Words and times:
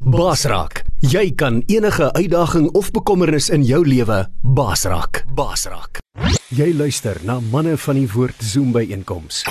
Basraak, 0.00 0.86
jy 1.04 1.26
kan 1.36 1.58
enige 1.68 2.06
uitdaging 2.16 2.70
of 2.72 2.86
bekommernis 2.90 3.50
in 3.52 3.60
jou 3.68 3.82
lewe 3.84 4.22
basraak. 4.40 5.26
Basraak. 5.36 6.00
Jy 6.56 6.70
luister 6.72 7.20
na 7.28 7.36
manne 7.52 7.74
van 7.76 8.00
die 8.00 8.06
woord 8.08 8.40
Zoom 8.40 8.72
by 8.72 8.86
einkoms 8.96 9.42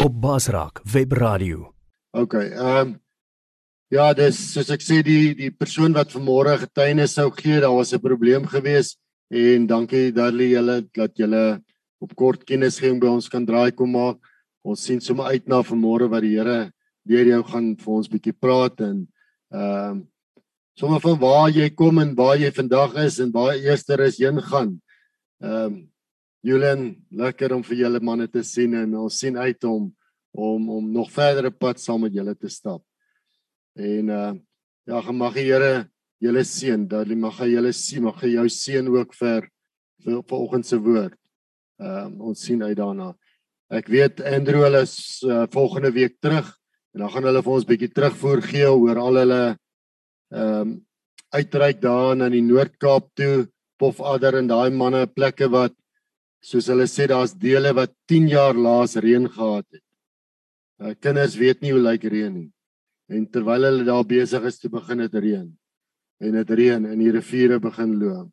op 0.00 0.16
Basraak 0.16 0.80
Webradio. 0.88 1.74
OK. 2.16 2.38
Ehm 2.40 2.80
um, 2.80 2.96
ja, 3.92 4.08
dis 4.16 4.40
soos 4.54 4.72
ek 4.72 4.80
sê 4.80 5.02
die 5.04 5.36
die 5.36 5.52
persoon 5.52 5.92
wat 5.92 6.16
vanmôre 6.16 6.56
getuienis 6.64 7.20
sou 7.20 7.28
gee, 7.28 7.60
daar 7.60 7.76
was 7.76 7.92
'n 7.92 8.00
probleem 8.00 8.48
gewees 8.48 8.96
en 9.28 9.66
dankie 9.66 10.08
Darlie 10.10 10.56
julle 10.56 10.88
dat 10.96 11.12
julle 11.20 11.60
op 12.00 12.16
kort 12.16 12.44
kennisgewing 12.48 12.98
by 12.98 13.12
ons 13.12 13.28
kan 13.28 13.44
draai 13.44 13.76
kom 13.76 13.92
maak. 13.92 14.16
Ons 14.64 14.84
sien 14.84 15.00
sommer 15.00 15.26
uit 15.36 15.46
na 15.46 15.60
vanmôre 15.60 16.08
wat 16.08 16.22
die 16.22 16.38
Here 16.38 16.72
deur 17.04 17.26
jou 17.26 17.42
gaan 17.42 17.76
vir 17.76 17.92
ons 17.92 18.08
bietjie 18.08 18.32
praat 18.32 18.80
en 18.80 19.11
ehm 19.52 19.90
um, 19.90 20.02
sommer 20.74 21.00
van 21.04 21.18
waar 21.20 21.50
jy 21.52 21.68
kom 21.76 21.98
en 22.00 22.14
waar 22.16 22.38
jy 22.40 22.48
vandag 22.56 22.94
is 23.04 23.18
en 23.20 23.32
waar 23.32 23.54
eerster 23.54 24.00
is 24.00 24.18
heen 24.18 24.40
gaan. 24.40 24.76
Ehm 25.40 25.64
um, 25.64 25.80
Julian, 26.42 26.96
lekker 27.14 27.52
om 27.54 27.60
vir 27.62 27.84
julle 27.84 28.00
manne 28.02 28.26
te 28.26 28.42
sien 28.42 28.72
en 28.74 28.96
ons 28.98 29.18
sien 29.18 29.36
uit 29.38 29.64
om 29.64 29.92
om 30.32 30.70
om 30.70 30.88
nog 30.90 31.10
verdere 31.12 31.52
pad 31.52 31.78
saam 31.78 32.00
met 32.02 32.14
julle 32.14 32.34
te 32.34 32.48
stap. 32.48 32.82
En 33.76 34.08
uh 34.08 34.32
ja, 34.84 35.12
mag 35.12 35.34
die 35.34 35.44
Here 35.46 35.88
julle 36.18 36.42
seën, 36.42 36.88
dat 36.88 37.06
hy 37.06 37.14
mag 37.14 37.38
hy 37.38 37.52
julle 37.52 37.70
sien, 37.72 38.02
mag 38.02 38.18
hy 38.22 38.32
jou 38.32 38.48
seën 38.50 38.88
ook 38.88 39.14
vir 39.14 39.46
vir 40.02 40.22
vanoggend 40.26 40.66
se 40.66 40.78
woord. 40.78 41.14
Ehm 41.78 42.06
um, 42.06 42.20
ons 42.32 42.42
sien 42.42 42.62
uit 42.62 42.76
daarna. 42.76 43.12
Ek 43.70 43.86
weet 43.88 44.20
Andrew 44.20 44.64
hulle 44.64 44.82
is 44.82 45.22
uh, 45.24 45.46
volgende 45.52 45.92
week 45.92 46.18
terug 46.20 46.50
en 46.92 47.04
dan 47.04 47.12
gaan 47.12 47.28
hulle 47.28 47.42
vir 47.42 47.54
ons 47.56 47.68
bietjie 47.68 47.92
terugvoer 47.92 48.42
gee 48.44 48.70
oor 48.70 49.00
al 49.00 49.20
hulle 49.22 49.42
ehm 50.32 50.62
um, 50.62 50.80
uitreik 51.32 51.78
daar 51.80 52.16
na 52.16 52.26
die 52.28 52.42
Noord-Kaap 52.44 53.06
toe, 53.16 53.46
Pofadder 53.80 54.36
en 54.36 54.50
daai 54.50 54.68
manne 54.70 55.06
plekke 55.08 55.48
wat 55.48 55.72
soos 56.44 56.68
hulle 56.68 56.84
sê 56.90 57.06
daar's 57.08 57.32
dele 57.32 57.72
wat 57.72 57.94
10 58.10 58.28
jaar 58.28 58.52
laas 58.52 58.98
reën 59.00 59.24
gehad 59.32 59.64
het. 59.72 59.84
Uh, 60.82 60.92
kinders 61.00 61.38
weet 61.40 61.62
nie 61.62 61.72
hoe 61.72 61.80
lyk 61.80 62.04
reën 62.04 62.34
nie. 62.34 62.50
En 63.08 63.24
terwyl 63.32 63.64
hulle 63.68 63.86
daar 63.88 64.04
besig 64.04 64.44
is 64.50 64.60
te 64.60 64.68
begin 64.68 65.00
het 65.06 65.16
reën 65.16 65.48
en 66.22 66.36
dit 66.38 66.50
reën 66.58 66.84
en 66.86 66.98
die 67.00 67.10
riviere 67.10 67.58
begin 67.62 67.96
loop. 67.98 68.28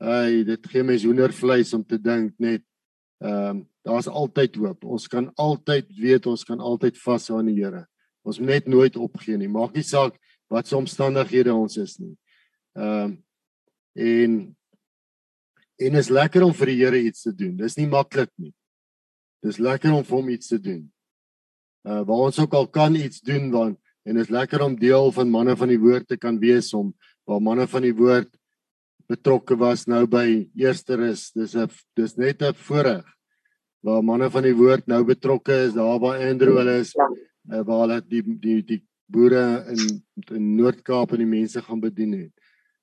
Ai, 0.00 0.44
dit 0.48 0.70
gee 0.72 0.84
my 0.86 0.96
hoendervleis 1.02 1.74
om 1.76 1.84
te 1.84 1.98
dink 2.00 2.32
net 2.38 2.64
ehm 3.20 3.58
um, 3.58 3.66
daar's 3.86 4.08
altyd 4.08 4.56
hoop. 4.60 4.84
Ons 4.84 5.08
kan 5.08 5.30
altyd 5.40 5.88
weet 5.96 6.26
ons 6.26 6.44
kan 6.44 6.60
altyd 6.60 6.98
vashou 7.00 7.38
aan 7.38 7.48
die 7.48 7.58
Here. 7.62 7.86
Ons 8.26 8.38
moet 8.38 8.52
net 8.52 8.68
nooit 8.68 8.96
opgee 9.00 9.38
nie. 9.40 9.48
Maak 9.48 9.74
nie 9.76 9.86
saak 9.86 10.18
wat 10.52 10.68
se 10.68 10.76
omstandighede 10.76 11.54
ons 11.54 11.76
is 11.80 11.98
nie. 12.02 12.16
Ehm 12.76 13.04
um, 13.10 13.18
en 14.00 14.34
en 15.80 15.94
is 15.96 16.10
lekker 16.12 16.44
om 16.44 16.52
vir 16.54 16.68
die 16.70 16.80
Here 16.82 16.98
iets 17.00 17.24
te 17.24 17.32
doen. 17.34 17.56
Dis 17.56 17.78
nie 17.78 17.88
maklik 17.88 18.30
nie. 18.36 18.52
Dis 19.42 19.58
lekker 19.58 19.94
om 19.96 20.04
vir 20.04 20.16
hom 20.18 20.28
iets 20.28 20.52
te 20.52 20.60
doen. 20.60 20.82
Uh 21.88 22.02
waar 22.04 22.26
ons 22.28 22.38
ook 22.38 22.54
al 22.54 22.68
kan 22.68 22.94
iets 22.94 23.24
doen 23.24 23.48
want 23.50 23.78
en 24.04 24.16
is 24.16 24.30
lekker 24.32 24.62
om 24.64 24.76
deel 24.76 25.12
van 25.12 25.30
manne 25.30 25.56
van 25.56 25.68
die 25.68 25.80
woord 25.80 26.06
te 26.08 26.16
kan 26.16 26.38
wees 26.40 26.72
om 26.74 26.92
waar 27.28 27.40
manne 27.40 27.66
van 27.68 27.82
die 27.82 27.96
woord 27.96 28.30
betrokke 29.10 29.56
was 29.58 29.86
nou 29.88 30.04
by 30.06 30.50
eerster 30.54 31.00
is. 31.08 31.30
Dis 31.32 31.56
'n 31.56 31.68
dis 31.96 32.16
net 32.16 32.42
'n 32.42 32.54
voorreg 32.54 33.08
waar 33.86 34.04
manne 34.04 34.28
van 34.30 34.44
die 34.44 34.56
woord 34.56 34.86
nou 34.90 35.00
betrokke 35.08 35.56
is 35.66 35.74
daar 35.76 35.98
waar 36.02 36.20
Andrew 36.20 36.58
hulle 36.60 36.80
is 36.82 36.92
uh, 37.00 37.62
waar 37.64 37.84
hulle 37.84 38.00
die 38.08 38.22
die 38.22 38.60
die 38.62 38.80
boere 39.10 39.64
in 39.72 40.00
in 40.36 40.54
Noord-Kaap 40.56 41.14
en 41.16 41.22
die 41.24 41.30
mense 41.30 41.62
gaan 41.64 41.80
bedien 41.82 42.12
het. 42.14 42.32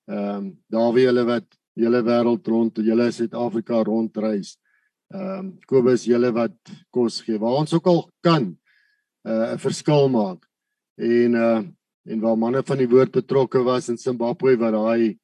Ehm 0.09 0.35
um, 0.35 0.47
daar 0.67 0.93
wie 0.95 1.05
hulle 1.07 1.23
wat 1.27 1.47
hele 1.77 2.01
wêreld 2.03 2.47
rond, 2.47 2.79
julle 2.81 3.11
Suid-Afrika 3.11 3.83
rondreis. 3.83 4.57
Ehm 5.13 5.39
um, 5.39 5.51
Kobus 5.69 6.07
julle 6.09 6.33
wat 6.35 6.57
kos 6.91 7.21
gee. 7.21 7.39
Waar 7.39 7.61
ons 7.61 7.73
ook 7.73 7.87
al 7.87 8.03
kan 8.21 8.49
uh, 9.23 9.31
'n 9.31 9.53
uh, 9.53 9.57
verskil 9.57 10.09
maak. 10.09 10.45
En 10.97 11.33
uh 11.33 11.63
en 12.07 12.19
waar 12.23 12.37
manne 12.39 12.61
van 12.63 12.77
die 12.79 12.87
woord 12.87 13.11
betrokke 13.11 13.59
was 13.63 13.89
in 13.89 13.97
Zimbabwe 13.97 14.55
waar 14.57 14.71
daai 14.71 15.17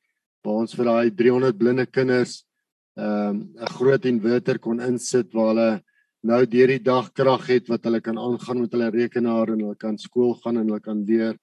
waar 0.44 0.58
ons 0.64 0.74
vir 0.76 0.86
daai 0.86 1.12
300 1.16 1.58
blinde 1.58 1.86
kinders 1.86 2.44
ehm 2.96 3.30
um, 3.30 3.38
'n 3.58 3.74
groot 3.78 4.06
inverter 4.06 4.60
kon 4.60 4.80
insit 4.80 5.34
waar 5.34 5.48
hulle 5.54 5.84
nou 6.24 6.46
deur 6.46 6.68
die 6.68 6.84
dag 6.84 7.12
krag 7.12 7.48
het 7.48 7.68
wat 7.68 7.84
hulle 7.84 8.02
kan 8.02 8.18
aangaan 8.18 8.62
met 8.62 8.72
hulle 8.72 8.92
rekenaar 8.94 9.52
en 9.54 9.64
hulle 9.66 9.76
kan 9.76 9.98
skool 9.98 10.36
gaan 10.44 10.58
en 10.58 10.68
hulle 10.68 10.80
kan 10.80 11.04
leer. 11.06 11.38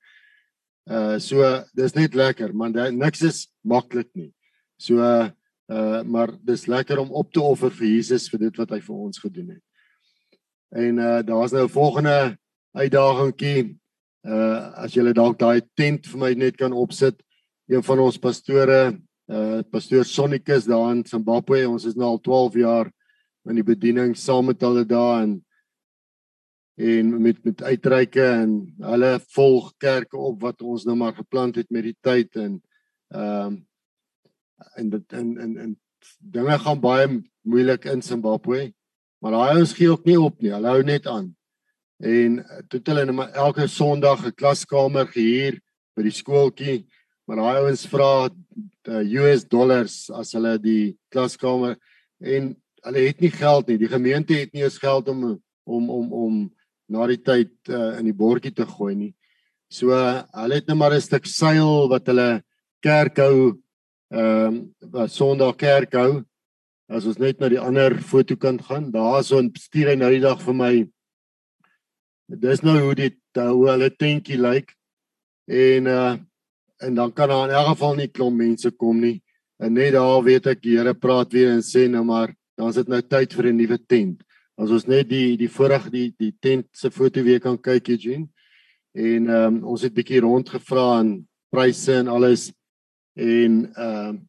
Uh 0.89 1.19
so 1.19 1.45
dis 1.77 1.95
net 1.95 2.15
lekker, 2.15 2.55
man, 2.55 2.73
niks 2.73 3.23
is 3.23 3.49
maklik 3.63 4.09
nie. 4.15 4.33
So 4.79 5.03
uh 5.03 6.03
maar 6.03 6.33
dis 6.43 6.67
lekker 6.67 6.99
om 6.99 7.11
op 7.11 7.33
te 7.33 7.41
offer 7.41 7.71
vir 7.71 7.87
Jesus 7.87 8.31
vir 8.31 8.47
dit 8.47 8.57
wat 8.59 8.71
hy 8.71 8.81
vir 8.81 8.97
ons 8.97 9.19
gedoen 9.19 9.51
het. 9.57 9.65
En 10.73 10.99
uh 10.99 11.21
daar's 11.23 11.53
nou 11.53 11.65
'n 11.65 11.77
volgende 11.77 12.39
uitdagingkie. 12.73 13.77
Uh 14.25 14.73
as 14.87 14.95
jy 14.95 15.13
dalk 15.13 15.39
daai 15.39 15.63
tent 15.77 16.07
vir 16.07 16.19
my 16.19 16.33
net 16.35 16.57
kan 16.57 16.73
opsit. 16.73 17.21
Een 17.69 17.83
van 17.83 17.99
ons 17.99 18.19
pastore, 18.19 18.99
uh 19.31 19.61
pastoor 19.71 20.05
Sonnikus 20.05 20.67
daar 20.67 20.91
in 20.95 21.05
Zimbabwe, 21.07 21.63
ons 21.69 21.85
is 21.87 21.95
nou 21.95 22.17
al 22.17 22.21
12 22.21 22.59
jaar 22.59 22.91
in 23.49 23.61
die 23.61 23.67
bediening 23.67 24.17
saam 24.19 24.51
met 24.51 24.61
hulle 24.61 24.85
daar 24.85 25.23
en 25.23 25.39
en 26.81 27.13
met 27.23 27.45
met 27.45 27.63
uitreike 27.63 28.25
en 28.25 28.53
hulle 28.81 29.13
volg 29.37 29.73
kerke 29.79 30.17
op 30.17 30.41
wat 30.43 30.63
ons 30.63 30.85
nou 30.89 30.97
maar 30.97 31.15
geplant 31.15 31.57
het 31.61 31.71
met 31.71 31.87
die 31.91 31.97
tyd 32.01 32.37
en 32.37 32.61
ehm 33.15 33.47
um, 33.47 33.59
en 34.77 34.91
dit 34.91 35.13
en 35.17 35.29
en 35.39 35.57
en 35.57 35.71
dinge 36.19 36.59
gaan 36.59 36.81
baie 36.81 37.07
moeilik 37.43 37.85
in 37.85 38.03
Zimbabwe 38.03 38.73
maar 39.21 39.37
daai 39.37 39.57
ouens 39.57 39.73
gee 39.77 39.91
ook 39.91 40.05
nie 40.05 40.21
op 40.21 40.41
nie. 40.41 40.53
Hulle 40.53 40.73
hou 40.73 40.83
net 40.85 41.07
aan. 41.07 41.29
En 42.01 42.39
toe 42.73 42.81
hulle 42.89 43.05
net 43.05 43.17
maar 43.17 43.35
elke 43.37 43.67
Sondag 43.69 44.25
'n 44.27 44.35
klaskamer 44.35 45.07
gehuur 45.07 45.61
by 45.95 46.03
die 46.03 46.17
skooltjie 46.17 46.87
maar 47.31 47.39
daai 47.39 47.61
ouens 47.63 47.85
vra 47.87 48.27
US 48.91 49.45
dollars 49.47 50.09
as 50.19 50.33
hulle 50.35 50.57
die 50.59 50.97
klaskamer 51.15 51.77
en 52.19 52.49
hulle 52.83 53.03
het 53.05 53.21
nie 53.23 53.31
geld 53.31 53.69
nie. 53.69 53.77
Die 53.79 53.91
gemeente 53.93 54.35
het 54.35 54.51
nie 54.51 54.65
eens 54.65 54.81
geld 54.83 55.07
om 55.13 55.39
om 55.63 55.91
om 55.95 56.09
om 56.11 56.41
na 56.91 57.05
die 57.07 57.21
tyd 57.23 57.53
uh, 57.71 58.01
in 58.01 58.09
die 58.09 58.17
bordjie 58.17 58.51
te 58.51 58.67
gooi 58.67 58.97
nie. 58.97 59.13
So 59.71 59.95
uh, 59.95 60.25
hulle 60.43 60.59
het 60.59 60.67
net 60.67 60.79
maar 60.81 60.97
'n 60.97 61.01
stuk 61.01 61.29
seil 61.31 61.87
wat 61.93 62.11
hulle 62.11 62.43
kerk 62.83 63.23
hou 63.23 63.61
ehm 64.11 64.47
um, 64.51 64.57
wat 64.91 65.13
Sondag 65.15 65.55
kerk 65.57 65.95
hou. 65.95 66.25
As 66.91 67.07
ons 67.07 67.19
net 67.23 67.39
na 67.39 67.49
die 67.49 67.63
ander 67.63 67.95
fotokant 67.95 68.65
gaan, 68.67 68.91
daarso 68.91 69.39
stuur 69.55 69.93
hy 69.93 69.95
nou 69.95 70.11
die 70.11 70.25
dag 70.27 70.43
vir 70.43 70.55
my. 70.55 70.75
Dis 72.27 72.63
nou 72.67 72.75
hoe 72.81 72.95
dit 72.95 73.23
uh, 73.39 73.53
hoe 73.55 73.71
hulle 73.71 73.91
tentjie 73.91 74.41
lyk. 74.41 74.75
En 75.47 75.87
uh 75.87 76.17
en 76.81 76.95
dan 76.95 77.13
kan 77.13 77.29
daar 77.29 77.49
in 77.49 77.55
elk 77.55 77.73
geval 77.75 77.95
nie 77.95 78.09
klomp 78.09 78.37
mense 78.37 78.71
kom 78.71 79.01
nie. 79.01 79.21
En 79.61 79.73
net 79.77 79.93
daar 79.93 80.23
weet 80.25 80.47
ek 80.55 80.63
die 80.65 80.79
Here 80.79 80.95
praat 80.97 81.33
weer 81.33 81.53
en 81.53 81.65
sê 81.65 81.87
nou 81.89 82.05
maar 82.05 82.33
dan 82.57 82.73
is 82.73 82.81
dit 82.81 82.89
nou 82.89 83.01
tyd 83.03 83.33
vir 83.37 83.47
'n 83.49 83.57
nuwe 83.57 83.79
tent. 83.87 84.23
As 84.57 84.71
ons 84.71 84.87
net 84.87 85.09
die 85.09 85.37
die 85.37 85.49
voorag 85.49 85.91
die 85.91 86.15
die 86.19 86.33
tent 86.41 86.67
se 86.73 86.91
foto 86.91 87.23
weer 87.23 87.41
kan 87.41 87.59
kyk 87.59 87.89
Eugene. 87.89 88.29
En 88.95 89.29
ehm 89.29 89.55
um, 89.55 89.65
ons 89.65 89.83
het 89.83 89.95
bietjie 89.95 90.21
rondgevra 90.21 91.01
en 91.01 91.29
pryse 91.51 91.93
en 91.93 92.09
alles 92.09 92.53
en 93.17 93.73
ehm 93.77 94.09
um, 94.09 94.21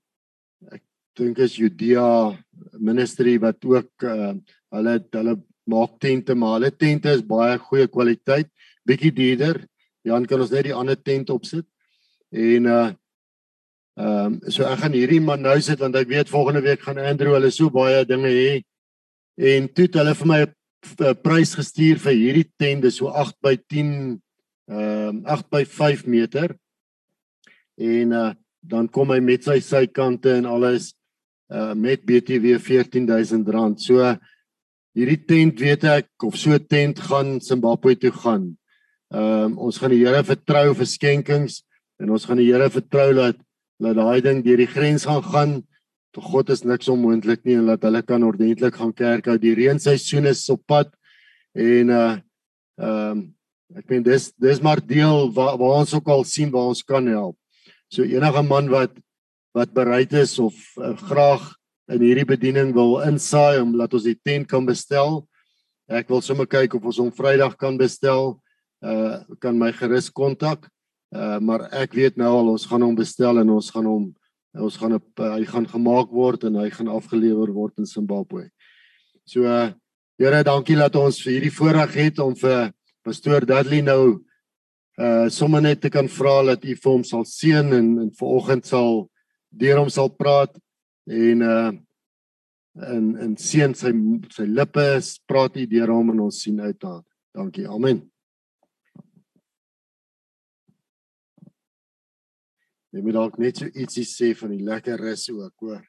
ek 0.71 0.83
dink 1.15 1.37
is 1.39 1.55
Judea 1.55 2.37
ministry 2.79 3.39
wat 3.39 3.65
ook 3.65 4.03
uh, 4.03 4.33
hulle 4.71 4.99
hulle 5.11 5.35
maak 5.63 5.99
tente 5.99 6.35
maar 6.35 6.59
hulle 6.59 6.71
tente 6.71 7.09
is 7.09 7.23
baie 7.25 7.57
goeie 7.57 7.87
kwaliteit, 7.87 8.49
bietjie 8.85 9.11
duurder. 9.11 9.65
Jan 10.03 10.25
kan 10.25 10.41
ons 10.41 10.51
net 10.51 10.65
die 10.65 10.75
ander 10.75 10.97
tent 10.97 11.29
opsit. 11.29 11.65
En 12.31 12.65
uh 12.65 12.89
Ehm 13.99 14.39
um, 14.39 14.51
so 14.51 14.63
ek 14.63 14.79
gaan 14.85 14.93
hierdie 14.95 15.19
man 15.19 15.41
nou 15.43 15.57
sit 15.59 15.81
want 15.83 15.97
ek 15.99 16.07
weet 16.07 16.29
volgende 16.31 16.61
week 16.63 16.79
gaan 16.85 16.99
Andrew 17.01 17.33
hulle 17.35 17.49
so 17.51 17.69
baie 17.73 18.05
dinge 18.07 18.29
hê. 18.31 18.51
En 19.35 19.67
toe 19.67 19.85
het 19.89 19.97
hulle 19.99 20.13
vir 20.15 20.29
my 20.31 20.39
'n 20.45 21.19
prys 21.21 21.51
gestuur 21.59 21.99
vir 21.99 22.15
hierdie 22.15 22.47
tent, 22.57 22.81
dis 22.81 22.97
so 22.97 23.11
8 23.11 23.35
by 23.43 23.55
10 23.67 23.91
ehm 24.71 25.09
um, 25.09 25.21
8 25.27 25.49
by 25.51 25.63
5 25.65 26.07
meter. 26.07 26.55
En 27.77 28.11
uh 28.11 28.31
dan 28.63 28.87
kom 28.87 29.09
hy 29.09 29.19
met 29.19 29.43
sy 29.43 29.57
sykante 29.59 30.37
en 30.37 30.45
alles 30.45 30.93
uh 31.49 31.73
met 31.73 32.05
BTW 32.05 32.57
R14000. 32.61 33.75
So 33.81 33.99
hierdie 34.95 35.25
tent 35.25 35.59
weet 35.59 35.83
ek 35.83 36.07
of 36.23 36.37
so 36.37 36.57
tent 36.57 36.99
gaan 36.99 37.41
Zimbabwe 37.41 37.95
toe 37.95 38.11
gaan. 38.11 38.55
Ehm 39.11 39.51
um, 39.51 39.57
ons 39.67 39.77
gaan 39.77 39.91
die 39.91 40.05
Here 40.05 40.23
vertrou 40.23 40.73
vir 40.73 40.87
skenkings 40.87 41.63
en 42.01 42.13
ons 42.13 42.25
gaan 42.25 42.39
die 42.41 42.49
Here 42.49 42.69
vertrou 42.73 43.11
dat 43.17 43.37
laat 43.81 43.97
daai 43.97 44.21
ding 44.25 44.41
deur 44.45 44.61
die 44.61 44.69
grens 44.69 45.05
gaan 45.09 45.23
gaan. 45.25 45.53
Vir 46.15 46.25
God 46.27 46.49
is 46.53 46.65
niks 46.67 46.89
onmoontlik 46.91 47.45
nie 47.45 47.55
en 47.59 47.69
laat 47.69 47.85
hulle 47.87 48.01
kan 48.03 48.23
ordentlik 48.25 48.75
gaan 48.75 48.93
kerk 48.93 49.29
hou. 49.29 49.37
Die 49.39 49.55
reenseisoen 49.55 50.27
is 50.29 50.43
op 50.51 50.65
pad 50.67 50.91
en 51.55 51.93
uh 51.93 52.17
ehm 52.81 53.11
um, 53.11 53.21
Ek 53.77 53.87
meen 53.87 54.03
dis 54.03 54.31
dis 54.41 54.59
maar 54.59 54.81
deel 54.83 55.29
waar, 55.31 55.55
waar 55.59 55.79
ons 55.79 55.93
ook 55.95 56.09
al 56.11 56.25
sien 56.27 56.51
waar 56.51 56.71
ons 56.73 56.83
kan 56.83 57.05
help. 57.07 57.37
So 57.91 58.03
enige 58.03 58.43
man 58.43 58.67
wat 58.71 58.97
wat 59.55 59.73
bereid 59.75 60.13
is 60.15 60.37
of 60.39 60.55
uh, 60.79 60.95
graag 60.95 61.43
in 61.91 62.03
hierdie 62.03 62.27
bediening 62.27 62.71
wil 62.75 63.01
insaai 63.03 63.59
om 63.59 63.73
laat 63.75 63.93
ons 63.95 64.07
die 64.07 64.15
tent 64.15 64.47
kan 64.51 64.67
bestel. 64.67 65.25
Ek 65.91 66.07
wil 66.11 66.23
sommer 66.23 66.47
kyk 66.47 66.75
of 66.77 66.87
ons 66.87 66.99
hom 67.03 67.11
Vrydag 67.15 67.57
kan 67.59 67.79
bestel. 67.79 68.39
Uh 68.83 69.23
kan 69.43 69.55
my 69.59 69.71
gerus 69.75 70.09
kontak. 70.11 70.67
Uh 71.11 71.39
maar 71.43 71.67
ek 71.75 71.93
weet 71.93 72.17
nou 72.17 72.31
al 72.39 72.53
ons 72.53 72.65
gaan 72.65 72.81
hom 72.81 72.95
bestel 72.95 73.41
en 73.41 73.49
ons 73.51 73.69
gaan 73.71 73.85
hom 73.85 74.09
ons 74.51 74.77
gaan 74.77 74.97
op 74.97 75.19
uh, 75.19 75.33
hy 75.37 75.45
gaan 75.47 75.67
gemaak 75.67 76.11
word 76.11 76.43
en 76.47 76.57
hy 76.59 76.69
gaan 76.71 76.91
afgelewer 76.91 77.51
word 77.55 77.77
in 77.79 77.85
Zimbabwe. 77.85 78.49
So 79.25 79.43
uh 79.43 79.71
Here, 80.21 80.43
dankie 80.45 80.75
dat 80.77 80.93
ons 80.99 81.17
vir 81.23 81.31
hierdie 81.33 81.53
voorreg 81.55 81.95
het 81.97 82.19
om 82.21 82.35
vir 82.37 82.67
pastoor 83.01 83.41
Dudley 83.49 83.81
nou 83.81 84.19
uh 85.01 85.29
sommer 85.33 85.63
net 85.65 85.81
te 85.81 85.89
kan 85.89 86.05
vra 86.11 86.35
dat 86.51 86.61
u 86.61 86.75
vir 86.75 86.91
hom 86.91 87.01
sal 87.07 87.25
seën 87.25 87.73
en 87.73 87.87
en 88.03 88.11
vanoggend 88.19 88.69
sal 88.69 89.07
deur 89.49 89.81
hom 89.81 89.89
sal 89.89 90.11
praat 90.13 90.53
en 91.09 91.41
uh 91.41 91.71
en 92.93 93.09
en 93.25 93.33
seën 93.47 93.73
sy 93.73 93.95
sy 94.29 94.45
lippe 94.45 94.85
praat 95.25 95.57
u 95.57 95.65
deur 95.73 95.95
hom 95.95 96.13
en 96.13 96.27
ons 96.29 96.43
sien 96.45 96.61
uit 96.61 96.77
daar. 96.77 97.01
Dankie. 97.33 97.65
Amen. 97.67 98.10
Jy 102.91 102.99
moet 103.05 103.15
dalk 103.15 103.37
net 103.39 103.61
so 103.61 103.71
ietsie 103.71 104.03
sê 104.03 104.33
van 104.35 104.51
die 104.51 104.65
lekker 104.67 104.99
rus 104.99 105.29
ook, 105.31 105.53
hoor. 105.63 105.83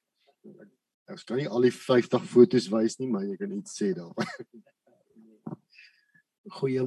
Ek 1.10 1.24
kan 1.26 1.40
nie 1.40 1.48
al 1.50 1.66
die 1.66 1.74
50 1.74 2.28
fotos 2.30 2.68
wys 2.70 2.94
nie, 3.00 3.08
maar 3.10 3.24
jy 3.26 3.34
kan 3.40 3.50
iets 3.56 3.74
sê 3.74 3.90
daar. 3.96 4.14
Goeie 6.58 6.86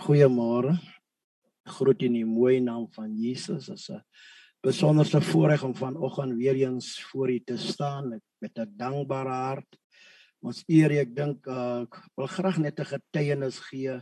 goeiemôre. 0.00 0.72
Groet 1.76 2.06
in 2.08 2.16
die 2.16 2.28
mooi 2.28 2.56
naam 2.64 2.88
van 2.96 3.12
Jesus. 3.16 3.68
Dit 3.68 3.76
is 3.76 3.90
'n 3.90 4.00
besonderse 4.64 5.20
voorreg 5.20 5.62
om 5.64 5.74
vanoggend 5.74 6.36
weer 6.36 6.56
eens 6.56 7.04
voor 7.12 7.30
u 7.30 7.40
te 7.44 7.56
staan 7.56 8.20
met 8.40 8.58
'n 8.58 8.76
dankbare 8.76 9.28
hart. 9.28 9.78
Ons 10.40 10.64
eer 10.68 10.90
ek 10.90 11.14
dink 11.14 11.46
uh, 11.46 11.84
ek 11.84 12.00
wil 12.16 12.26
graag 12.26 12.58
net 12.58 12.80
'n 12.80 12.92
getuienis 12.96 13.58
gee 13.68 14.00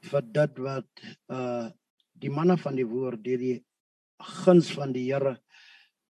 vir 0.00 0.22
dit 0.32 0.58
wat 0.58 0.88
uh 1.28 1.70
die 2.18 2.30
manne 2.30 2.58
van 2.58 2.74
die 2.74 2.86
woord 2.86 3.22
deur 3.22 3.38
die 3.38 3.64
guns 4.18 4.72
van 4.74 4.92
die 4.92 5.06
Here 5.12 5.38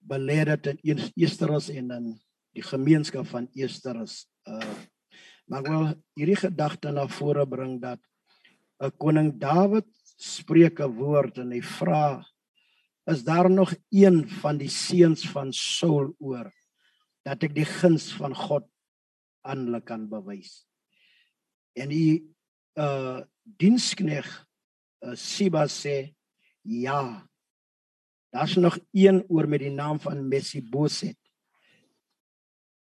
belê 0.07 0.45
het 0.47 0.67
in 0.83 1.01
Eersterus 1.17 1.69
en 1.71 1.91
in 1.91 2.13
die 2.55 2.63
gemeenskap 2.63 3.27
van 3.27 3.49
Eersterus. 3.55 4.27
Uh 4.47 4.87
maar 5.47 5.63
ek 5.63 5.69
wil 5.71 5.85
hierdie 6.19 6.41
gedagte 6.41 6.91
na 6.91 7.05
vore 7.07 7.45
bring 7.47 7.79
dat 7.79 8.01
'n 8.83 8.91
koning 8.99 9.39
Dawid 9.39 9.87
spreek 10.19 10.81
'n 10.81 10.97
woord 10.99 11.39
en 11.39 11.53
hy 11.55 11.63
vra 11.63 12.25
is 13.07 13.23
daar 13.23 13.51
nog 13.51 13.71
een 13.95 14.27
van 14.43 14.59
die 14.59 14.69
seuns 14.69 15.23
van 15.31 15.53
Saul 15.53 16.15
oor 16.19 16.51
dat 17.23 17.43
ek 17.43 17.55
die 17.55 17.69
guns 17.79 18.11
van 18.13 18.35
God 18.35 18.67
aan 19.47 19.67
hulle 19.67 19.81
kan 19.81 20.09
bewys 20.11 20.67
en 21.79 21.89
die 21.89 22.27
uh 22.75 23.23
dienskneg 23.47 24.27
uh, 25.07 25.15
Siba 25.15 25.69
sê 25.71 26.11
ja 26.67 27.23
daar's 28.35 28.57
nog 28.57 28.79
een 28.93 29.25
oor 29.29 29.49
met 29.49 29.61
die 29.61 29.71
naam 29.71 30.01
van 30.01 30.29
Mesiboset 30.29 31.19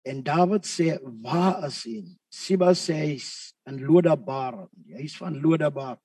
en 0.02 0.22
Dawid 0.22 0.66
sê 0.66 0.98
waar 1.22 1.64
is 1.66 1.84
hy 1.86 2.02
Siba 2.32 2.70
sê 2.72 2.96
hy's 2.96 3.52
in 3.68 3.82
Lodabar. 3.84 4.66
Hy's 4.88 5.18
van 5.20 5.36
Lodabar. 5.42 5.98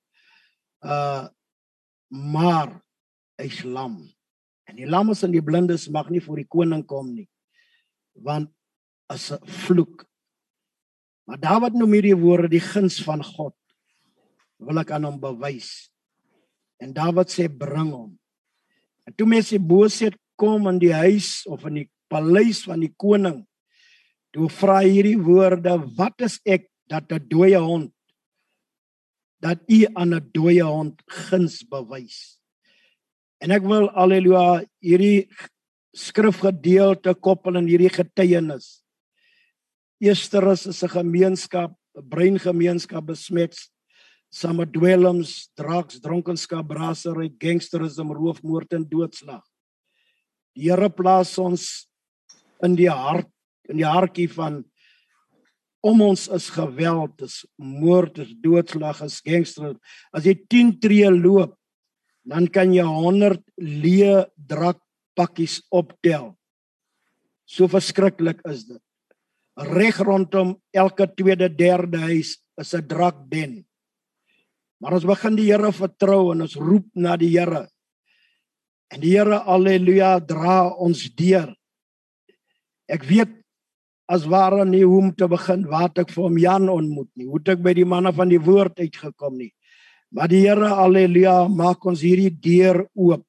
Uh 0.84 1.28
maar 2.08 2.78
hy's 3.36 3.62
lam. 3.64 3.98
En 4.68 4.76
die 4.76 4.88
lammes 4.88 5.20
en 5.24 5.32
die 5.32 5.44
blindes 5.44 5.88
mag 5.92 6.08
nie 6.12 6.22
voor 6.24 6.40
die 6.40 6.48
koning 6.48 6.84
kom 6.88 7.10
nie. 7.12 7.28
Want 8.16 8.52
as 9.08 9.32
'n 9.32 9.40
vloek. 9.64 10.04
Maar 11.24 11.40
Dawid 11.40 11.74
noem 11.74 11.92
hierdie 11.92 12.16
woorde 12.16 12.48
die 12.48 12.64
guns 12.64 13.00
van 13.04 13.24
God. 13.24 13.56
Wil 14.56 14.80
ek 14.80 14.90
aan 14.90 15.04
hom 15.04 15.20
bewys. 15.20 15.90
En 16.80 16.92
Dawid 16.92 17.28
sê 17.28 17.48
bring 17.48 17.92
hom. 17.92 18.17
En 19.08 19.14
toe 19.16 19.24
mense 19.24 19.56
boosheid 19.56 20.16
kom 20.36 20.68
in 20.68 20.78
die 20.82 20.92
huis 20.92 21.46
of 21.48 21.64
in 21.70 21.80
die 21.80 21.86
paleis 22.12 22.60
van 22.68 22.82
die 22.84 22.92
koning. 23.00 23.40
Toe 24.36 24.50
vra 24.52 24.82
hierdie 24.84 25.16
woorde, 25.16 25.78
wat 25.96 26.20
is 26.20 26.36
ek 26.44 26.68
dat 26.92 27.08
'n 27.12 27.24
dooie 27.28 27.58
hond 27.58 27.92
dat 29.40 29.58
u 29.70 29.86
aan 29.94 30.14
'n 30.14 30.30
dooie 30.32 30.64
hond 30.64 31.00
guns 31.06 31.62
bewys. 31.64 32.38
En 33.40 33.50
ek 33.50 33.62
wil 33.62 33.88
alleluia 33.90 34.64
hierdie 34.82 35.28
skrifgedeelte 35.94 37.14
koppel 37.14 37.56
in 37.56 37.66
hierdie 37.66 37.92
getuienis. 37.92 38.82
Eersterus 40.00 40.66
is 40.66 40.82
'n 40.82 40.88
gemeenskap, 40.88 41.72
'n 41.96 42.08
breingemeenskap 42.08 43.06
besmet 43.06 43.56
same 44.30 44.66
dwelms, 44.66 45.48
drugs, 45.56 46.00
dronkenskap, 46.00 46.66
brassery, 46.68 47.30
gangsterisme, 47.40 48.14
roofmoord 48.14 48.72
en 48.76 48.84
doodslag. 48.88 49.44
Die 50.56 50.68
Here 50.68 50.90
plaas 50.90 51.36
ons 51.38 51.88
in 52.64 52.74
die 52.76 52.90
hart 52.90 53.28
in 53.68 53.80
die 53.82 53.88
hartjie 53.88 54.28
van 54.32 54.62
om 55.84 56.00
ons 56.02 56.26
is 56.34 56.48
geweld, 56.50 57.22
is 57.22 57.44
moord, 57.54 58.18
is 58.18 58.32
doodslag, 58.42 58.98
is 59.04 59.20
gangster. 59.22 59.76
As 60.10 60.26
jy 60.26 60.34
10 60.50 60.72
tree 60.82 61.10
loop, 61.14 61.54
dan 62.28 62.48
kan 62.50 62.72
jy 62.74 62.84
100 62.84 63.44
leë 63.62 64.26
drak 64.50 64.80
pakkies 65.16 65.60
optel. 65.70 66.32
So 67.48 67.70
verskriklik 67.70 68.42
is 68.50 68.66
dit. 68.68 68.82
Reg 69.58 69.96
rondom 70.02 70.56
elke 70.74 71.06
tweede 71.14 71.48
derde 71.48 72.02
huis 72.10 72.36
is 72.58 72.74
'n 72.74 72.86
drakden. 72.86 73.64
Maar 74.78 74.98
ons 74.98 75.06
begin 75.08 75.36
die 75.38 75.48
Here 75.50 75.72
vertrou 75.74 76.30
en 76.32 76.44
ons 76.46 76.56
roep 76.58 76.86
na 76.94 77.16
die 77.18 77.32
Here. 77.34 77.66
En 78.94 79.02
die 79.02 79.16
Here, 79.16 79.42
haleluja, 79.46 80.18
dra 80.24 80.68
ons 80.78 81.02
deur. 81.18 81.50
Ek 82.88 83.04
weet 83.08 83.34
as 84.08 84.24
ware 84.30 84.64
nie 84.64 84.84
hoe 84.86 85.02
om 85.02 85.10
te 85.12 85.28
begin 85.28 85.66
wat 85.68 85.98
ek 86.00 86.14
vir 86.14 86.24
hom 86.24 86.38
Jan 86.40 86.68
ontmoet 86.72 87.10
nie. 87.18 87.26
Hoe 87.28 87.42
het 87.42 87.56
ek 87.58 87.64
by 87.66 87.74
die 87.76 87.88
manne 87.88 88.14
van 88.16 88.30
die 88.30 88.40
woord 88.40 88.78
uitgekom 88.80 89.36
nie. 89.36 89.50
Maar 90.14 90.30
die 90.32 90.46
Here 90.46 90.70
haleluja 90.78 91.42
maak 91.52 91.84
ons 91.84 92.00
hierdie 92.06 92.32
deur 92.32 92.86
oop. 92.96 93.26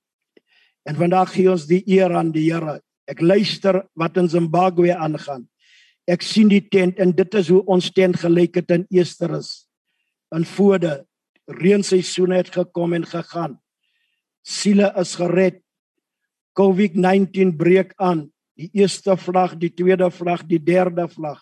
En 0.87 0.95
vandag 0.95 1.33
gee 1.33 1.49
ons 1.51 1.67
die 1.67 1.81
eer 1.91 2.13
aan 2.15 2.31
die 2.31 2.45
Here. 2.47 2.79
Ek 3.09 3.19
luister 3.25 3.81
wat 3.97 4.21
in 4.21 4.29
Zimbabwe 4.29 4.93
aangaan. 4.95 5.49
Ek 6.09 6.23
sien 6.25 6.47
die 6.49 6.63
tent 6.71 7.01
en 7.01 7.11
dit 7.13 7.35
is 7.37 7.49
hoe 7.51 7.63
ons 7.69 7.89
tent 7.93 8.21
gelyk 8.21 8.61
het 8.61 8.71
in 8.77 8.85
Easterus. 8.93 9.67
In 10.33 10.45
voorde 10.45 11.03
reenseisoen 11.49 12.35
het 12.37 12.51
gekom 12.53 12.93
en 12.93 13.05
gegaan. 13.05 13.57
Siele 14.45 14.93
is 14.99 15.15
gered. 15.17 15.61
COVID-19 16.59 17.55
breek 17.57 17.93
aan 17.97 18.27
die 18.59 18.69
eerste 18.75 19.15
vlag, 19.17 19.55
die 19.57 19.71
tweede 19.73 20.09
vlag, 20.11 20.43
die 20.49 20.59
derde 20.59 21.07
vlag. 21.07 21.39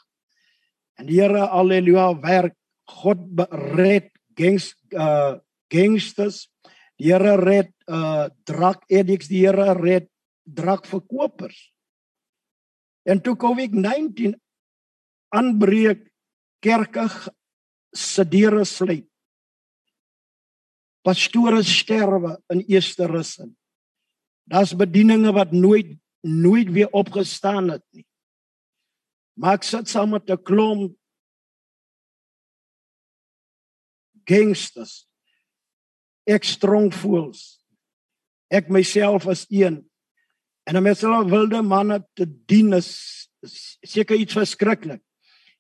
En 0.98 1.08
die 1.10 1.20
Here 1.22 1.48
haleluja 1.50 2.12
werk 2.22 2.56
God 2.88 3.26
red 3.78 4.12
gangs 4.38 4.74
uh 4.94 5.38
gangsters. 5.68 6.48
Die 6.98 7.12
Here 7.12 7.36
red 7.42 7.74
uh 7.90 8.30
drug 8.46 8.80
addicts, 8.90 9.30
die 9.30 9.46
Here 9.46 9.74
red 9.78 10.08
drug 10.44 10.86
verkopers. 10.88 11.58
En 13.08 13.22
toe 13.22 13.36
COVID-19 13.40 14.38
aanbreek 15.36 16.08
kerke 16.64 17.08
se 17.92 18.24
deure 18.28 18.66
sluit. 18.66 19.08
Pastore 21.02 21.64
sterwe 21.64 22.36
in 22.54 22.64
eerste 22.68 23.06
rusin. 23.08 23.56
Daar's 24.48 24.76
bedieninge 24.76 25.32
wat 25.32 25.52
nooit 25.52 25.98
nooit 26.28 26.72
weer 26.72 26.90
opgestaan 26.90 27.70
het 27.70 27.84
nie. 27.92 28.06
Maar 29.38 29.60
ek 29.60 29.64
sit 29.64 29.90
saam 29.90 30.10
met 30.10 30.30
'n 30.30 30.44
klomp 30.44 30.98
gangsters. 34.26 35.08
Ek 36.26 36.44
strong 36.44 36.94
fools. 36.94 37.64
Ek 38.50 38.70
myself 38.70 39.28
as 39.28 39.46
een. 39.50 39.90
En 40.64 40.78
om 40.78 40.84
myself 40.84 41.30
wilde 41.30 41.62
manne 41.62 42.08
te 42.14 42.26
dien 42.46 42.74
is 42.74 43.30
seker 43.82 44.16
iets 44.16 44.34
verskriklik. 44.34 45.02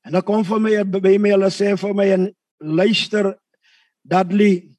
En 0.01 0.11
dan 0.11 0.23
kom 0.23 0.43
vir 0.43 0.59
my 0.59 0.83
by 0.83 1.17
my 1.17 1.29
hulle 1.29 1.51
sê 1.51 1.77
vir 1.77 1.93
my 1.93 2.07
en 2.11 2.35
luister 2.57 3.39
Dudley 4.01 4.76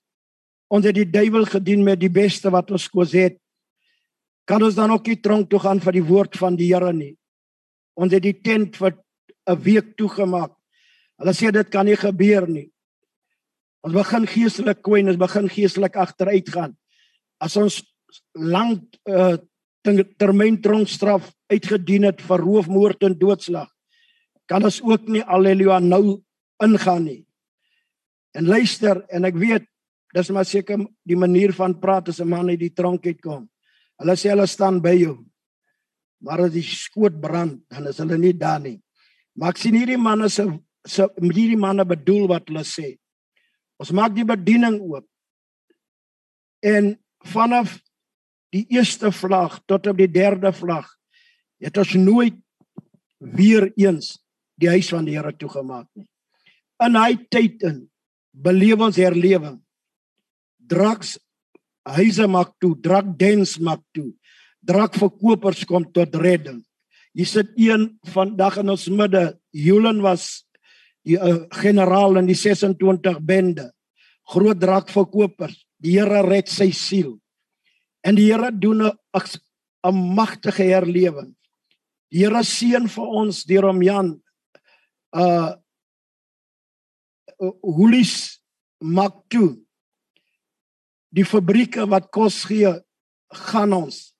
ons 0.68 0.84
het 0.84 0.94
die 0.94 1.08
duiwel 1.08 1.44
gedien 1.48 1.84
met 1.84 2.00
die 2.00 2.12
beste 2.12 2.50
wat 2.50 2.70
ons 2.70 2.88
kos 2.88 3.12
het 3.16 3.38
kan 4.48 4.64
ons 4.64 4.78
dan 4.78 4.94
ook 4.94 5.10
nie 5.10 5.20
tronk 5.20 5.50
toe 5.52 5.60
gaan 5.60 5.80
vir 5.84 5.98
die 5.98 6.06
woord 6.08 6.38
van 6.40 6.56
die 6.56 6.70
Here 6.70 6.92
nie. 6.96 7.12
Ons 8.00 8.14
het 8.16 8.25
die 8.25 8.37
tent 8.40 8.78
vir 8.80 8.96
'n 9.48 9.60
week 9.60 9.96
toegemaak. 9.96 10.52
Hulle 11.18 11.34
sê 11.34 11.52
dit 11.52 11.68
kan 11.70 11.84
nie 11.84 11.96
gebeur 11.96 12.48
nie. 12.48 12.70
Ons 13.84 13.94
begin 13.94 14.26
geestelik 14.26 14.82
kwyn, 14.82 15.08
ons 15.08 15.16
begin 15.16 15.48
geestelik 15.48 15.96
agteruit 15.96 16.48
gaan. 16.48 16.76
As 17.40 17.56
ons 17.56 17.82
lank 18.34 18.82
uh, 19.04 19.37
termyn 20.18 20.60
tronkstraf 20.62 21.32
uitgedien 21.52 22.04
het 22.04 22.20
vir 22.20 22.38
roofmoord 22.38 23.02
en 23.02 23.18
doodslag, 23.18 23.68
kan 24.46 24.64
ons 24.64 24.80
ook 24.82 25.08
nie 25.08 25.22
alleluia 25.22 25.78
nou 25.78 26.22
ingaan 26.62 27.04
nie. 27.04 27.26
En 28.34 28.46
luister, 28.46 29.04
en 29.08 29.25
ek 29.25 29.37
weet 29.37 29.66
dis 30.15 30.31
maar 30.31 30.47
seker 30.49 30.85
die 31.05 31.17
manier 31.17 31.53
van 31.53 31.79
praat 31.81 32.09
as 32.09 32.21
'n 32.21 32.29
man 32.29 32.49
uit 32.49 32.61
die 32.61 32.75
tronk 32.75 33.07
uitkom. 33.07 33.49
Hulle 33.99 34.17
sê 34.17 34.31
hulle 34.31 34.47
staan 34.47 34.81
by 34.81 34.95
jou. 34.95 35.25
Maar 36.21 36.41
as 36.41 36.53
die 36.53 36.62
skoot 36.62 37.21
brand, 37.21 37.62
dan 37.69 37.87
is 37.87 37.99
hulle 37.99 38.19
nie 38.19 38.33
daar 38.33 38.61
nie. 38.61 38.81
Maar 39.37 39.50
ek 39.50 39.59
sien 39.59 39.75
hierdie 39.75 39.99
manne 39.99 40.29
se 40.29 40.47
se 40.87 41.09
hierdie 41.21 41.57
manne 41.57 41.85
bedoel 41.85 42.29
wat 42.29 42.49
hulle 42.49 42.65
sê. 42.65 42.97
Ons 43.79 43.93
maak 43.93 44.15
die 44.15 44.25
bediening 44.25 44.81
oop. 44.81 45.07
En 46.62 46.97
vanaf 47.25 47.79
die 48.55 48.65
eerste 48.71 49.12
vlag 49.12 49.61
tot 49.67 49.87
op 49.87 49.99
die 49.99 50.11
derde 50.11 50.53
vlag 50.53 50.88
het 51.61 51.77
ons 51.77 51.95
nooit 51.95 52.38
weer 53.19 53.69
eens 53.77 54.17
die 54.59 54.71
huis 54.71 54.88
van 54.91 55.07
die 55.07 55.17
Here 55.17 55.35
toegemaak 55.37 55.88
nie. 55.95 56.07
In 56.83 56.97
hy 56.97 57.17
tyd 57.31 57.62
in 57.67 57.81
beleef 58.33 58.81
ons 58.81 58.99
herlewing. 58.99 59.59
Drugs 60.68 61.16
huise 61.88 62.26
maak 62.28 62.54
toe, 62.60 62.75
drug 62.80 63.14
dens 63.18 63.56
maak 63.62 63.82
toe. 63.96 64.10
Drugverkopers 64.68 65.64
kom 65.68 65.87
tot 65.94 66.16
redding. 66.20 66.60
Jy 67.16 67.26
sit 67.26 67.54
een 67.56 67.88
vandag 68.12 68.60
in 68.60 68.70
ons 68.75 68.87
midde. 68.92 69.32
Julen 69.54 70.02
was 70.04 70.44
die 71.06 71.16
uh, 71.16 71.46
generaal 71.62 72.20
in 72.20 72.28
die 72.28 72.37
26 72.37 73.22
bende. 73.25 73.70
Groot 74.28 74.60
drugverkopers. 74.60 75.56
Die 75.80 75.96
Here 75.96 76.22
red 76.26 76.50
sy 76.50 76.68
siel. 76.75 77.16
En 78.04 78.18
die 78.18 78.28
Here 78.28 78.50
doen 78.52 78.90
'n 79.87 79.94
magtige 80.14 80.66
herlewing. 80.66 81.34
Die 82.10 82.26
Here 82.26 82.42
seën 82.44 82.88
vir 82.88 83.06
ons 83.06 83.44
deur 83.44 83.70
om 83.70 83.82
Jan 83.82 84.20
uh 85.16 85.54
Hulis 87.62 88.42
maak 88.82 89.14
toe 89.30 89.67
die 91.15 91.25
fabrieke 91.25 91.87
wat 91.88 92.11
kos 92.12 92.45
gee 92.49 92.73
gaan 93.49 93.73
ons. 93.73 94.15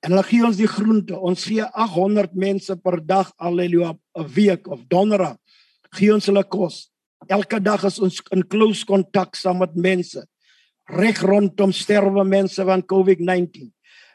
En 0.00 0.14
hulle 0.14 0.24
gee 0.28 0.44
ons 0.44 0.56
die 0.56 0.68
groente. 0.68 1.16
Ons 1.16 1.44
gee 1.48 1.64
800 1.64 2.34
mense 2.34 2.76
per 2.80 3.00
dag 3.04 3.32
alleluia 3.36 3.92
'n 4.16 4.28
week 4.34 4.68
of 4.68 4.84
donderdag 4.88 5.36
gee 5.90 6.14
ons 6.14 6.26
hulle 6.26 6.44
kos. 6.44 6.90
Elke 7.28 7.60
dag 7.60 7.84
is 7.84 7.98
ons 7.98 8.22
in 8.32 8.46
close 8.48 8.84
kontak 8.84 9.36
saam 9.36 9.58
met 9.58 9.74
mense. 9.74 10.26
Reg 10.86 11.20
rondom 11.22 11.72
sterwe 11.72 12.24
mense 12.24 12.64
van 12.64 12.82
covid-19 12.82 13.70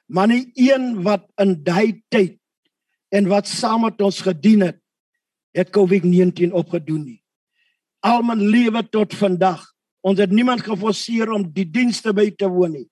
maar 0.05 0.27
nie 0.29 0.51
een 0.53 1.01
wat 1.03 1.25
in 1.41 1.57
daai 1.63 2.01
tyd 2.13 2.37
en 3.15 3.29
wat 3.29 3.47
saam 3.49 3.85
met 3.87 4.01
ons 4.01 4.21
gedien 4.21 4.65
het 4.67 4.81
het 5.55 5.71
covid-19 5.71 6.51
opgedoen 6.51 7.05
nie. 7.05 7.21
Al 8.03 8.25
my 8.27 8.35
lewe 8.35 8.81
tot 8.91 9.13
vandag 9.15 9.63
Ons 10.05 10.21
het 10.21 10.33
niemand 10.33 10.61
geforseer 10.61 11.31
om 11.33 11.47
die 11.53 11.65
dienste 11.65 12.13
by 12.13 12.27
te 12.37 12.49
woon 12.51 12.75
nie. 12.77 12.85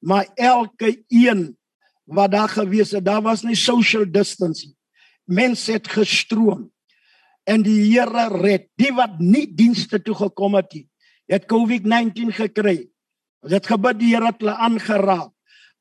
Maar 0.00 0.30
elke 0.40 0.94
een 1.12 1.50
wat 2.08 2.32
daar 2.32 2.48
gewees 2.52 2.94
het, 2.96 3.04
daar 3.04 3.22
was 3.24 3.44
nie 3.44 3.56
social 3.56 4.04
distancing. 4.08 4.72
Mense 5.24 5.76
het 5.76 5.88
gestroom. 5.88 6.70
En 7.44 7.64
die 7.64 7.92
Here 7.92 8.28
red 8.32 8.70
die 8.80 8.92
wat 8.96 9.20
nie 9.20 9.44
dienste 9.52 10.00
toe 10.00 10.16
gekom 10.16 10.56
het 10.56 10.72
nie. 10.72 10.86
Het 11.28 11.44
COVID-19 11.48 12.32
gekry. 12.36 12.78
Ons 13.44 13.56
het 13.56 13.68
gebid 13.68 14.00
die 14.00 14.14
Here 14.14 14.32
het 14.32 14.40
hulle 14.40 14.56
aangeraak. 14.56 15.32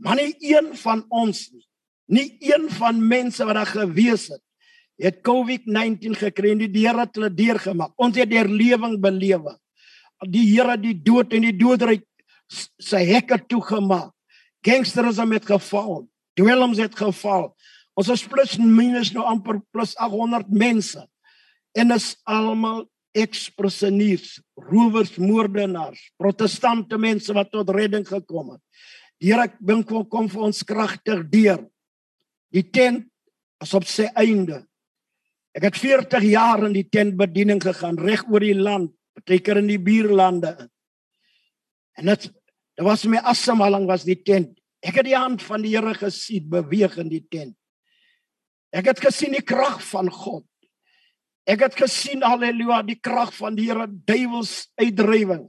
Maar 0.04 0.20
nie 0.20 0.36
een 0.52 0.74
van 0.80 1.06
ons 1.08 1.48
nie. 1.52 1.68
Nie 2.12 2.28
een 2.44 2.68
van 2.75 3.00
mense 3.08 3.46
wat 3.48 3.56
daar 3.56 3.72
gewees 3.72 4.28
het 4.32 4.44
het 5.04 5.24
COVID-19 5.25 6.13
gekry 6.20 6.52
en 6.54 6.62
die 6.62 6.86
Here 6.86 7.02
het 7.02 7.16
hulle 7.18 7.32
deurgemaak. 7.34 7.94
Ons 7.98 8.18
het 8.20 8.32
herlewing 8.32 9.00
belewe 9.02 9.58
die 10.30 10.46
Here 10.51 10.77
die 10.80 10.96
dood 10.96 11.34
en 11.34 11.46
die 11.46 11.56
doodryk 11.56 12.06
sy 12.82 13.03
hekke 13.08 13.39
toegemaak. 13.50 14.12
Gangsterisme 14.63 15.39
het 15.39 15.48
geval. 15.48 16.06
Dwelms 16.39 16.80
het 16.82 16.96
geval. 16.96 17.51
Ons 18.00 18.10
is 18.13 18.24
plus 18.25 18.56
minus 18.58 19.12
nou 19.13 19.25
amper 19.27 19.60
plus 19.74 19.94
800 20.01 20.50
mense. 20.50 21.01
En 21.77 21.94
is 21.94 22.13
almal 22.30 22.86
ekspreseniers, 23.13 24.39
rowers, 24.58 25.18
moordenaars, 25.22 26.01
protestante 26.18 26.98
mense 26.98 27.34
wat 27.36 27.51
tot 27.53 27.70
redding 27.70 28.06
gekom 28.08 28.56
het. 28.56 28.62
Die 29.22 29.30
Here 29.30 29.48
dink 29.62 29.88
kom, 29.88 30.08
kom 30.10 30.30
vir 30.32 30.48
ons 30.50 30.63
kragtig 30.65 31.22
deur. 31.32 31.62
Die 32.53 32.65
tent 32.65 33.06
is 33.63 33.74
op 33.77 33.86
sy 33.89 34.10
einde. 34.18 34.63
Ek 35.53 35.70
het 35.70 35.77
40 35.77 36.25
jaar 36.32 36.65
in 36.65 36.74
die 36.74 36.88
tentbediening 36.89 37.62
gegaan 37.62 38.00
reg 38.01 38.25
oor 38.32 38.42
die 38.42 38.58
land 38.58 38.92
partykeer 39.17 39.62
in 39.62 39.70
die 39.72 39.82
buurlande. 39.82 40.55
En 42.00 42.10
dit 42.13 42.29
dit 42.74 42.86
was 42.88 43.05
my 43.05 43.20
asemhaling 43.29 43.86
was 43.86 44.05
die 44.08 44.17
tent. 44.17 44.55
Ek 44.84 44.98
het 44.98 45.05
die 45.05 45.17
hand 45.17 45.43
van 45.46 45.62
die 45.62 45.75
Here 45.75 45.93
gesien 45.93 46.48
beweeg 46.50 46.98
in 46.98 47.12
die 47.12 47.22
tent. 47.29 47.53
Ek 48.74 48.89
het 48.89 49.01
gesien 49.03 49.36
die 49.36 49.46
krag 49.46 49.77
van 49.86 50.10
God. 50.10 50.48
Ek 51.46 51.62
het 51.62 51.77
gesien 51.77 52.24
haleluja 52.25 52.82
die 52.88 52.98
krag 52.98 53.29
van 53.38 53.53
die 53.60 53.67
Here 53.70 53.86
duiwels 53.88 54.72
uitdrywing. 54.82 55.46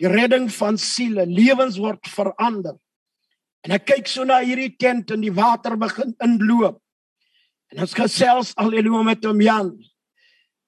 Die 0.00 0.10
redding 0.10 0.48
van 0.56 0.80
siele, 0.80 1.26
lewens 1.28 1.76
word 1.78 2.08
verander. 2.10 2.78
En 3.64 3.76
ek 3.76 3.86
kyk 3.92 4.08
so 4.10 4.24
na 4.26 4.40
hierdie 4.44 4.72
tent 4.80 5.12
en 5.14 5.22
die 5.24 5.32
water 5.34 5.76
begin 5.80 6.16
inloop. 6.24 6.80
En 7.72 7.84
ons 7.84 7.96
gesels 7.96 8.52
haleluja 8.58 9.04
met 9.06 9.24
hom 9.28 9.40
Jan. 9.44 9.70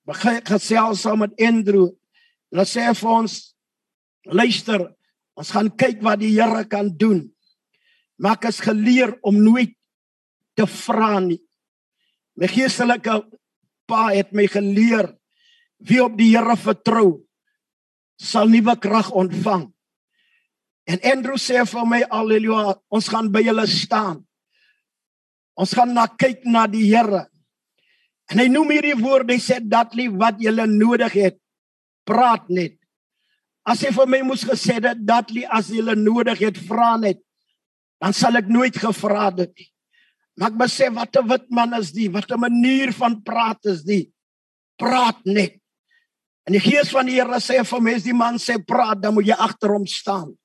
Begin 0.06 0.38
gesels 0.46 1.02
saam 1.02 1.24
met 1.24 1.34
Andrew 1.42 1.90
Hulle 2.56 2.64
sê 2.64 2.86
vir 2.88 3.10
ons 3.12 3.32
luister, 4.32 4.80
ons 5.36 5.50
gaan 5.52 5.68
kyk 5.68 5.98
wat 6.00 6.22
die 6.22 6.30
Here 6.32 6.62
kan 6.64 6.88
doen. 6.88 7.26
Maak 8.16 8.46
as 8.48 8.62
geleer 8.64 9.12
om 9.20 9.36
nooit 9.44 9.74
te 10.56 10.64
vra 10.64 11.20
nie. 11.20 11.36
My 12.40 12.48
geestelike 12.48 13.18
pa 13.84 14.08
het 14.08 14.32
my 14.32 14.48
geleer 14.48 15.12
wie 15.84 16.00
op 16.00 16.16
die 16.16 16.30
Here 16.32 16.56
vertrou 16.56 17.28
sal 18.16 18.48
nuwe 18.48 18.78
krag 18.80 19.12
ontvang. 19.12 19.68
En 20.88 21.04
Andrew 21.12 21.36
sê 21.36 21.60
vir 21.60 21.84
my 21.92 22.02
alleluia, 22.08 22.72
ons 22.88 23.12
gaan 23.12 23.28
by 23.28 23.44
julle 23.44 23.68
staan. 23.68 24.22
Ons 25.60 25.76
gaan 25.76 25.92
na 25.92 26.08
kyk 26.08 26.48
na 26.48 26.64
die 26.64 26.88
Here. 26.88 27.26
En 28.32 28.40
hy 28.40 28.48
noem 28.48 28.78
hierdie 28.78 28.96
woorde, 28.96 29.36
hy 29.36 29.44
sê 29.44 29.60
dat 29.60 29.92
lief 29.92 30.16
wat 30.16 30.40
julle 30.40 30.64
nodig 30.72 31.20
het 31.20 31.42
praat 32.06 32.48
net. 32.48 32.78
As 33.66 33.82
jy 33.82 33.90
vir 33.94 34.10
my 34.10 34.22
moes 34.22 34.44
gesê 34.46 34.78
het 34.78 35.00
dat 35.02 35.32
jy 35.34 35.42
as 35.50 35.72
jy 35.74 35.82
nodig 35.98 36.38
het 36.44 36.58
vra 36.68 36.94
net, 37.02 37.18
dan 38.00 38.14
sal 38.14 38.38
ek 38.38 38.46
nooit 38.52 38.76
gevra 38.78 39.30
dit 39.34 39.50
nie. 39.56 39.70
Maar 40.36 40.52
ek 40.52 40.58
besef 40.60 40.92
wat 40.94 41.16
'n 41.16 41.28
wit 41.28 41.46
man 41.50 41.74
is 41.74 41.90
die, 41.92 42.08
wat 42.08 42.30
'n 42.30 42.40
manier 42.40 42.92
van 42.92 43.22
praat 43.22 43.64
is 43.66 43.82
die. 43.82 44.12
Praat 44.78 45.24
net. 45.24 45.58
En 46.46 46.52
die 46.52 46.60
gees 46.60 46.90
van 46.90 47.06
die 47.06 47.16
Here 47.16 47.40
sê 47.40 47.64
vir 47.64 47.80
my 47.80 47.94
as 47.94 48.02
die 48.02 48.14
man 48.14 48.38
sê 48.38 48.58
praat, 48.64 49.00
dan 49.00 49.14
moet 49.14 49.26
jy 49.26 49.34
agter 49.34 49.70
hom 49.70 49.86
staan. 49.86 50.36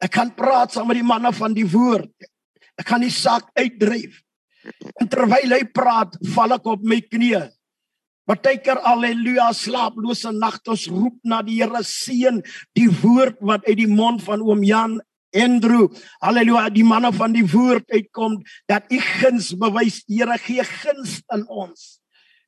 Ek 0.00 0.10
kan 0.10 0.30
praat 0.34 0.72
saam 0.72 0.86
met 0.86 0.96
die 0.96 1.02
manne 1.02 1.32
van 1.32 1.52
die 1.52 1.66
woord. 1.66 2.12
Ek 2.78 2.86
kan 2.86 3.00
die 3.00 3.10
saak 3.10 3.50
uitdryf. 3.54 4.22
En 5.00 5.08
terwyl 5.08 5.52
hy 5.52 5.64
praat, 5.64 6.16
val 6.34 6.52
ek 6.52 6.66
op 6.66 6.82
my 6.82 7.00
knieë 7.00 7.50
Partyker 8.26 8.80
alleluia 8.82 9.52
slaaplose 9.54 10.32
nagte 10.34 10.72
ons 10.74 10.86
roep 10.90 11.18
na 11.22 11.42
die 11.46 11.60
Here 11.60 11.82
seën 11.86 12.40
die 12.74 12.88
woord 12.90 13.38
wat 13.38 13.66
uit 13.68 13.78
die 13.78 13.90
mond 13.90 14.24
van 14.26 14.42
oom 14.42 14.64
Jan 14.66 14.98
Andrew 15.36 15.86
alleluia 16.24 16.66
die 16.74 16.86
manne 16.86 17.12
van 17.14 17.36
die 17.36 17.44
woord 17.46 17.86
uitkom 17.92 18.40
dat 18.70 18.90
u 18.90 18.98
guns 18.98 19.52
bewys 19.60 20.00
Here 20.10 20.38
gee 20.42 20.64
guns 20.64 21.20
in 21.34 21.46
ons. 21.46 22.00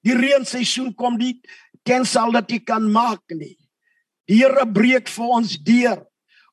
Die 0.03 0.17
reenseisoen 0.19 0.91
kom 0.99 1.19
nie 1.21 1.37
tensal 1.87 2.35
dat 2.35 2.51
u 2.51 2.59
kan 2.59 2.91
maak 2.91 3.23
nie. 3.31 3.55
Die 4.27 4.43
Here 4.43 4.67
breek 4.67 5.07
vir 5.09 5.35
ons 5.39 5.55
deur. 5.63 6.03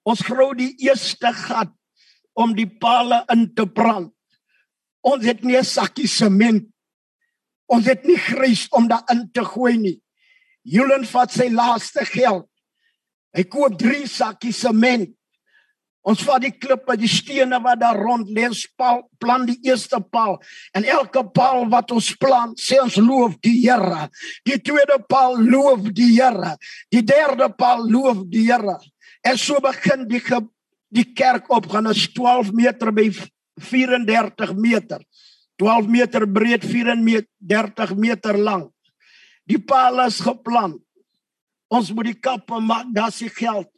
Ons 0.05 0.21
grou 0.21 0.51
die 0.53 0.75
eerste 0.85 1.33
gat 1.33 1.73
om 2.37 2.53
die 2.53 2.69
pale 2.69 3.23
in 3.33 3.47
te 3.57 3.65
brand. 3.65 4.11
Ons 5.05 5.25
het 5.25 5.41
nie 5.43 5.57
'n 5.57 5.63
sakkie 5.63 6.07
sement 6.07 6.69
Ons 7.71 7.87
het 7.89 8.05
nie 8.05 8.17
grys 8.19 8.67
om 8.75 8.87
daarin 8.89 9.25
te 9.33 9.43
gooi 9.45 9.75
nie. 9.77 9.97
Julen 10.65 11.05
vat 11.09 11.33
sy 11.33 11.49
laaste 11.53 12.05
geld. 12.09 12.47
Hy 13.35 13.43
koop 13.51 13.77
3 13.79 14.05
sakkies 14.09 14.63
sement. 14.63 15.11
Ons 16.05 16.21
vat 16.21 16.43
die 16.43 16.53
klippe, 16.53 16.93
die 17.01 17.09
stene 17.09 17.57
wat 17.63 17.79
daar 17.81 17.97
rond 17.97 18.29
lê, 18.29 18.45
paal, 18.77 19.01
plan 19.17 19.47
die 19.47 19.57
eerste 19.65 19.97
paal. 20.13 20.37
En 20.77 20.85
elke 20.85 21.23
paal 21.33 21.65
wat 21.71 21.89
ons 21.95 22.11
plan, 22.21 22.53
sê 22.61 22.77
ons 22.83 22.99
loof 23.01 23.39
die 23.41 23.55
Here. 23.63 24.05
Die 24.45 24.59
tweede 24.61 24.99
paal 25.09 25.39
loof 25.41 25.89
die 25.97 26.11
Here. 26.13 26.53
Die 26.93 27.01
derde 27.01 27.49
paal 27.57 27.87
loof 27.89 28.21
die 28.29 28.45
Here. 28.51 28.77
En 29.25 29.41
so 29.41 29.57
begin 29.65 30.05
die 30.07 30.21
die 30.93 31.07
kerk 31.17 31.49
op 31.49 31.65
gaan 31.73 31.89
is 31.89 32.05
12 32.13 32.53
meter 32.53 32.93
by 32.93 33.09
34 33.57 34.53
meter. 34.55 35.01
12 35.55 35.87
meter 35.87 36.25
breed, 36.27 36.65
34 36.65 37.95
meter 37.95 38.37
lank. 38.37 38.71
Die 39.45 39.59
paal 39.61 40.01
is 40.05 40.19
geplan. 40.19 40.75
Ons 41.71 41.91
moet 41.93 42.11
die 42.11 42.19
kappe 42.19 42.59
maak, 42.59 42.91
daar's 42.93 43.21
die 43.21 43.31
geld. 43.31 43.69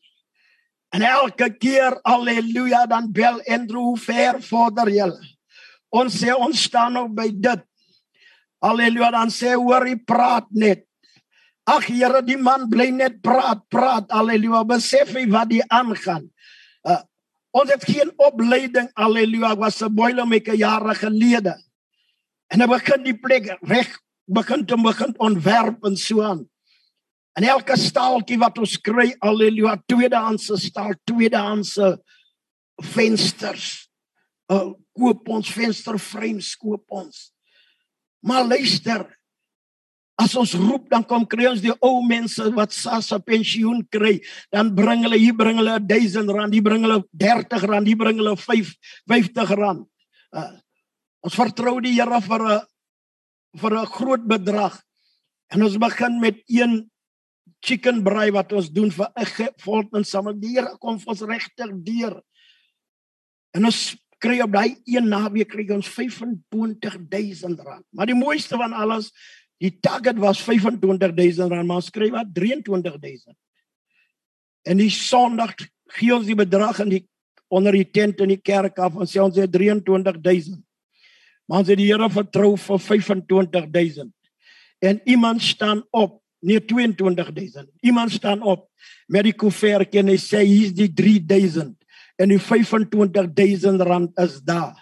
En 0.96 1.04
elke 1.04 1.50
keer 1.60 1.98
haleluja 2.08 2.86
dan 2.88 3.12
bel 3.12 3.42
Andrew 3.44 3.92
hoe 3.92 4.00
ver 4.00 4.40
vorder 4.44 4.90
julle. 4.92 5.20
Ons 5.92 6.20
sê 6.22 6.34
ons 6.36 6.56
staan 6.56 6.96
nog 6.96 7.12
by 7.16 7.28
dit. 7.32 7.64
Haleluja 8.64 9.12
dan 9.14 9.32
sê 9.32 9.54
hoor 9.56 9.86
hy 9.88 9.98
praat 10.00 10.48
net. 10.56 10.86
Ag 11.68 11.90
Here 11.92 12.22
die 12.24 12.40
man 12.40 12.70
bly 12.72 12.88
net 12.96 13.20
praat 13.24 13.66
praat. 13.72 14.08
Haleluja 14.12 14.64
besef 14.68 15.12
hy 15.16 15.26
wat 15.32 15.52
die 15.52 15.64
aangaan. 15.68 16.30
Uh, 16.88 17.02
ons 17.52 17.72
het 17.72 17.84
geen 17.84 18.14
opleiding. 18.16 18.88
Haleluja 18.96 19.56
was 19.60 19.84
'n 19.84 19.92
boilermaker 19.92 20.56
jare 20.56 20.96
gelede. 20.96 21.56
En 22.54 22.64
hy 22.64 22.68
begin 22.72 23.04
die 23.04 23.18
plek 23.18 23.50
reg 23.68 23.90
begin 24.28 24.66
te 24.68 24.76
begin 24.80 25.14
ontwerp 25.24 25.84
en 25.88 25.98
so 26.00 26.24
aan. 26.24 26.46
En 27.38 27.46
elke 27.46 27.78
staaltjie 27.78 28.40
wat 28.42 28.58
ons 28.58 28.80
kry, 28.82 29.12
aleluia, 29.22 29.76
tweedehandse 29.86 30.58
staal, 30.58 30.96
tweedehandse 31.08 31.96
vensters. 32.94 33.88
Uh 34.52 34.74
koop 34.98 35.28
ons 35.30 35.52
vensterframes 35.54 36.56
koop 36.58 36.96
ons. 36.98 37.28
Maar 38.26 38.48
luister, 38.48 39.04
as 40.18 40.34
ons 40.34 40.56
roep 40.58 40.88
dan 40.90 41.04
kom 41.06 41.28
kry 41.30 41.46
ons 41.52 41.62
die 41.62 41.76
ou 41.86 42.00
mense 42.02 42.42
wat 42.56 42.74
SASSA 42.74 43.20
pensioen 43.22 43.84
kry, 43.94 44.16
dan 44.50 44.72
bring 44.74 45.06
hulle 45.06 45.20
hier 45.22 45.36
bring 45.38 45.62
hulle 45.62 45.76
1000 45.86 46.34
rand, 46.34 46.56
hier 46.56 46.66
bring 46.66 46.88
hulle 46.88 47.04
30 47.14 47.68
rand, 47.70 47.86
hier 47.86 48.00
bring 48.00 48.18
hulle 48.18 48.34
5 48.42 48.74
50 49.14 49.54
rand. 49.62 49.86
Uh 50.34 50.56
ons 51.26 51.36
vertrou 51.36 51.80
die 51.82 51.96
Here 51.96 52.22
vir 52.22 52.42
'n 52.42 52.62
vir 53.58 53.74
'n 53.74 53.86
groot 53.86 54.28
bedrag. 54.28 54.84
En 55.50 55.64
ons 55.64 55.78
begin 55.78 56.20
met 56.20 56.44
een 56.48 56.90
chicken 57.64 58.04
braai 58.04 58.32
wat 58.32 58.52
ons 58.54 58.70
doen 58.70 58.92
vir 58.92 59.10
'n 59.16 59.54
volk 59.58 59.96
en 59.96 60.04
saam 60.04 60.40
die 60.40 60.56
Here 60.56 60.78
kom 60.78 61.00
vir 61.00 61.10
ons 61.10 61.22
regtig 61.22 61.72
deur. 61.84 62.22
En 63.54 63.66
ons 63.66 63.96
kry 64.20 64.42
op 64.42 64.52
daai 64.52 64.78
een 64.86 65.08
naweek 65.10 65.50
kry 65.50 65.68
ons 65.74 65.88
25000 65.88 67.60
rand. 67.60 67.86
Maar 67.92 68.06
die 68.06 68.16
mooiste 68.16 68.58
van 68.58 68.74
alles, 68.74 69.12
die 69.62 69.80
target 69.80 70.18
was 70.18 70.42
25000 70.42 71.52
rand, 71.52 71.68
maar 71.68 71.82
ons 71.82 71.90
kry 71.90 72.10
wat 72.12 72.34
23000. 72.34 73.36
En 74.68 74.78
die 74.78 74.90
Sondag 74.90 75.56
gee 75.98 76.16
ons 76.16 76.28
die 76.28 76.36
bedrag 76.36 76.82
in 76.84 76.90
die 76.90 77.04
onder 77.48 77.72
die 77.72 77.88
tent 77.88 78.20
in 78.20 78.34
die 78.34 78.42
kerk 78.44 78.80
af 78.84 78.98
en 79.00 79.08
sê 79.08 79.22
ons 79.24 79.38
het 79.40 79.52
23000. 79.54 80.60
Maar 81.48 81.64
ons 81.64 81.72
het 81.72 81.80
die 81.80 81.88
Here 81.90 82.10
vertrou 82.12 82.54
vir 82.60 82.82
25000. 82.84 84.14
En 84.84 85.02
iemand 85.10 85.42
staan 85.42 85.84
op 85.96 86.22
nee 86.40 86.66
22000. 86.66 87.70
Iemand 87.82 88.12
staan 88.12 88.42
op 88.42 88.68
met 89.08 89.24
die 89.24 89.34
koevert 89.34 89.96
en 89.96 90.12
hy 90.12 90.18
sê 90.22 90.44
hier's 90.46 90.76
die 90.76 90.92
3000 90.94 91.74
en 92.18 92.34
die 92.34 92.42
25000 92.42 93.82
rand 93.82 94.20
is 94.22 94.38
daar. 94.46 94.78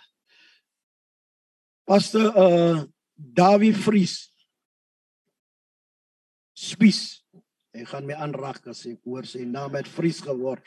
Pastor 1.85 2.33
uh 2.33 2.83
Dawie 3.15 3.71
Vries. 3.71 4.27
Spies. 6.51 7.23
Hy 7.71 7.85
gaan 7.87 8.07
my 8.07 8.17
aanraak 8.19 8.65
as 8.67 8.81
ek 8.89 8.99
hoor 9.07 9.23
sy 9.27 9.45
naam 9.47 9.77
het 9.77 9.87
Vries 9.87 10.19
geword. 10.23 10.63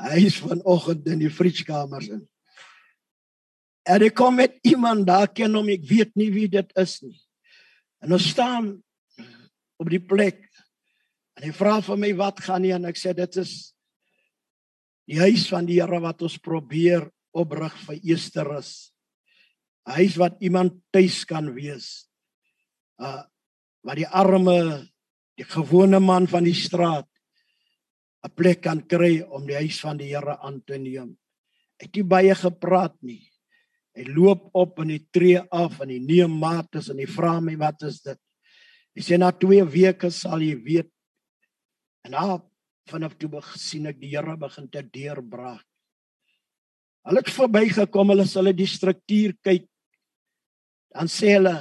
Hy 0.00 0.22
is 0.24 0.38
vanoggend 0.40 1.08
in 1.12 1.20
die 1.20 1.32
Vrieskamers 1.32 2.08
in. 2.08 2.22
En 3.88 4.04
ek 4.04 4.14
kom 4.18 4.36
met 4.36 4.58
iemand 4.66 5.06
daar 5.08 5.30
ken 5.32 5.54
hom 5.56 5.68
ek 5.72 5.86
weet 5.88 6.12
nie 6.20 6.30
wie 6.34 6.48
dit 6.52 6.76
is 6.80 7.00
nie. 7.02 7.18
En 8.04 8.12
ons 8.16 8.28
staan 8.32 8.74
op 9.80 9.88
die 9.88 10.02
plek. 10.02 10.44
En 11.38 11.46
hy 11.48 11.52
vra 11.56 11.78
vir 11.84 12.00
my 12.00 12.12
wat 12.18 12.42
gaan 12.44 12.64
nie 12.64 12.74
en 12.76 12.88
ek 12.90 13.00
sê 13.00 13.14
dit 13.16 13.40
is 13.40 13.72
die 15.10 15.18
huis 15.18 15.48
van 15.50 15.66
die 15.66 15.80
Here 15.80 16.00
wat 16.02 16.22
ons 16.22 16.38
probeer 16.38 17.08
oprig 17.34 17.74
vir 17.86 17.98
Easterus. 18.12 18.92
Huis 19.88 20.16
wat 20.20 20.36
iemand 20.44 20.76
tuis 20.94 21.24
kan 21.28 21.52
wees. 21.56 22.08
Uh 23.00 23.24
waar 23.80 23.96
die 23.96 24.10
arme 24.12 24.84
die 25.40 25.46
gewone 25.48 25.96
man 26.04 26.26
van 26.28 26.44
die 26.44 26.52
straat 26.52 27.08
'n 28.20 28.34
plek 28.36 28.60
kan 28.60 28.82
kry 28.84 29.22
om 29.24 29.46
die 29.48 29.56
huis 29.56 29.80
van 29.80 29.96
die 29.96 30.12
Here 30.12 30.36
aan 30.36 30.60
te 30.60 30.76
neem. 30.76 31.16
Ek 31.80 31.88
het 31.88 31.96
nie 31.96 32.04
baie 32.04 32.34
gepraat 32.34 32.96
nie. 33.00 33.29
Hy 33.96 34.04
loop 34.06 34.50
op 34.54 34.78
in 34.84 34.92
die 34.94 35.02
tree 35.10 35.40
af 35.50 35.80
en 35.82 35.90
hy 35.90 35.98
neem 35.98 36.36
maats 36.40 36.90
en 36.92 37.00
hy 37.02 37.08
vra 37.10 37.38
my 37.42 37.56
wat 37.58 37.82
is 37.88 37.98
dit? 38.04 38.20
Hy 38.94 39.02
sê 39.02 39.18
na 39.18 39.30
2 39.34 39.64
weke 39.70 40.10
sal 40.14 40.42
jy 40.42 40.54
weet. 40.62 40.90
En 42.06 42.14
daar 42.14 42.38
vanaf 42.90 43.16
toe 43.18 43.42
sien 43.58 43.90
ek 43.90 43.98
die 44.00 44.14
Here 44.14 44.36
begin 44.38 44.68
te 44.70 44.82
deurbraak. 44.82 45.66
Hulle 47.08 47.22
het 47.22 47.32
verbygekom, 47.32 48.12
hulle 48.12 48.26
sal 48.28 48.50
die 48.52 48.68
struktuur 48.68 49.34
kyk. 49.44 49.66
Dan 50.90 51.08
sê 51.08 51.36
hulle 51.38 51.54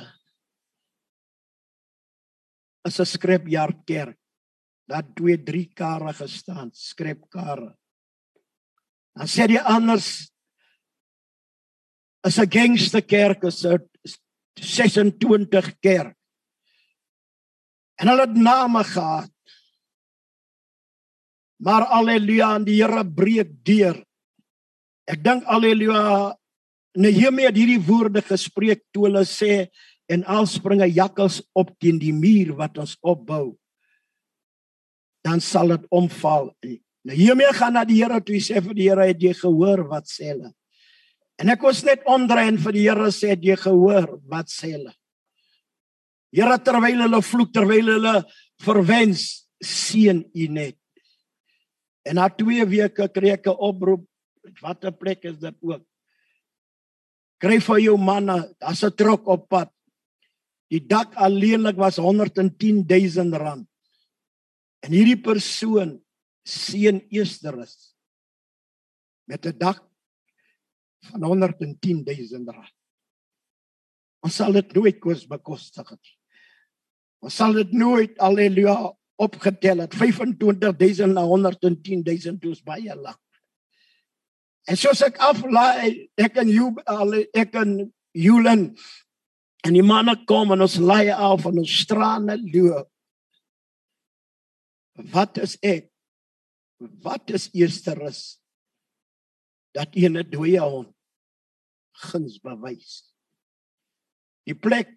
is 2.85 2.99
'n 2.99 3.05
skrepjaar 3.05 3.73
kerk. 3.85 4.17
Daar 4.89 5.05
2 5.15 5.37
3 5.37 5.65
kare 5.75 6.13
gestaan, 6.13 6.71
skrepkare. 6.73 7.75
Dan 9.15 9.27
sê 9.27 9.47
die 9.47 9.61
anders 9.61 10.31
is 12.27 12.37
'n 12.39 12.49
gangster 12.49 13.01
kerk, 13.01 13.43
is 13.43 13.65
'n 13.65 13.79
26 14.55 15.79
kerk. 15.79 16.15
En 17.99 18.07
hulle 18.07 18.21
het 18.21 18.35
name 18.35 18.83
gehad. 18.83 19.31
Maar 21.59 21.85
alleluia, 21.85 22.59
die 22.63 22.79
Here 22.79 23.03
breek 23.03 23.51
deur. 23.63 24.03
Ek 25.05 25.23
dink 25.23 25.43
alleluia, 25.43 26.35
Nehemia 26.95 27.51
het 27.51 27.57
hierdie 27.59 27.81
woorde 27.85 28.21
gespreek 28.21 28.81
toe 28.91 29.05
hulle 29.07 29.25
sê 29.27 29.67
en 30.09 30.23
al 30.25 30.47
springe 30.49 30.87
jakkals 30.89 31.41
op 31.53 31.75
teen 31.79 31.99
die 31.99 32.13
muur 32.13 32.55
wat 32.57 32.79
ons 32.81 32.95
opbou. 33.01 33.57
Dan 35.23 35.43
sal 35.43 35.75
dit 35.75 35.85
omval. 35.91 36.55
Nehemia 37.05 37.51
gaan 37.53 37.73
na 37.73 37.83
die 37.85 37.99
Here 38.01 38.21
toe 38.23 38.39
sê 38.39 38.63
vir 38.63 38.73
die 38.73 38.87
Here 38.89 39.09
het 39.11 39.21
jy 39.21 39.33
gehoor 39.33 39.85
wat 39.91 40.07
sê 40.07 40.31
hulle? 40.31 40.53
En 41.39 41.47
ek 41.53 41.61
was 41.63 41.83
net 41.87 42.03
ondrein 42.09 42.57
vir 42.59 42.75
die 42.75 42.85
Here 42.87 43.11
sê 43.15 43.31
het 43.31 43.43
jy 43.43 43.55
gehoor 43.59 44.17
wat 44.27 44.51
sê 44.51 44.73
hulle? 44.75 44.91
Here 46.35 46.57
terwyl 46.61 47.05
hulle 47.05 47.21
vloek 47.25 47.53
terwyl 47.55 47.93
hulle 47.95 48.15
verwens 48.65 49.47
seën 49.63 50.19
u 50.35 50.47
net. 50.51 50.77
En 52.03 52.19
na 52.19 52.27
2 52.29 52.67
weke 52.67 53.07
kry 53.13 53.33
ek 53.37 53.47
'n 53.47 53.55
oproep. 53.55 54.03
Wat 54.61 54.83
'n 54.83 54.97
plek 54.99 55.25
is 55.25 55.37
dit 55.37 55.55
ook? 55.61 55.83
Kry 57.39 57.59
vir 57.59 57.79
jou 57.79 57.97
manne, 57.97 58.53
daar's 58.59 58.83
'n 58.83 58.95
trok 58.95 59.27
op 59.27 59.49
pad. 59.49 59.71
Die 60.69 60.79
dak 60.79 61.15
alleenlik 61.15 61.77
was 61.77 61.97
110 61.97 62.85
000 62.85 63.37
rand. 63.37 63.67
En 64.83 64.91
hierdie 64.91 65.21
persoon 65.21 66.01
seën 66.45 67.01
Easterus 67.09 67.95
met 69.25 69.45
'n 69.45 69.57
dak 69.57 69.88
van 71.07 71.23
110 71.23 72.03
000 72.03 72.53
rand. 72.53 72.75
Ons 74.25 74.35
sal 74.35 74.55
dit 74.57 74.73
nooit 74.75 74.99
kos 74.99 75.25
bekostig 75.29 75.91
nie. 75.95 76.15
Ons 77.23 77.35
sal 77.39 77.55
dit 77.55 77.71
nooit 77.75 78.15
alleluia 78.23 78.75
opgetel 79.19 79.83
het 79.83 79.95
25000 79.95 81.13
na 81.13 81.25
110000 81.27 82.39
toes 82.41 82.61
baie 82.63 82.95
lank. 82.95 83.19
En 84.69 84.77
soos 84.79 85.01
ek 85.03 85.19
aflaai 85.23 86.09
ek 86.19 86.39
en 86.43 86.51
jy 86.51 87.23
ek 87.37 87.55
en 87.59 87.77
Julen 88.15 88.71
en 89.67 89.75
die 89.75 89.85
manne 89.85 90.15
kom 90.27 90.53
en 90.55 90.63
ons 90.65 90.79
laai 90.81 91.11
af 91.13 91.43
van 91.45 91.59
ons 91.61 91.75
strane 91.83 92.39
loop. 92.41 92.87
Wat 95.13 95.37
is 95.39 95.55
ek? 95.63 95.89
Wat 97.03 97.31
is 97.35 97.49
eersterus? 97.55 98.38
Dat 99.79 99.95
ene 99.95 100.25
dooie 100.27 100.59
hond 100.59 100.91
guns 101.99 102.37
bewys. 102.43 103.01
Die 104.47 104.55
plek 104.55 104.91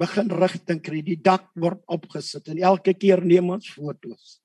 begin 0.00 0.30
rigting 0.32 0.80
kry. 0.82 1.02
Die 1.04 1.18
dak 1.20 1.50
word 1.60 1.82
opgesit 1.90 2.48
en 2.52 2.60
elke 2.62 2.94
keer 2.96 3.22
neem 3.24 3.50
ons 3.52 3.68
fotos. 3.72 4.38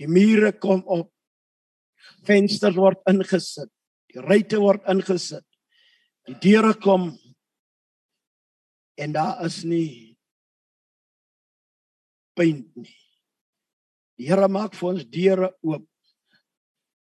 Die 0.00 0.08
mure 0.08 0.52
kom 0.56 0.84
op. 0.90 1.10
Vensters 2.26 2.78
word 2.78 3.02
ingesit. 3.10 3.70
Die 4.12 4.22
ruitte 4.22 4.60
word 4.62 4.86
ingesit. 4.90 5.46
Die 6.28 6.38
deure 6.42 6.74
kom 6.78 7.12
en 9.00 9.14
daar 9.14 9.40
is 9.46 9.62
nie 9.66 10.12
paint 12.38 12.68
nie. 12.76 12.98
Die 14.20 14.28
Here 14.28 14.46
maak 14.52 14.76
vir 14.78 14.90
ons 14.92 15.06
deure 15.10 15.48
oop. 15.66 15.86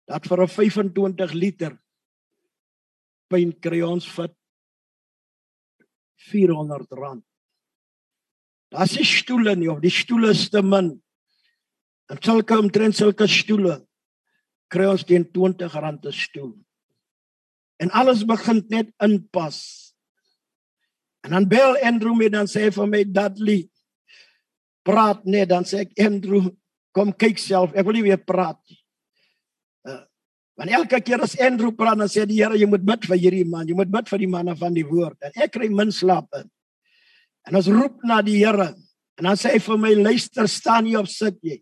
Dat 0.07 0.27
vir 0.27 0.43
'n 0.43 0.49
25 0.49 1.33
liter 1.33 1.79
paint 3.29 3.61
kry 3.61 3.83
ons 3.83 4.07
vir 4.07 4.31
400 6.31 6.93
rand. 6.93 7.25
Daar's 8.71 8.97
nie 8.97 9.05
stoele 9.05 9.57
nie 9.57 9.71
of 9.71 9.81
die 9.81 9.91
stoele 9.91 10.31
is 10.31 10.49
te 10.51 10.63
min. 10.63 11.03
En 12.11 12.23
sulke 12.23 12.59
omtrent 12.59 12.97
sulke 12.97 13.27
stoele 13.27 13.81
kry 14.73 14.87
ons 14.91 15.05
teen 15.07 15.25
20 15.33 15.75
rand 15.75 16.07
'n 16.07 16.13
stoel. 16.13 16.55
En 17.79 17.91
alles 17.91 18.25
begin 18.25 18.65
net 18.69 18.93
inpas. 19.03 19.93
En 21.21 21.31
dan 21.31 21.49
bel 21.49 21.77
Andrew 21.83 22.15
my 22.15 22.29
dan 22.29 22.47
sê 22.47 22.71
vir 22.73 22.87
my 22.87 23.05
Dudley 23.05 23.69
praat 24.83 25.25
net 25.25 25.49
dan 25.49 25.65
sê 25.65 25.83
ek 25.83 25.99
Andrew 25.99 26.51
kom 26.93 27.13
kyk 27.13 27.39
self 27.39 27.75
ek 27.75 27.85
wil 27.85 27.99
nie 27.99 28.07
weer 28.07 28.23
praat 28.23 28.59
nie. 28.71 28.86
Want 30.57 30.73
elke 30.73 31.03
keer 31.05 31.21
as 31.21 31.37
Andrew 31.37 31.73
praat 31.77 31.99
dan 32.01 32.09
sê 32.09 32.25
die 32.29 32.41
Here 32.41 32.57
jy 32.57 32.69
moet 32.69 32.85
bid 32.85 33.05
vir 33.11 33.21
hierdie 33.21 33.45
man, 33.49 33.69
jy 33.69 33.77
moet 33.77 33.93
bid 33.93 34.09
vir 34.09 34.23
die 34.25 34.31
manne 34.33 34.57
van 34.57 34.77
die 34.77 34.87
woord. 34.89 35.19
En 35.29 35.45
ek 35.45 35.53
kry 35.59 35.69
min 35.69 35.93
slaap 35.93 36.33
in. 36.41 36.49
En 37.47 37.61
ons 37.61 37.69
roep 37.69 38.01
na 38.09 38.23
die 38.25 38.39
Here. 38.41 38.73
En 39.21 39.29
dan 39.29 39.39
sê 39.41 39.53
hy 39.53 39.61
vir 39.61 39.81
my 39.81 39.93
luister 40.01 40.49
staan 40.49 40.89
nie 40.89 40.97
op 40.97 41.09
sit 41.13 41.37
jy. 41.45 41.61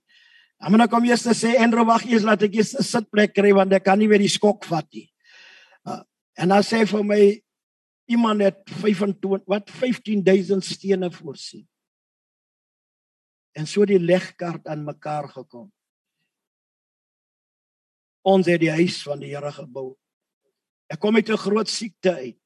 Dan 0.63 0.73
moet 0.73 0.87
ek 0.87 0.95
hom 0.95 1.09
eers 1.11 1.27
sê 1.35 1.57
Andrew 1.59 1.85
wag 1.89 2.07
eers 2.07 2.27
laat 2.27 2.47
ek 2.47 2.55
eers 2.55 2.75
'n 2.79 2.87
sitplek 2.87 3.35
kry 3.35 3.53
want 3.53 3.73
ek 3.75 3.85
kan 3.85 3.99
nie 3.99 4.09
weer 4.09 4.23
die 4.23 4.31
skok 4.31 4.65
vat 4.65 4.87
nie. 4.95 5.11
Uh, 5.85 6.03
en 6.39 6.49
dan 6.49 6.63
sê 6.63 6.79
hy 6.83 6.87
vir 6.87 7.05
my 7.05 7.23
iemand 8.07 8.41
het 8.41 8.63
25 8.71 9.43
wat 9.47 9.71
15000 9.71 10.65
stene 10.65 11.11
voorsien. 11.11 11.67
En 13.55 13.67
so 13.67 13.85
die 13.85 13.99
legkaart 13.99 14.67
aan 14.67 14.85
mekaar 14.85 15.29
gekom. 15.29 15.74
Ons 18.25 18.49
het 18.49 18.63
die 18.63 18.73
huis 18.73 19.03
van 19.05 19.21
die 19.21 19.35
Here 19.35 19.53
gebou. 19.53 19.93
Ek 20.89 21.01
kom 21.01 21.17
uit 21.17 21.29
'n 21.29 21.37
groot 21.37 21.69
siekte 21.69 22.15
uit. 22.17 22.41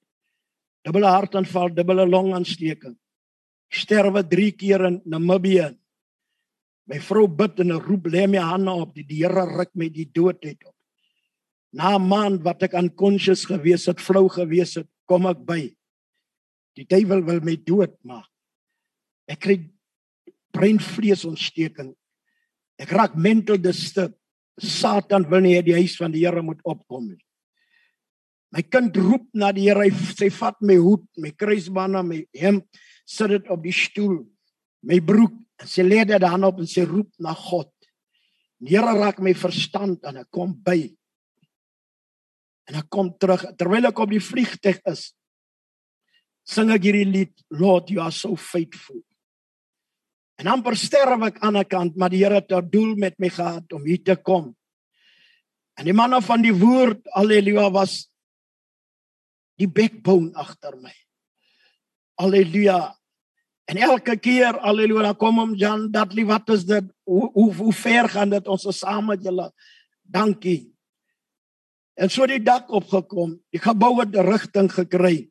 Dubbele 0.85 1.07
hartaanval, 1.07 1.75
dubbele 1.75 2.07
longontsteking. 2.07 2.97
Sterwe 3.71 4.23
3 4.23 4.53
keer 4.53 4.85
in 4.87 5.03
Namibië. 5.05 5.77
My 6.88 6.99
vrou 7.01 7.27
bid 7.29 7.61
en 7.61 7.73
roep 7.73 8.07
lê 8.07 8.27
my 8.27 8.38
hande 8.38 8.71
op 8.71 8.95
die 8.95 9.05
die 9.05 9.23
Here 9.25 9.45
ruk 9.45 9.71
my 9.75 9.88
die 9.88 10.09
dood 10.12 10.45
uit 10.45 10.64
op. 10.64 10.75
Na 11.73 11.97
'n 11.97 12.09
maand 12.09 12.43
wat 12.43 12.62
ek 12.62 12.73
unconscious 12.73 13.45
gewees 13.45 13.87
het, 13.87 14.01
flou 14.01 14.29
gewees 14.29 14.75
het, 14.75 14.88
kom 15.07 15.27
ek 15.27 15.45
by. 15.45 15.77
Die 16.75 16.87
duiwel 16.87 17.23
wil 17.25 17.41
my 17.41 17.57
doodmaak. 17.57 18.31
Ek 19.29 19.41
kry 19.41 19.71
breinvleesontsteking. 20.57 21.95
Ek 22.79 22.91
raak 22.91 23.14
mental 23.14 23.59
disturbed. 23.59 24.17
Satan 24.59 25.27
wil 25.31 25.44
nie 25.44 25.57
hê 25.57 25.62
die 25.64 25.77
huis 25.77 25.97
van 26.01 26.12
die 26.14 26.25
Here 26.27 26.42
moet 26.42 26.61
opkom 26.66 27.11
nie. 27.12 27.23
My 28.55 28.64
kind 28.64 28.97
roep 28.97 29.27
na 29.37 29.51
die 29.53 29.66
Here, 29.68 29.85
hy 29.85 30.14
sê 30.16 30.31
vat 30.33 30.57
my 30.64 30.79
hoed, 30.81 31.05
my 31.21 31.33
kruisbande, 31.37 32.03
my 32.05 32.23
hemp, 32.38 32.64
sit 33.09 33.33
dit 33.35 33.51
op 33.53 33.64
die 33.64 33.75
stoel. 33.75 34.23
My 34.88 35.01
broek, 35.05 35.35
sy 35.68 35.85
lê 35.85 36.05
dit 36.09 36.23
dan 36.23 36.47
op 36.47 36.62
en 36.62 36.71
sy 36.71 36.87
roep 36.88 37.11
na 37.23 37.35
God. 37.37 37.71
Die 38.59 38.75
Here 38.75 38.94
raak 38.97 39.21
my 39.23 39.35
verstand 39.38 40.07
en 40.09 40.23
ek 40.25 40.31
kom 40.35 40.57
by. 40.64 40.81
En 42.68 42.81
ek 42.83 42.88
kom 42.92 43.12
terug 43.21 43.47
terwyl 43.61 43.88
ek 43.88 44.01
op 44.03 44.12
die 44.12 44.23
vliegtuig 44.23 44.81
is. 44.90 45.11
Sing 46.49 46.73
ek 46.73 46.88
hierdie 46.88 47.09
lied, 47.09 47.35
Lord, 47.53 47.92
you 47.92 48.01
are 48.01 48.14
so 48.14 48.37
faithful. 48.37 49.03
En 50.38 50.46
amper 50.46 50.77
sterf 50.79 51.22
ek 51.27 51.40
aan 51.42 51.57
'n 51.59 51.66
kant, 51.66 51.96
maar 51.96 52.11
die 52.11 52.22
Here 52.22 52.35
het 52.35 52.53
'n 52.53 52.70
doel 52.70 52.94
met 52.94 53.18
my 53.18 53.29
gehad 53.29 53.72
om 53.72 53.83
hier 53.85 54.03
te 54.03 54.16
kom. 54.16 54.57
En 55.74 55.85
die 55.85 55.94
manne 55.94 56.22
van 56.22 56.42
die 56.42 56.55
woord, 56.55 57.07
haleluja, 57.14 57.70
was 57.70 58.09
die 59.59 59.68
backbone 59.68 60.33
agter 60.35 60.77
my. 60.77 60.94
Haleluja. 62.18 62.96
En 63.64 63.77
elke 63.77 64.16
keer, 64.16 64.59
haleluja, 64.61 65.03
dan 65.03 65.16
kom 65.16 65.38
hom 65.38 65.55
Jan, 65.55 65.90
Dudley, 65.90 66.24
wat 66.24 66.48
is 66.48 66.64
dit? 66.64 66.85
Hoe 67.03 67.31
hoe, 67.33 67.55
hoe 67.55 67.72
ver 67.72 68.09
gaan 68.09 68.31
dit 68.31 68.48
ons 68.48 68.66
saam 68.79 69.07
met 69.07 69.22
julle? 69.22 69.53
Dankie. 70.03 70.72
En 71.94 72.11
so 72.11 72.27
die 72.27 72.42
dak 72.42 72.70
opgekom, 72.70 73.40
gebou 73.51 74.01
het 74.01 74.14
rigting 74.14 74.70
gekry. 74.72 75.29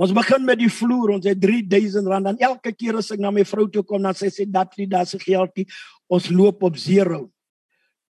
Ons 0.00 0.14
begin 0.16 0.46
met 0.48 0.56
die 0.56 0.70
vloer, 0.72 1.16
ons 1.18 1.26
het 1.28 1.40
3000 1.42 2.06
rand 2.08 2.30
dan 2.30 2.38
elke 2.40 2.72
keer 2.72 2.96
as 3.02 3.10
ek 3.12 3.20
na 3.20 3.32
my 3.34 3.44
vrou 3.44 3.66
toe 3.68 3.82
kom 3.84 4.00
dan 4.06 4.16
sê 4.16 4.30
sy 4.32 4.46
Dudley, 4.48 4.88
daar's 4.88 5.12
'n 5.14 5.20
geldjie. 5.20 5.66
Ons 6.08 6.30
loop 6.30 6.62
op 6.62 6.76
zero. 6.76 7.30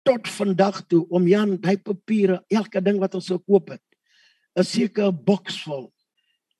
Tot 0.07 0.29
vandag 0.29 0.87
toe 0.87 1.07
om 1.11 1.27
Jan 1.27 1.59
daai 1.59 1.79
papiere, 1.79 2.45
elke 2.49 2.81
ding 2.81 3.01
wat 3.01 3.15
ons 3.15 3.27
sou 3.27 3.39
koop 3.39 3.71
het, 3.71 3.83
'n 4.57 4.63
sekere 4.63 5.13
boks 5.13 5.63
vol. 5.65 5.93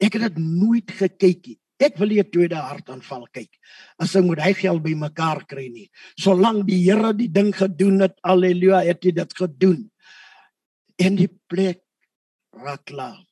Ek 0.01 0.15
het 0.15 0.35
dit 0.35 0.39
nooit 0.39 0.91
gekyk 0.91 1.47
nie. 1.47 1.61
Ek 1.79 1.97
wil 1.97 2.09
nie 2.09 2.21
'n 2.21 2.31
tweede 2.31 2.57
hartaanval 2.57 3.29
kyk 3.33 3.55
as 3.99 4.17
ek 4.17 4.25
moet 4.25 4.41
hy 4.41 4.53
geld 4.53 4.83
bymekaar 4.83 5.47
kry 5.47 5.69
nie. 5.69 5.91
Solank 6.17 6.67
die 6.67 6.91
Here 6.91 7.15
die 7.15 7.31
ding 7.31 7.55
gedoen 7.55 8.01
het, 8.01 8.19
haleluja, 8.23 8.83
het 8.85 9.05
hy 9.05 9.13
dit 9.13 9.33
gedoen. 9.33 9.91
En 10.99 11.17
die 11.17 11.31
plek 11.47 11.83
raak 12.53 12.85
klaar. 12.85 13.30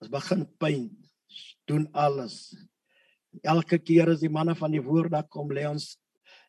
Ons 0.00 0.12
begin 0.12 0.44
pyn, 0.60 0.88
doen 1.68 1.86
alles. 1.96 2.54
Elke 3.44 3.78
keer 3.82 4.12
as 4.12 4.22
die 4.24 4.32
manne 4.32 4.56
van 4.56 4.72
die 4.72 4.82
woord 4.84 5.12
daar 5.14 5.28
kom, 5.28 5.52
lê 5.52 5.66
ons 5.68 5.94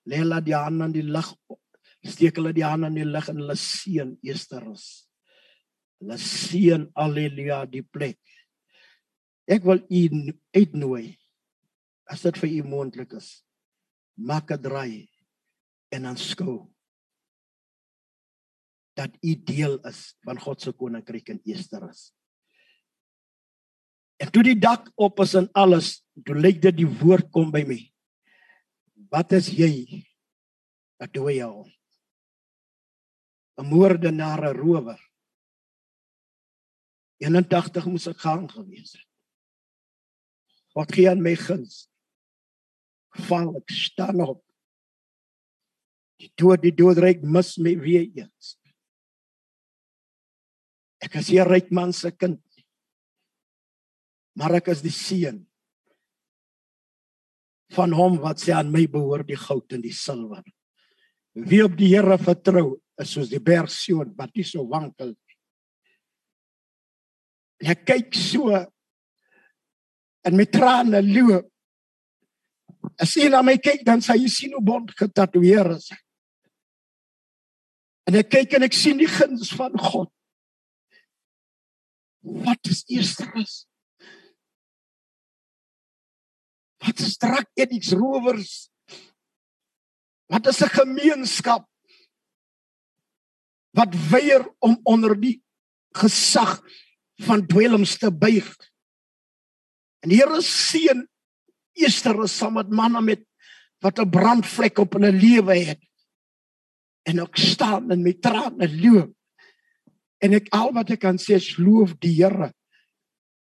lê 0.08 0.22
hulle 0.22 0.40
die 0.44 0.56
hande 0.56 0.88
in 0.88 0.96
die 0.96 1.04
lig, 1.04 1.28
steek 2.08 2.40
hulle 2.40 2.54
die 2.56 2.64
hande 2.64 2.88
in 2.92 3.02
die 3.02 3.08
lig 3.08 3.28
en 3.32 3.42
hulle 3.42 3.58
seën 3.60 4.14
Esterus. 4.24 4.86
Hulle 6.00 6.18
seën 6.22 6.88
haleluja 6.96 7.66
die 7.72 7.84
plek. 7.84 8.20
Ek 9.48 9.64
wil 9.68 9.84
u 9.84 10.02
uitnooi 10.56 11.18
as 12.08 12.24
dit 12.24 12.40
vir 12.40 12.54
u 12.60 12.64
moontlik 12.72 13.16
is. 13.20 13.44
Maak 14.16 14.52
'n 14.52 14.62
draai 14.64 15.08
en 15.92 16.06
aanskou 16.06 16.68
dat 18.98 19.14
u 19.22 19.36
deel 19.36 19.78
is 19.86 20.16
van 20.26 20.40
God 20.40 20.62
se 20.62 20.72
koninkryk 20.72 21.30
in 21.30 21.42
Esterus. 21.46 22.17
En 24.18 24.32
toe 24.34 24.44
die 24.44 24.58
dak 24.58 24.90
op 24.96 25.20
is 25.22 25.36
en 25.38 25.50
alles, 25.54 26.02
toe 26.26 26.36
lyk 26.36 26.62
dit 26.62 26.80
die 26.80 26.90
woord 26.90 27.30
kom 27.34 27.52
by 27.54 27.64
my. 27.68 27.80
Wat 29.14 29.32
is 29.38 29.50
jy? 29.54 30.04
Wat 30.98 31.14
doen 31.14 31.30
jy 31.32 31.44
al? 31.46 31.68
'n 33.58 33.66
Moordenaar, 33.66 34.42
'n 34.54 34.58
rower. 34.58 35.00
81 37.18 37.86
moes 37.86 38.08
ek 38.08 38.20
gaan 38.22 38.46
gewees 38.50 38.94
het. 38.94 39.08
Wat 40.78 40.92
gee 40.94 41.10
aan 41.10 41.22
my 41.22 41.34
guns? 41.36 41.88
Val 43.26 43.56
ek 43.58 43.74
staan 43.74 44.22
op. 44.22 44.44
Die 46.22 46.30
dood 46.38 46.62
die 46.62 46.74
doodryk 46.74 47.24
mis 47.26 47.58
my 47.58 47.74
weer 47.82 48.06
eens. 48.06 48.58
Ek 51.02 51.18
is 51.22 51.30
hier 51.34 51.50
ryk 51.50 51.72
man 51.72 51.94
se 51.94 52.12
kind. 52.12 52.42
Maar 54.38 54.60
ek 54.60 54.70
is 54.76 54.84
die 54.86 54.94
seun 54.94 55.42
van 57.74 57.94
hom 57.98 58.20
wat 58.24 58.40
sê 58.40 58.54
aan 58.56 58.70
my 58.72 58.86
behoort 58.92 59.28
die 59.28 59.40
goud 59.40 59.74
en 59.76 59.84
die 59.84 59.96
silwer. 59.96 60.46
Wie 61.38 61.64
op 61.66 61.76
die 61.78 61.90
Here 61.92 62.18
vertrou, 62.22 62.78
is 62.98 63.12
soos 63.14 63.30
die 63.30 63.42
berg 63.44 63.70
Sion 63.74 64.14
wat 64.18 64.32
nie 64.38 64.46
so 64.48 64.64
wankel 64.70 65.12
nie. 65.12 65.38
En 67.62 67.72
ek 67.74 67.86
kyk 67.90 68.18
so 68.18 68.54
en 70.28 70.36
met 70.38 70.52
trane 70.54 71.02
loop. 71.06 71.48
As 73.02 73.14
hy 73.18 73.28
na 73.30 73.44
my 73.46 73.58
kyk 73.62 73.84
dan 73.86 74.02
sê 74.06 74.16
hy 74.18 74.30
sien 74.32 74.54
hoe 74.56 74.64
bond 74.64 74.94
getatoeëer 74.98 75.72
is. 75.76 75.90
En 78.08 78.18
ek 78.18 78.30
kyk 78.32 78.58
en 78.58 78.66
ek 78.70 78.78
sien 78.78 79.02
die 79.02 79.10
guns 79.10 79.50
van 79.58 79.74
God. 79.78 80.12
Wat 82.46 82.70
is 82.72 82.84
eersteres? 82.90 83.66
Wat 86.88 87.00
is 87.04 87.18
strak 87.18 87.50
ediks 87.60 87.92
rowers? 87.92 88.70
Wat 90.32 90.48
is 90.48 90.64
'n 90.64 90.72
gemeenskap 90.72 91.68
wat 93.78 93.94
weier 94.10 94.42
om 94.60 94.80
onder 94.84 95.14
die 95.20 95.38
gesag 95.98 96.58
van 97.26 97.46
dwelms 97.46 97.98
te 97.98 98.12
buig. 98.12 98.48
En 100.02 100.10
die 100.10 100.20
Here 100.22 100.42
seën 100.42 101.06
Ester 101.78 102.18
saam 102.30 102.58
met 102.58 102.70
manne 102.74 103.02
met 103.02 103.24
wat 103.82 104.00
'n 104.00 104.10
brandvlek 104.10 104.80
op 104.80 104.94
hulle 104.94 105.12
lewe 105.12 105.56
het. 105.56 105.84
En 107.06 107.20
ek 107.20 107.38
staan 107.38 107.92
in 107.92 108.04
my 108.04 108.14
trane 108.14 108.68
loop. 108.82 109.14
En 110.18 110.34
ek 110.34 110.50
al 110.50 110.74
wat 110.74 110.90
ek 110.90 111.00
kan 111.00 111.18
sê 111.18 111.36
is 111.36 111.58
loof 111.58 111.94
die 112.00 112.16
Here 112.24 112.54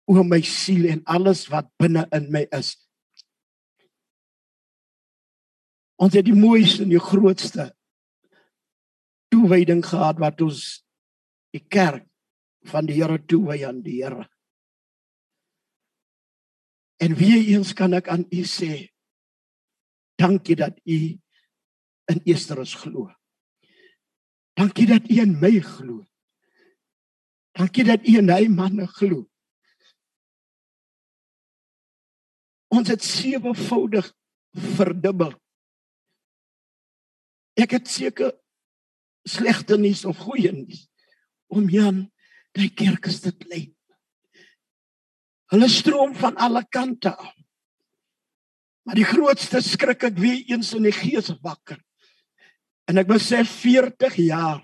o 0.05 0.23
my 0.23 0.41
siel 0.41 0.89
en 0.89 1.01
alles 1.03 1.47
wat 1.47 1.71
binne 1.77 2.08
in 2.12 2.31
my 2.31 2.47
is. 2.51 2.85
Ons 5.95 6.15
het 6.17 6.25
die 6.27 6.36
mooiste 6.36 6.84
en 6.84 6.91
die 6.91 7.01
grootste 7.01 7.69
toewyding 9.31 9.84
gehad 9.86 10.19
wat 10.19 10.41
ons 10.43 10.63
die 11.55 11.63
kerk 11.63 12.08
van 12.67 12.88
die 12.89 12.97
Here 12.97 13.19
toewy 13.21 13.62
aan 13.67 13.81
die 13.86 14.01
Here. 14.01 14.25
En 16.99 17.15
wie 17.19 17.53
eens 17.53 17.73
kan 17.75 17.93
ek 17.95 18.10
aan 18.12 18.25
u 18.31 18.43
sê 18.47 18.88
dankie 20.19 20.55
dat 20.55 20.77
u 20.84 20.97
in 22.12 22.21
Esterus 22.23 22.75
glo. 22.79 23.10
Dankie 24.55 24.88
dat 24.88 25.10
u 25.12 25.19
in 25.21 25.36
my 25.39 25.60
glo. 25.60 26.03
Dankie 27.55 27.84
dat 27.88 28.08
u 28.08 28.17
in 28.19 28.31
hy 28.31 28.47
manne 28.51 28.88
glo. 28.88 29.25
Ons 32.71 32.91
het 32.91 33.03
sewevoudig 33.03 34.08
verdubbel. 34.75 35.36
Ek 37.56 37.72
het 37.78 37.88
seker 37.88 38.34
slegte 39.26 39.78
nuus 39.80 40.04
of 40.06 40.20
goeie 40.26 40.52
nuus 40.52 40.86
om 41.48 41.70
Jan 41.72 42.06
die 42.56 42.70
kerk 42.72 43.08
te 43.10 43.32
bly. 43.36 43.63
Hulle 45.54 45.70
stroom 45.70 46.15
van 46.18 46.38
alle 46.41 46.63
kante 46.70 47.13
af. 47.15 47.34
Maar 48.86 49.00
die 49.00 49.08
grootste 49.08 49.62
skrik 49.65 50.04
ek 50.06 50.20
weer 50.22 50.44
eens 50.54 50.74
in 50.78 50.86
die 50.86 50.94
gees 50.94 51.32
wakker. 51.41 51.80
En 52.86 53.02
ek 53.02 53.10
besef 53.10 53.50
40 53.63 54.20
jaar 54.28 54.62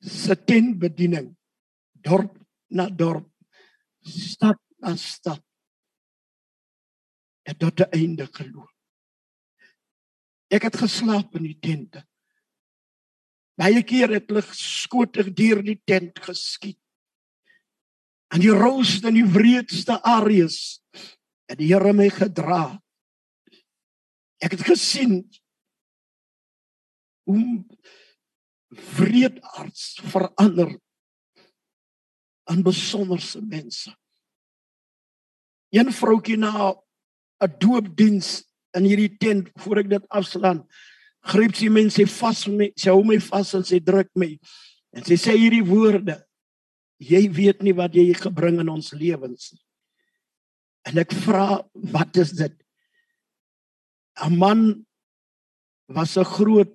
se 0.00 0.36
ten 0.46 0.72
bediening 0.78 1.32
dorp 1.92 2.38
na 2.70 2.86
dorp 2.88 3.26
stad 4.06 4.60
na 4.80 4.94
stad 4.96 5.42
het 7.48 7.58
tot 7.58 7.80
'n 7.80 7.90
einde 7.92 8.26
geloop. 8.26 8.77
Ek 10.48 10.64
het 10.68 10.76
geslaap 10.80 11.36
in 11.36 11.44
die 11.50 11.58
tente. 11.60 12.04
Baie 13.58 13.82
keer 13.82 14.12
het 14.14 14.28
hulle 14.30 14.44
skotig 14.54 15.32
deur 15.36 15.60
die 15.66 15.80
tent 15.84 16.20
geskiet. 16.24 16.78
En 18.32 18.42
die 18.44 18.52
rooste 18.52 19.08
en 19.08 19.16
die 19.16 19.26
wreedste 19.26 19.98
areas 20.04 20.80
het 21.48 21.58
die 21.60 21.70
Here 21.72 21.92
my 21.96 22.08
gedra. 22.12 22.78
Ek 24.38 24.54
het 24.54 24.66
gesien 24.68 25.22
hoe 27.28 27.64
wreedaards 28.68 29.98
verander 30.12 30.74
aan 32.48 32.62
besonderse 32.64 33.40
mense. 33.44 33.92
Een 35.72 35.92
vroutjie 35.92 36.36
na 36.36 36.72
'n 37.40 37.54
doopdiens 37.58 38.47
in 38.78 38.86
hierdie 38.86 39.10
tent 39.20 39.50
voor 39.58 39.82
ek 39.82 39.90
dit 39.90 40.06
afslaan. 40.14 40.62
Gryp 41.28 41.56
sy 41.58 41.68
mense 41.72 42.06
vas 42.14 42.46
my 42.48 42.70
sy 42.78 42.90
hou 42.94 43.02
my 43.04 43.18
vas 43.28 43.52
en 43.58 43.66
sy 43.66 43.82
druk 43.84 44.10
my. 44.18 44.32
En 44.96 45.04
sy 45.04 45.18
sê 45.20 45.34
hierdie 45.36 45.66
woorde 45.66 46.16
jy 46.98 47.28
weet 47.30 47.62
nie 47.62 47.74
wat 47.78 47.94
jy 47.94 48.10
gebring 48.18 48.58
in 48.62 48.70
ons 48.72 48.90
lewens 48.98 49.52
en 50.88 50.98
ek 51.02 51.12
vra 51.24 51.60
wat 51.94 52.16
is 52.18 52.32
dit? 52.34 52.54
'n 54.18 54.34
man 54.34 54.60
was 55.86 56.16
'n 56.18 56.24
groot 56.24 56.72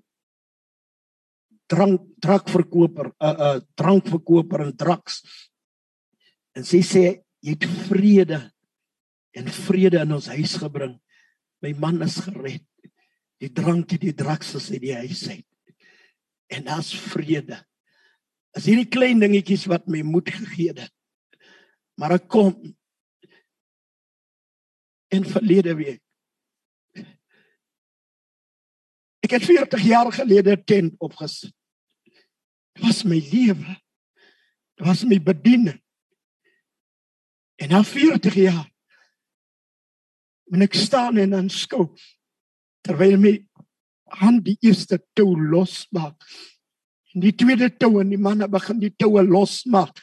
drank 1.68 2.02
drakverkoper 2.24 3.08
'n 3.08 3.16
uh, 3.20 3.34
'n 3.34 3.42
uh, 3.48 3.60
drankverkoper 3.76 4.60
en 4.62 4.76
draks 4.76 5.24
en 6.56 6.64
sy 6.64 6.80
sê 6.80 7.04
jy 7.44 7.52
het 7.52 7.66
vrede 7.90 8.40
en 9.36 9.48
vrede 9.48 10.00
in 10.00 10.14
ons 10.14 10.28
huis 10.32 10.56
gebring 10.56 10.96
my 11.64 11.72
man 11.80 12.02
is 12.04 12.20
gered 12.26 12.66
die 13.44 13.52
drankie 13.52 14.00
die 14.00 14.14
draksels 14.16 14.70
uit 14.72 14.84
die 14.84 14.96
huis 14.96 15.26
uit. 15.28 15.48
En 16.54 16.64
daar's 16.68 16.94
vrede. 17.12 17.58
As 18.56 18.68
hierdie 18.70 18.88
klein 18.88 19.20
dingetjies 19.20 19.66
wat 19.72 19.90
my 19.92 20.04
moed 20.06 20.30
gegee 20.32 20.72
het. 20.72 20.92
Maar 22.00 22.18
ek 22.20 22.30
kom 22.32 22.54
in 25.14 25.28
verlede 25.28 25.76
week. 25.78 26.02
Ek 29.24 29.36
het 29.38 29.46
40 29.48 29.84
jaar 29.88 30.12
gelede 30.12 30.56
'n 30.56 30.64
tent 30.64 30.94
opgesit. 31.00 31.54
Dit 32.74 32.84
was 32.84 33.04
my 33.04 33.20
lewe. 33.20 33.76
Dit 34.76 34.88
was 34.88 35.04
my 35.04 35.20
bediening. 35.22 35.82
En 37.56 37.70
na 37.70 37.84
40 37.84 38.34
jaar 38.34 38.73
en 40.52 40.62
ek 40.66 40.76
staan 40.76 41.18
en 41.18 41.34
aanskou 41.38 41.94
terwyl 42.84 43.18
my 43.22 43.34
hand 44.20 44.44
die 44.46 44.58
eerste 44.62 45.00
tou 45.18 45.34
losmaak. 45.38 46.18
En 47.14 47.24
die 47.24 47.34
tweede 47.38 47.70
tou 47.78 48.00
en 48.02 48.12
die 48.12 48.22
manne 48.22 48.50
begin 48.52 48.82
die 48.82 48.94
toue 48.98 49.24
losmaak. 49.26 50.00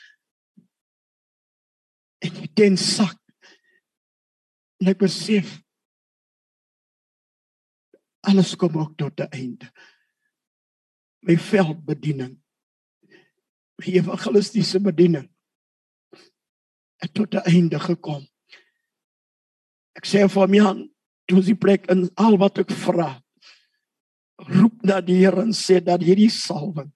En 2.25 2.35
die 2.37 2.51
ten 2.55 2.79
sak. 2.81 3.19
En 4.81 4.93
ek 4.93 5.01
besef 5.03 5.59
alles 8.29 8.55
kom 8.61 8.77
ook 8.79 8.97
tot 9.01 9.21
'n 9.21 9.33
einde. 9.33 9.73
My 11.25 11.37
veldbediening. 11.37 12.39
Die 13.81 13.97
evangelistiese 13.97 14.81
bediening 14.81 15.29
het 17.01 17.15
tot 17.15 17.35
'n 17.35 17.45
einde 17.45 17.81
gekom. 17.81 18.29
Ek 20.01 20.09
sê 20.09 20.25
vir 20.33 20.49
my 20.49 20.61
aan 20.65 20.79
toe 21.29 21.43
die 21.45 21.59
plek 21.61 21.85
in 21.93 22.07
al 22.17 22.39
wat 22.41 22.63
ek 22.63 22.73
vra 22.73 23.11
roep 24.49 24.81
na 24.89 25.03
die 25.05 25.19
Here 25.21 25.45
en 25.45 25.53
sê 25.53 25.83
dat 25.85 26.01
hierdie 26.01 26.31
salwing 26.33 26.89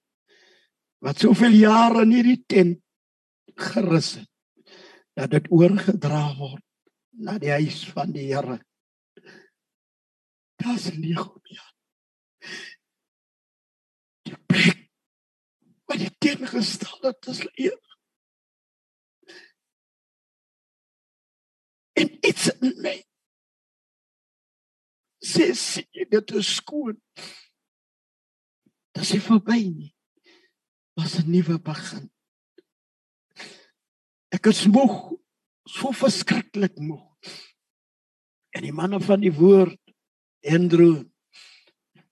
wat 1.05 1.21
soveel 1.21 1.53
jare 1.59 2.01
in 2.01 2.15
hierdie 2.15 2.41
tent 2.49 2.81
gerus 3.53 4.15
het 4.17 4.31
dat 5.15 5.35
dit 5.35 5.51
oorgedra 5.53 6.23
word 6.39 6.63
na 7.15 7.37
die 7.39 7.53
huis 7.53 7.85
van 7.93 8.09
die 8.11 8.25
Here. 8.27 8.57
Das 10.59 10.89
lieg 10.97 11.21
om 11.21 11.53
ja. 11.53 11.67
Die 14.25 14.39
plek 14.49 14.81
wat 15.85 16.01
die 16.01 16.11
tent 16.19 16.49
gestel 16.49 16.97
het 17.05 17.29
is 17.31 17.45
leeg. 17.53 17.84
En 21.95 22.11
iets 22.27 22.49
in 22.59 22.73
my 22.83 22.95
sê 25.25 25.49
sê 25.57 25.83
dit 26.11 26.31
is 26.39 26.49
skoon. 26.59 26.97
Dit 28.95 29.03
is 29.03 29.23
verby 29.25 29.61
nie. 29.71 29.91
Was 30.95 31.17
'n 31.19 31.31
nuwe 31.31 31.57
begin. 31.59 32.11
Ek 34.35 34.45
is 34.51 34.65
moeg, 34.67 35.15
so 35.67 35.91
verskriklik 35.91 36.77
moeg. 36.79 37.07
En 38.55 38.63
die 38.63 38.75
manne 38.75 38.99
van 38.99 39.21
die 39.21 39.33
woord 39.33 39.79
Andrew 40.45 41.03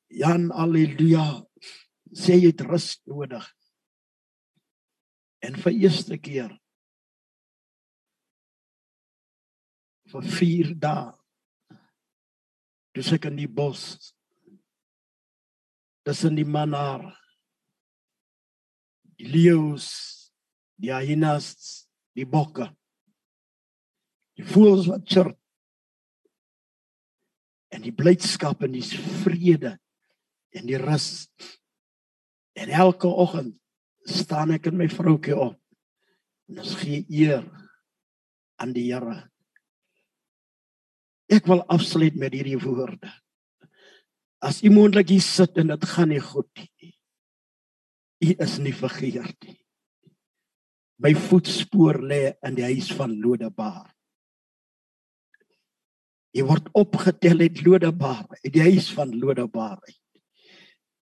Jan 0.08 0.52
Alleluia 0.52 1.46
sê 2.14 2.38
jy 2.38 2.52
het 2.52 2.62
rus 2.62 3.00
nodig. 3.10 3.46
En 5.44 5.56
vir 5.56 5.74
eerste 5.74 6.18
keer 6.18 6.52
vir 10.14 10.32
4 10.38 10.74
dae 10.80 11.12
Dis 12.94 13.10
ek 13.16 13.26
in 13.32 13.40
die 13.40 13.50
bos. 13.50 14.14
Dis 16.06 16.22
in 16.28 16.38
die 16.38 16.46
manar. 16.46 17.08
Die 19.18 19.30
leeu's, 19.30 19.88
die 20.78 20.94
hyenas, 20.94 21.88
die 22.14 22.28
bokke. 22.30 22.70
Die 24.38 24.46
voëls 24.46 24.90
wat 24.92 25.10
chirp. 25.10 25.40
En 27.74 27.82
die 27.82 27.94
blydskap 27.96 28.62
en 28.66 28.78
die 28.78 28.86
vrede 29.24 29.78
en 30.54 30.70
die 30.70 30.78
rus. 30.78 31.26
En 32.54 32.70
elke 32.70 33.10
oggend 33.10 33.58
staan 34.06 34.54
ek 34.54 34.70
en 34.70 34.78
my 34.78 34.90
vroutjie 34.92 35.34
op. 35.34 35.58
En 36.52 36.62
ons 36.62 36.76
gee 36.78 37.02
eer 37.10 37.48
aan 38.62 38.76
die 38.76 38.92
Here. 38.92 39.33
Ek 41.34 41.48
wil 41.50 41.64
afsluit 41.72 42.16
met 42.20 42.36
hierdie 42.36 42.60
woorde. 42.62 43.10
As 44.44 44.60
u 44.62 44.70
moontlik 44.74 45.10
hier 45.10 45.24
sit 45.24 45.58
en 45.58 45.72
dit 45.72 45.86
gaan 45.90 46.12
nie 46.12 46.22
goed 46.22 46.52
nie. 46.62 46.92
U 48.24 48.36
is 48.46 48.58
nie 48.62 48.76
vergeet 48.76 49.48
nie. 49.48 49.58
My 51.02 51.14
voetspoor 51.18 52.04
lê 52.06 52.22
in 52.46 52.58
die 52.60 52.68
huis 52.68 52.92
van 52.96 53.16
Lodebaar. 53.24 53.90
Jy 56.34 56.46
word 56.50 56.70
opgetel 56.78 57.44
uit 57.44 57.64
Lodebaar, 57.66 58.26
uit 58.44 58.54
die 58.54 58.66
huis 58.70 58.92
van 58.94 59.12
Lodebaar 59.18 59.80
uit. 59.82 60.22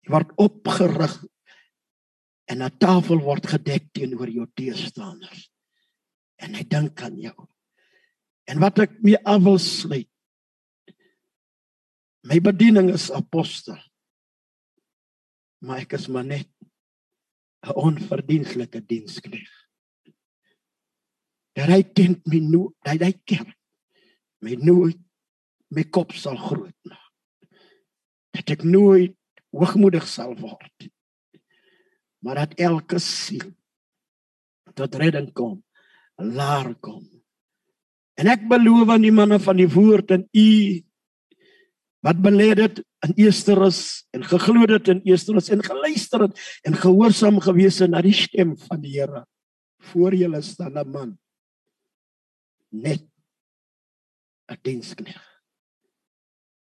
Jy 0.03 0.11
word 0.15 0.31
opgerig 0.41 1.17
en 2.51 2.61
'n 2.61 2.77
tafel 2.79 3.19
word 3.19 3.45
gedek 3.47 3.91
teenoor 3.93 4.29
jou 4.29 4.47
teestanders. 4.55 5.49
En 6.39 6.55
hy 6.55 6.63
dink 6.63 7.01
aan 7.01 7.19
jou. 7.19 7.47
En 8.47 8.59
wat 8.59 8.79
ek 8.79 8.99
mee 9.03 9.17
af 9.25 9.43
wil 9.43 9.59
sluit. 9.59 10.12
My 12.23 12.39
bediening 12.39 12.91
is 12.93 13.11
apostel. 13.11 13.79
Maar 15.63 15.83
ek 15.83 15.97
is 15.99 16.07
maar 16.07 16.25
net 16.27 16.47
'n 17.63 17.75
onverdienstelike 17.75 18.83
dienskneg. 18.85 19.51
Dat 21.55 21.67
hy 21.67 21.83
ken 21.83 22.21
my 22.25 22.39
nou, 22.39 22.73
dat 22.83 22.99
hy 22.99 23.13
ken 23.23 23.47
my 24.43 24.55
nooit 24.55 24.99
my 25.71 25.83
kop 25.83 26.11
sal 26.11 26.37
groot 26.37 26.75
maak. 26.83 27.11
Dat 28.31 28.49
ek 28.49 28.63
nooit 28.63 29.15
hoogmoedig 29.51 30.07
sal 30.07 30.35
word. 30.35 30.89
Maar 32.23 32.35
dat 32.35 32.59
elke 32.59 32.99
siel 32.99 33.51
tot 34.73 34.95
redding 34.95 35.31
kom, 35.33 35.63
laar 36.15 36.73
kom. 36.75 37.03
En 38.17 38.27
ek 38.27 38.47
beloof 38.49 38.89
aan 38.89 39.03
die 39.05 39.13
manne 39.13 39.39
van 39.39 39.57
die 39.57 39.69
woord 39.69 40.11
en 40.11 40.27
u 40.31 40.47
wat 42.03 42.19
belê 42.19 42.51
dit 42.59 42.81
in 43.07 43.13
Eersterus 43.23 44.03
en 44.11 44.25
geglo 44.27 44.67
dit 44.67 44.89
in 44.91 44.99
Eersterus 45.07 45.47
en 45.53 45.63
geluister 45.63 46.27
het 46.27 46.41
en 46.67 46.75
gehoorsaam 46.75 47.39
gewees 47.43 47.79
het 47.79 47.93
na 47.93 48.03
die 48.03 48.15
stem 48.15 48.57
van 48.67 48.81
die 48.83 48.97
Here. 48.97 49.23
Voor 49.91 50.15
julle 50.15 50.41
staan 50.41 50.77
'n 50.77 50.91
man 50.91 51.17
net 52.69 53.07
'n 54.51 54.59
dienskneg. 54.61 55.23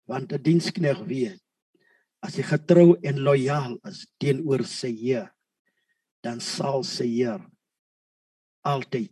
Want 0.07 0.31
'n 0.31 0.41
dienskneg 0.41 0.99
weet 1.05 1.41
as 2.23 2.35
hy 2.35 2.43
getrou 2.43 2.97
en 3.03 3.19
lojaal 3.19 3.77
is 3.85 4.07
teenoor 4.17 4.63
sy 4.65 4.91
Heer, 4.95 5.31
dan 6.23 6.39
sal 6.39 6.83
sy 6.83 7.05
Heer 7.05 7.43
altyd 8.63 9.11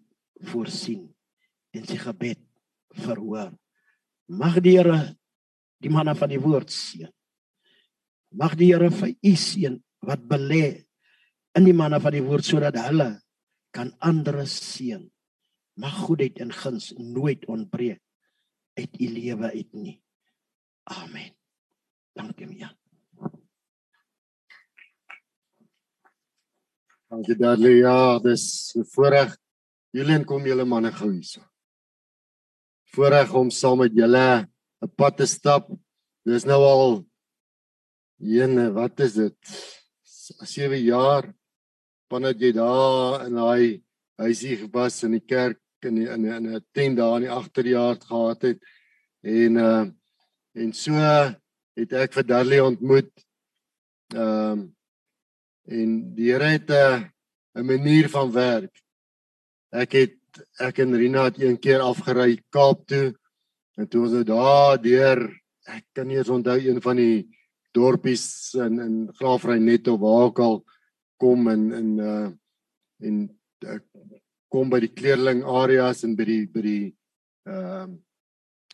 voorsien 0.52 1.14
en 1.72 1.86
sy 1.88 1.98
gebed 1.98 2.40
verhoor. 2.96 3.52
Mag 4.28 4.62
die 4.64 4.78
Here 4.78 5.18
die 5.84 5.92
manne 5.92 6.16
van 6.16 6.32
die 6.32 6.42
woord 6.42 6.72
seën. 6.72 7.12
Mag 8.36 8.56
die 8.60 8.72
Here 8.74 8.92
vir 8.92 9.14
u 9.16 9.34
seën 9.40 9.78
wat 10.06 10.24
belê 10.30 10.86
in 11.56 11.68
die 11.68 11.76
manne 11.76 12.00
van 12.04 12.16
die 12.16 12.24
woord 12.26 12.48
sodat 12.48 12.78
hulle 12.88 13.16
kan 13.76 13.94
ander 14.00 14.42
seën. 14.48 15.04
Mag 15.80 15.96
goedheid 16.06 16.40
en 16.44 16.54
guns 16.56 16.94
nooit 16.98 17.46
ontbreek 17.52 18.02
uit 18.76 19.00
u 19.00 19.08
lewe 19.08 19.52
uit 19.52 19.74
nie. 19.74 19.98
Amen. 20.84 21.32
Dankie, 22.16 22.48
Jan. 22.60 22.76
Dankie 27.10 27.36
Dudley. 27.36 27.80
Ja, 27.84 28.20
dis 28.20 28.76
voorreg. 28.94 29.36
Julle 29.96 30.18
kom 30.28 30.44
julle 30.48 30.66
manne 30.68 30.92
gou 30.92 31.10
hierso. 31.14 31.44
Voorreg 32.96 33.32
om 33.36 33.52
saam 33.52 33.80
met 33.84 33.96
julle 33.96 34.48
'n 34.86 34.94
pad 34.96 35.18
te 35.18 35.26
stap. 35.26 35.70
Dis 36.26 36.46
nou 36.46 36.62
al 36.62 37.06
ene, 38.22 38.70
wat 38.74 39.00
is 39.00 39.18
dit? 39.18 39.38
7 40.06 40.82
jaar 40.82 41.34
vandat 42.10 42.40
jy 42.42 42.52
daar 42.54 43.26
in 43.28 43.38
daai 43.38 43.82
huisie 44.22 44.58
was 44.74 45.04
in 45.04 45.18
die 45.18 45.26
kerk 45.26 45.60
in 45.86 46.00
die, 46.00 46.08
in 46.10 46.26
'n 46.26 46.64
tent 46.74 46.98
daar 46.98 47.18
in 47.18 47.28
die 47.28 47.34
agterjaar 47.34 47.98
gehad 48.02 48.42
het 48.42 48.60
en 49.22 49.58
uh 49.58 49.86
en 50.56 50.72
so 50.74 50.94
het 51.76 51.92
ek 51.92 52.14
vir 52.16 52.24
Dudley 52.24 52.60
ontmoet. 52.64 53.12
Ehm 54.16 54.52
um, 54.52 54.60
en 55.68 55.90
die 56.16 56.32
Here 56.32 56.48
het 56.56 56.70
'n 56.70 56.74
uh, 56.74 57.04
'n 57.60 57.66
manier 57.66 58.10
van 58.10 58.32
werk. 58.32 58.76
Ek 59.72 59.92
het 59.92 60.18
ek 60.60 60.80
en 60.80 60.96
Rina 60.96 61.24
het 61.24 61.42
een 61.42 61.60
keer 61.60 61.80
afgery 61.80 62.42
Kaap 62.50 62.88
toe 62.88 63.16
en 63.78 63.88
toe 63.88 64.06
ons 64.06 64.16
nou 64.16 64.24
daar 64.28 64.78
deur 64.82 65.26
ek 65.76 65.86
kan 65.98 66.08
nie 66.08 66.20
eens 66.20 66.32
onthou 66.32 66.58
een 66.62 66.82
van 66.82 67.00
die 67.00 67.26
dorpies 67.76 68.54
in 68.66 68.80
in 68.80 68.96
Graafry 69.18 69.58
net 69.60 69.88
of 69.92 70.00
waar 70.00 70.30
ook 70.30 70.40
al 70.40 70.58
kom 71.18 71.50
in 71.50 71.72
in 71.74 71.90
uh 72.00 72.30
en 73.04 73.16
ek 73.68 73.84
kom 74.50 74.70
by 74.72 74.80
die 74.80 74.94
kleerling 74.94 75.44
areas 75.44 76.04
en 76.08 76.16
by 76.16 76.26
die 76.28 76.44
by 76.48 76.62
die 76.64 76.86
ehm 77.50 77.98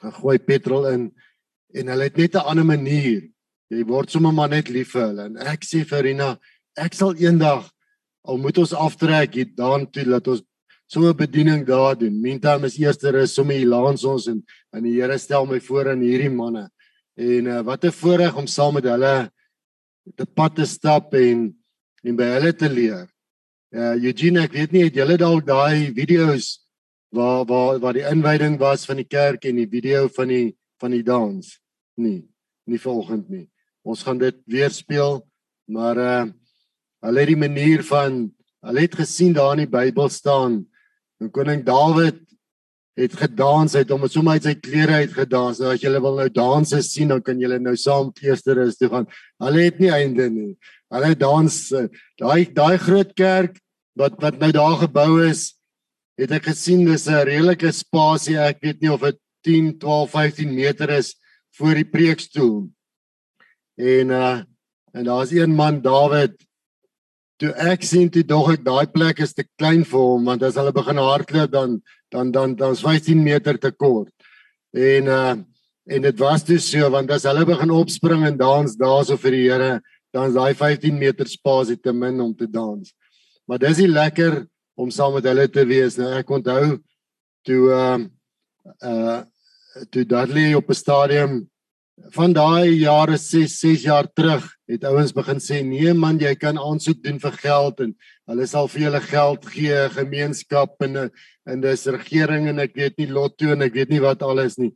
uh, 0.03 0.13
gooi 0.21 0.37
petrol 0.39 0.87
in 0.91 1.09
en 1.77 1.91
hulle 1.93 2.07
het 2.09 2.17
net 2.17 2.35
'n 2.35 2.47
ander 2.51 2.65
manier. 2.65 3.29
Jy 3.69 3.83
word 3.87 4.11
sommer 4.11 4.33
maar 4.33 4.49
net 4.49 4.69
lief 4.69 4.91
vir 4.93 5.07
hulle 5.07 5.25
en 5.25 5.37
ek 5.37 5.63
sê 5.65 5.85
vir 5.85 6.03
Rina 6.03 6.29
ek 6.77 6.93
sal 6.93 7.15
eendag 7.15 7.69
al 8.27 8.37
moet 8.37 8.57
ons 8.57 8.73
aftrek 8.73 9.33
hier 9.33 9.51
daan 9.55 9.87
toe 9.91 10.05
dat 10.05 10.27
ons 10.27 10.43
so 10.91 11.07
'n 11.07 11.15
bediening 11.15 11.65
daar 11.65 11.95
doen. 11.97 12.21
Meantime 12.21 12.65
is 12.65 12.77
eerste 12.77 13.13
is 13.21 13.33
sommer 13.33 13.55
hier 13.55 13.67
langs 13.67 14.03
ons 14.03 14.27
en 14.27 14.43
en 14.73 14.83
die 14.83 14.99
Here 14.99 15.17
stel 15.17 15.45
my 15.45 15.59
voor 15.59 15.89
aan 15.89 16.01
hierdie 16.03 16.29
manne. 16.29 16.69
En 17.15 17.45
uh, 17.45 17.61
wat 17.61 17.85
'n 17.85 17.91
voorreg 17.91 18.35
om 18.35 18.47
saam 18.47 18.73
met 18.73 18.83
hulle 18.83 19.31
te 20.15 20.25
pad 20.25 20.55
te 20.55 20.65
stap 20.65 21.13
en 21.13 21.55
en 22.03 22.15
by 22.15 22.23
hulle 22.23 22.53
te 22.53 22.69
leer. 22.69 23.07
Uh, 23.71 23.95
Eugene, 24.03 24.41
ek 24.41 24.51
weet 24.53 24.71
nie 24.71 24.83
het 24.83 24.95
julle 24.95 25.17
dalk 25.17 25.45
daai 25.45 25.93
video's 25.93 26.59
waar 27.09 27.45
waar 27.45 27.79
waar 27.79 27.93
die 27.93 28.07
inwyding 28.07 28.59
was 28.59 28.85
van 28.85 28.97
die 28.97 29.07
kerk 29.07 29.45
en 29.45 29.55
die 29.55 29.69
video 29.69 30.07
van 30.07 30.27
die 30.27 30.57
van 30.79 30.91
die 30.91 31.03
dans? 31.03 31.59
Nee, 31.95 32.27
nie 32.65 32.79
volgend 32.79 33.29
nie. 33.29 33.47
Ons 33.83 34.03
gaan 34.03 34.17
dit 34.17 34.35
weer 34.45 34.69
speel, 34.71 35.21
maar 35.65 35.97
uh 35.97 36.31
Hulle 37.01 37.23
het 37.23 37.31
die 37.31 37.39
manier 37.39 37.81
van 37.81 38.27
hulle 38.61 38.83
het 38.83 38.95
gesien 38.99 39.33
daar 39.33 39.55
in 39.55 39.63
die 39.63 39.71
Bybel 39.73 40.09
staan. 40.13 40.67
En 41.21 41.29
koning 41.29 41.61
Dawid 41.65 42.17
het 42.97 43.13
gedans, 43.15 43.75
hy 43.75 43.83
het 43.85 43.91
hom 43.93 44.03
sommer 44.09 44.39
uit 44.39 44.47
sy 44.49 44.55
klere 44.57 45.03
uit 45.03 45.13
gedans. 45.15 45.61
Nou 45.61 45.71
as 45.71 45.83
julle 45.83 46.01
wil 46.03 46.17
nou 46.17 46.27
danse 46.33 46.81
sien, 46.83 47.11
dan 47.13 47.21
kan 47.23 47.39
julle 47.39 47.59
nou 47.61 47.75
saam 47.79 48.09
Eersterus 48.25 48.79
toe 48.79 48.89
gaan. 48.91 49.07
Hulle 49.41 49.67
het 49.67 49.79
nie 49.81 49.91
einde 49.93 50.27
nie. 50.33 50.51
Hulle 50.91 51.13
dans 51.15 51.57
daai 52.19 52.49
daai 52.51 52.77
groot 52.81 53.13
kerk 53.15 53.61
wat 53.99 54.17
wat 54.23 54.39
nou 54.41 54.51
daar 54.55 54.77
gebou 54.81 55.21
is, 55.23 55.53
het 56.19 56.33
ek 56.35 56.51
gesien 56.51 56.85
dis 56.85 57.07
'n 57.07 57.23
redelike 57.27 57.71
spasie. 57.71 58.37
Ek 58.37 58.59
weet 58.61 58.81
nie 58.81 58.91
of 58.91 59.01
dit 59.01 59.17
10, 59.45 59.77
12, 59.79 60.09
15 60.11 60.53
meter 60.53 60.89
is 60.89 61.15
voor 61.57 61.75
die 61.75 61.89
preekstoel. 61.89 62.69
En 63.77 64.09
uh 64.09 64.41
en 64.93 65.05
daar's 65.07 65.31
een 65.31 65.55
man 65.55 65.81
Dawid 65.81 66.35
toe 67.41 67.51
ek 67.57 67.81
sien 67.87 68.09
toe 68.13 68.21
dog 68.27 68.51
ek 68.53 68.65
daai 68.65 68.85
plek 68.93 69.21
is 69.25 69.33
te 69.33 69.43
klein 69.57 69.81
vir 69.87 70.01
hom 70.01 70.27
want 70.29 70.43
as 70.45 70.59
hulle 70.59 70.73
begin 70.75 71.01
hardloop 71.01 71.49
dan 71.53 71.79
dan 72.13 72.29
dan 72.35 72.53
dan 72.59 72.75
is 72.77 72.83
15 72.85 73.23
meter 73.23 73.57
te 73.57 73.71
kort. 73.71 74.13
En 74.73 75.09
uh 75.09 75.33
en 75.91 76.03
dit 76.05 76.19
was 76.21 76.43
dus 76.45 76.67
so 76.69 76.89
want 76.93 77.09
as 77.11 77.25
hulle 77.25 77.45
begin 77.45 77.73
opspring 77.73 78.21
en 78.27 78.37
dans 78.37 78.75
daarso 78.77 79.17
vir 79.17 79.33
die 79.33 79.47
Here 79.49 79.71
dan 80.13 80.29
is 80.29 80.37
daai 80.37 80.53
15 80.53 80.99
meter 80.99 81.27
spasie 81.27 81.79
te 81.81 81.93
min 81.93 82.21
om 82.21 82.35
te 82.37 82.45
dans. 82.45 82.93
Maar 83.49 83.59
dis 83.65 83.81
ie 83.81 83.89
lekker 83.89 84.43
om 84.77 84.91
saam 84.93 85.17
met 85.17 85.25
hulle 85.25 85.47
te 85.49 85.65
wees. 85.65 85.97
Nou 85.97 86.11
ek 86.19 86.29
onthou 86.29 86.77
toe 87.47 87.61
uh 87.73 87.99
uh 88.85 89.19
toe 89.89 90.05
Dudley 90.05 90.53
op 90.53 90.69
'n 90.69 90.77
stadium 90.77 91.33
van 92.09 92.33
daai 92.33 92.79
jare 92.81 93.17
6 93.17 93.59
6 93.59 93.83
jaar 93.85 94.07
terug 94.13 94.45
het 94.69 94.83
ouens 94.87 95.13
begin 95.13 95.39
sê 95.39 95.61
nee 95.65 95.93
man 95.93 96.19
jy 96.19 96.33
kan 96.35 96.57
aansoek 96.57 97.03
doen 97.03 97.19
vir 97.19 97.35
geld 97.43 97.79
en 97.85 97.93
hulle 98.31 98.47
sal 98.47 98.67
vir 98.71 98.85
julle 98.87 99.01
geld 99.05 99.45
gee 99.53 99.77
gemeenskap 99.97 100.81
en 100.87 100.97
en 101.45 101.61
dis 101.61 101.85
regering 101.87 102.47
en 102.49 102.59
ek 102.59 102.75
weet 102.75 102.97
nie 102.97 103.07
lotto 103.07 103.51
en 103.53 103.61
ek 103.61 103.73
weet 103.73 103.89
nie 103.89 104.01
wat 104.01 104.21
alles 104.23 104.57
nie. 104.57 104.71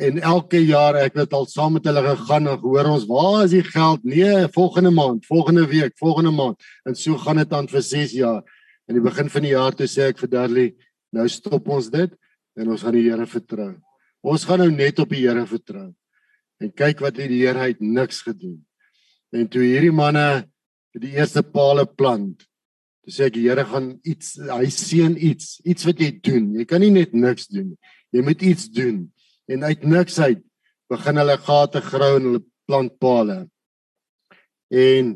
En 0.00 0.18
elke 0.18 0.58
jaar 0.64 0.96
ek 0.96 1.16
het 1.20 1.32
al 1.32 1.46
saam 1.46 1.76
met 1.76 1.86
hulle 1.86 2.02
gegaan 2.02 2.48
en 2.48 2.58
hoor 2.62 2.88
ons 2.94 3.06
waar 3.08 3.44
is 3.44 3.54
die 3.54 3.64
geld? 3.66 4.04
Nee 4.04 4.48
volgende 4.54 4.90
maand 4.90 5.26
volgende 5.26 5.66
week 5.66 5.96
volgende 5.98 6.32
maand. 6.34 6.58
En 6.86 6.94
so 6.94 7.18
gaan 7.18 7.42
dit 7.42 7.52
aan 7.52 7.68
vir 7.68 7.82
6 7.82 8.16
jaar. 8.18 8.42
In 8.88 8.98
die 8.98 9.04
begin 9.04 9.30
van 9.30 9.42
die 9.42 9.54
jaar 9.54 9.76
toe 9.76 9.86
sê 9.86 10.10
ek 10.10 10.18
vir 10.18 10.30
Darlie 10.30 10.70
nou 11.12 11.28
stop 11.28 11.68
ons 11.68 11.90
dit 11.90 12.10
en 12.56 12.68
ons 12.70 12.82
gaan 12.82 12.94
die 12.94 13.08
Here 13.08 13.26
vertrou. 13.26 13.74
Ons 14.22 14.44
gaan 14.44 14.58
nou 14.58 14.70
net 14.70 14.98
op 14.98 15.08
die 15.08 15.24
Here 15.26 15.46
vertrou 15.46 15.90
En 16.60 16.72
kyk 16.76 17.00
wat 17.00 17.16
het 17.16 17.30
die 17.32 17.40
Here 17.42 17.70
uit 17.70 17.80
niks 17.80 18.20
gedoen. 18.26 18.60
En 19.32 19.48
toe 19.48 19.62
hierdie 19.64 19.94
manne 19.94 20.44
die 20.98 21.14
eerste 21.14 21.42
palle 21.46 21.86
plant, 21.86 22.42
toe 23.04 23.14
sê 23.14 23.28
ek 23.30 23.38
die 23.38 23.46
Here 23.48 23.64
gaan 23.64 23.94
iets 24.04 24.34
hy 24.42 24.68
seën 24.74 25.16
iets, 25.16 25.58
iets 25.64 25.86
wat 25.88 26.02
jy 26.02 26.12
doen. 26.20 26.52
Jy 26.58 26.66
kan 26.68 26.82
nie 26.84 26.92
net 26.92 27.14
niks 27.16 27.48
doen 27.48 27.72
nie. 27.72 27.80
Jy 28.12 28.24
moet 28.26 28.42
iets 28.42 28.68
doen. 28.74 29.04
En 29.50 29.64
uit 29.64 29.84
niks 29.88 30.18
uit 30.20 30.42
begin 30.90 31.20
hulle 31.22 31.36
gate 31.46 31.82
grou 31.86 32.12
en 32.18 32.28
hulle 32.28 32.44
plant 32.66 32.94
palle. 33.02 33.38
En 34.70 35.14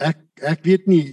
ek 0.00 0.20
ek 0.40 0.62
weet 0.64 0.86
nie 0.88 1.04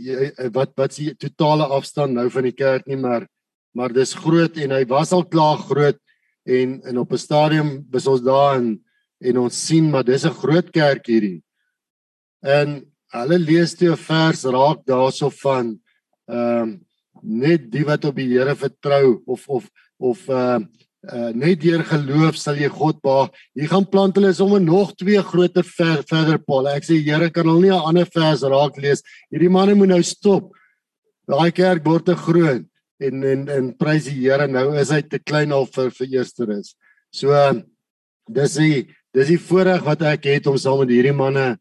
wat 0.55 0.75
wat 0.79 0.93
is 0.93 1.01
die 1.01 1.15
totale 1.19 1.67
afstand 1.75 2.15
nou 2.15 2.27
van 2.31 2.47
die 2.47 2.55
kerk 2.55 2.87
nie, 2.87 2.99
maar 2.99 3.27
maar 3.75 3.93
dis 3.93 4.15
groot 4.17 4.55
en 4.57 4.73
hy 4.73 4.83
was 4.89 5.11
al 5.13 5.25
klaar 5.27 5.59
groot 5.67 5.99
en 6.47 6.79
en 6.87 6.97
op 6.97 7.11
'n 7.11 7.19
stadium 7.19 7.69
was 7.91 8.07
ons 8.07 8.23
daar 8.23 8.57
en 8.57 8.77
en 9.19 9.37
ons 9.37 9.65
sien 9.67 9.89
maar 9.89 10.03
dis 10.03 10.25
'n 10.25 10.39
groot 10.41 10.71
kerk 10.71 11.07
hierdie. 11.07 11.41
En 12.43 12.85
hulle 13.13 13.39
lees 13.39 13.75
'n 13.81 13.95
vers 13.95 14.43
raak 14.43 14.85
daarso 14.85 15.29
van 15.29 15.79
ehm 16.27 16.61
um, 16.61 16.87
net 17.23 17.71
die 17.71 17.85
wat 17.85 18.05
op 18.05 18.15
die 18.15 18.27
Here 18.27 18.55
vertrou 18.55 19.21
of 19.25 19.47
of 19.47 19.69
of 19.97 20.29
uh 20.29 20.59
uh 21.07 21.31
net 21.33 21.61
deur 21.61 21.83
geloof 21.83 22.37
sal 22.37 22.55
jy 22.55 22.69
God 22.69 23.01
behaag. 23.01 23.31
Hier 23.55 23.69
gaan 23.71 23.85
plant 23.89 24.15
hulle 24.15 24.33
sommer 24.33 24.61
nog 24.61 24.95
twee 24.95 25.21
groter 25.21 25.63
ver, 25.63 26.03
verder 26.03 26.37
paal. 26.37 26.67
Ek 26.67 26.83
sê 26.83 26.99
Here 27.03 27.29
kan 27.29 27.47
hulle 27.47 27.61
nie 27.61 27.73
'n 27.73 27.87
ander 27.89 28.05
vers 28.05 28.41
raak 28.43 28.77
lees. 28.77 29.03
Hierdie 29.31 29.49
manne 29.49 29.75
moet 29.75 29.89
nou 29.89 30.01
stop. 30.03 30.51
Daai 31.27 31.51
kerk 31.51 31.85
word 31.85 32.05
te 32.05 32.15
groot 32.15 32.65
en 32.99 33.23
en 33.23 33.49
en 33.49 33.73
prys 33.77 34.05
die 34.05 34.21
Here 34.21 34.47
nou 34.47 34.73
is 34.77 34.91
hy 34.91 35.01
te 35.01 35.19
klein 35.19 35.51
al 35.51 35.65
vir 35.65 35.89
vir 35.91 36.07
eerster 36.07 36.51
is. 36.51 36.75
So 37.11 37.31
dis 38.29 38.55
die 38.55 38.87
dis 39.17 39.31
die 39.33 39.41
voorreg 39.41 39.81
wat 39.85 40.03
ek 40.05 40.27
het 40.29 40.47
om 40.49 40.59
saam 40.61 40.83
met 40.83 40.93
hierdie 40.93 41.15
manne 41.15 41.55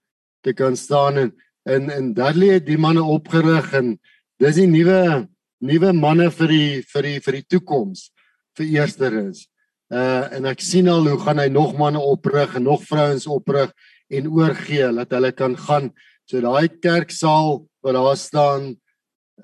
te 0.45 0.53
kan 0.57 0.77
staan 0.77 1.23
en 1.23 1.33
en 1.67 1.89
en 1.91 2.13
Dudley 2.15 2.59
het 2.59 2.67
die 2.67 2.79
manne 2.79 3.03
opgerig 3.03 3.73
en 3.75 3.97
dis 4.39 4.59
die 4.61 4.69
nuwe 4.71 5.27
nuwe 5.65 5.93
manne 5.97 6.29
vir 6.31 6.53
die 6.53 6.83
vir 6.93 7.09
die 7.09 7.21
vir 7.25 7.39
die 7.41 7.47
toekoms 7.57 8.11
vir 8.57 8.67
eerster 8.77 9.17
is. 9.25 9.47
Uh 9.91 10.29
en 10.37 10.47
ek 10.53 10.63
sien 10.63 10.89
al 10.93 11.09
hoe 11.09 11.19
gaan 11.25 11.41
hy 11.43 11.49
nog 11.53 11.75
manne 11.79 12.03
oprig 12.03 12.55
en 12.59 12.69
nog 12.69 12.85
vrouens 12.87 13.27
oprig 13.27 13.73
en 14.13 14.29
oorgee 14.31 14.93
dat 15.01 15.17
hulle 15.17 15.33
kan 15.33 15.57
gaan. 15.57 15.91
So 16.29 16.41
daai 16.45 16.69
kerksaal 16.69 17.65
wat 17.83 17.99
daar 17.99 18.21
staan 18.21 18.77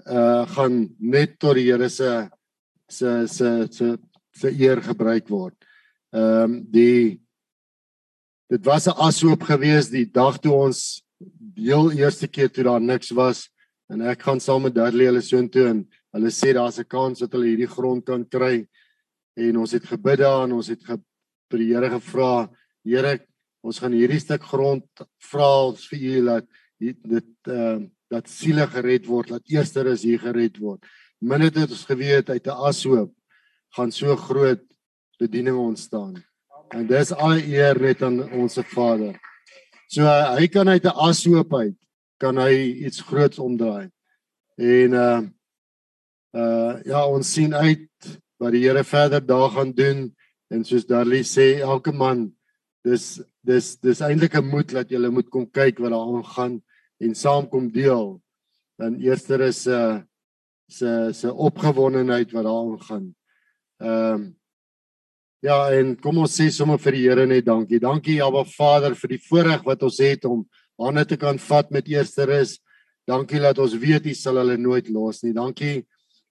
uh 0.06 0.44
gaan 0.54 0.94
net 1.00 1.38
tot 1.40 1.56
die 1.56 1.70
Here 1.70 1.88
se 1.88 2.28
se 2.88 3.26
se 3.26 3.96
se 4.32 4.48
eer 4.52 4.82
gebruik 4.82 5.28
word. 5.28 5.56
Ehm 6.12 6.44
um, 6.44 6.62
die 6.70 7.21
dit 8.52 8.64
was 8.64 8.86
'n 8.86 8.98
ashoop 9.08 9.42
geweest 9.42 9.90
die 9.90 10.04
dag 10.04 10.38
toe 10.38 10.52
ons 10.52 11.02
heel 11.56 11.92
eerste 11.92 12.28
keer 12.28 12.50
toe 12.52 12.64
daar 12.64 12.80
niks 12.80 13.10
was 13.10 13.48
en 13.88 14.00
ek 14.00 14.22
gaan 14.22 14.40
saam 14.40 14.62
met 14.62 14.74
Dudley 14.74 15.06
hulle 15.06 15.22
soontoe 15.22 15.66
en 15.68 15.78
hulle 16.12 16.30
sê 16.30 16.52
daar's 16.52 16.78
'n 16.78 16.84
kans 16.84 17.18
dat 17.18 17.32
hulle 17.32 17.48
hierdie 17.52 17.74
grond 17.76 18.04
kan 18.04 18.28
kry 18.28 18.66
en 19.36 19.56
ons 19.56 19.72
het 19.72 19.84
gebid 19.84 20.18
daar 20.18 20.44
en 20.44 20.52
ons 20.52 20.68
het 20.68 20.82
vir 20.84 21.58
die 21.58 21.72
Here 21.72 21.88
gevra 21.90 22.50
Here 22.84 23.20
ons 23.62 23.78
gaan 23.78 23.92
hierdie 23.92 24.20
stuk 24.20 24.42
grond 24.42 24.84
vra 25.18 25.72
vir 25.72 26.00
u 26.02 26.24
dat 26.24 26.46
dit 26.80 27.26
ehm 27.46 27.82
uh, 27.82 27.88
dat 28.12 28.28
siele 28.28 28.66
gered 28.68 29.06
word, 29.08 29.30
dat 29.32 29.48
eerster 29.48 29.88
is 29.88 30.02
hier 30.04 30.20
gered 30.20 30.58
word. 30.60 30.84
Minne 31.24 31.48
het 31.48 31.70
ons 31.70 31.86
geweet 31.88 32.28
uit 32.28 32.46
'n 32.46 32.60
ashoop 32.68 33.12
gaan 33.76 33.90
so 33.90 34.16
groot 34.16 34.60
bediening 35.18 35.56
ontstaan. 35.56 36.22
En 36.72 36.86
dis 36.88 37.12
al 37.12 37.36
eer 37.36 37.80
net 37.80 38.02
aan 38.02 38.22
ons 38.32 38.58
Vader. 38.72 39.16
So 39.92 40.08
hy 40.08 40.48
kan 40.48 40.68
uit 40.68 40.84
'n 40.84 40.98
ashoop 41.08 41.54
uit 41.54 41.76
kan 42.22 42.38
hy 42.38 42.84
iets 42.86 43.02
groots 43.02 43.38
omdraai. 43.38 43.90
En 44.56 44.92
uh 44.92 45.22
uh 46.32 46.74
ja, 46.86 47.06
ons 47.06 47.32
sien 47.32 47.54
uit 47.54 47.88
wat 48.40 48.54
die 48.54 48.64
Here 48.64 48.84
verder 48.84 49.20
daar 49.26 49.50
gaan 49.50 49.72
doen 49.72 50.14
en 50.48 50.64
soos 50.64 50.86
Darlie 50.86 51.24
sê, 51.24 51.60
elke 51.60 51.92
man 51.92 52.30
dis 52.86 53.20
dis 53.42 53.76
dis 53.80 54.00
eintlik 54.00 54.34
'n 54.38 54.50
moed 54.50 54.72
dat 54.72 54.90
jy 54.90 55.10
moet 55.10 55.28
kom 55.30 55.46
kyk 55.50 55.78
wat 55.78 55.90
daar 55.90 56.08
aangaan 56.08 56.62
en 57.00 57.14
saamkom 57.14 57.72
deel. 57.72 58.20
Dan 58.78 59.00
eerster 59.00 59.40
is 59.40 59.66
'n 59.66 59.70
uh, 59.70 60.00
se 60.68 61.10
se 61.12 61.32
opgewondenheid 61.32 62.32
wat 62.32 62.44
daar 62.44 62.62
aangaan. 62.64 63.14
Ehm 63.78 64.14
um, 64.14 64.41
ja, 65.42 65.58
en 65.74 65.94
kom 65.98 66.22
ons 66.22 66.34
sê 66.38 66.48
sommer 66.54 66.78
vir 66.80 66.96
die 66.96 67.04
Here 67.08 67.26
net 67.26 67.46
dankie. 67.46 67.80
Dankie 67.82 68.20
Abba 68.22 68.44
Vader 68.48 68.94
vir 68.98 69.16
die 69.16 69.22
voorreg 69.22 69.64
wat 69.66 69.82
ons 69.82 69.98
het 70.02 70.24
om 70.28 70.44
hande 70.80 71.04
te 71.06 71.18
kan 71.20 71.38
vat 71.38 71.70
met 71.74 71.88
eerster 71.90 72.30
is. 72.38 72.58
Dankie 73.08 73.40
dat 73.42 73.58
ons 73.58 73.74
weet 73.74 74.06
U 74.06 74.14
sal 74.14 74.38
hulle 74.38 74.56
nooit 74.56 74.88
los 74.88 75.22
nie. 75.24 75.34
Dankie 75.34 75.82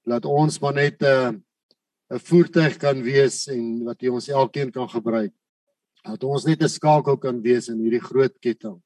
dat 0.07 0.25
ons 0.25 0.61
maar 0.61 0.73
net 0.73 1.01
'n 1.01 1.05
uh, 1.05 1.31
'n 2.11 2.19
voertuig 2.19 2.77
kan 2.77 3.03
wees 3.03 3.47
en 3.47 3.85
wat 3.85 4.01
U 4.03 4.07
ons 4.17 4.27
elkeen 4.27 4.71
kan 4.71 4.87
gebruik. 4.89 5.33
Dat 6.03 6.23
ons 6.23 6.45
net 6.45 6.63
'n 6.63 6.69
skakel 6.69 7.17
kan 7.17 7.41
wees 7.41 7.69
in 7.69 7.79
hierdie 7.79 8.03
groot 8.03 8.35
ketting 8.39 8.81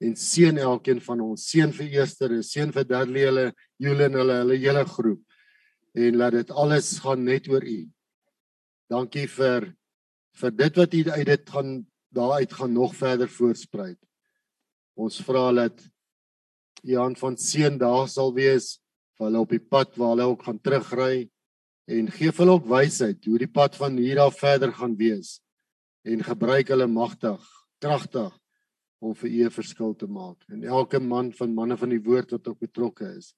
en 0.00 0.16
seën 0.16 0.58
elkeen 0.58 1.00
van 1.00 1.20
ons. 1.20 1.44
Seën 1.50 1.72
vir 1.72 1.86
Eerster, 2.00 2.30
seën 2.42 2.72
vir 2.72 2.84
Dudley 2.84 3.24
hulle, 3.28 3.52
Julen 3.78 4.14
hulle, 4.16 4.36
hulle 4.42 4.56
hele 4.56 4.84
groep. 4.84 5.20
En 5.94 6.16
laat 6.16 6.32
dit 6.32 6.50
alles 6.50 6.98
gaan 7.04 7.24
net 7.24 7.48
oor 7.48 7.64
U. 7.64 7.80
Dankie 8.90 9.28
vir 9.30 9.68
vir 10.40 10.54
dit 10.58 10.78
wat 10.80 10.94
U 10.94 11.00
uit 11.14 11.26
dit 11.26 11.50
gaan 11.54 11.74
daar 12.10 12.40
uit 12.42 12.52
gaan 12.52 12.72
nog 12.74 12.94
verder 12.98 13.28
voorsprei. 13.30 13.94
Ons 14.98 15.20
vra 15.22 15.44
dat 15.54 15.84
U 16.82 16.96
hand 16.98 17.18
van 17.18 17.36
seën 17.38 17.78
daar 17.78 18.08
sal 18.10 18.34
wees 18.34 18.80
vir 19.14 19.28
hulle 19.28 19.42
op 19.44 19.52
die 19.54 19.62
pad 19.62 19.94
waar 19.94 20.16
hulle 20.16 20.26
ook 20.32 20.42
gaan 20.42 20.58
terugry 20.58 21.28
en 21.86 22.10
gee 22.16 22.34
hulle 22.34 22.56
ook 22.58 22.66
wysheid 22.66 23.24
hoe 23.30 23.38
die 23.38 23.50
pad 23.50 23.78
van 23.78 23.98
hier 24.00 24.24
af 24.24 24.40
verder 24.40 24.72
gaan 24.74 24.96
wees 24.98 25.38
en 26.02 26.24
gebruik 26.26 26.72
hulle 26.72 26.88
magtig, 26.90 27.42
kragtig 27.78 28.34
om 28.98 29.14
vir 29.14 29.30
u 29.30 29.44
'n 29.44 29.54
verskil 29.54 29.94
te 29.94 30.06
maak 30.06 30.42
en 30.48 30.64
elke 30.64 30.98
man 30.98 31.30
van 31.32 31.54
manne 31.54 31.76
van 31.76 31.90
die 31.94 32.02
woord 32.02 32.30
wat 32.30 32.48
ook 32.48 32.58
betrokke 32.58 33.06
is 33.16 33.34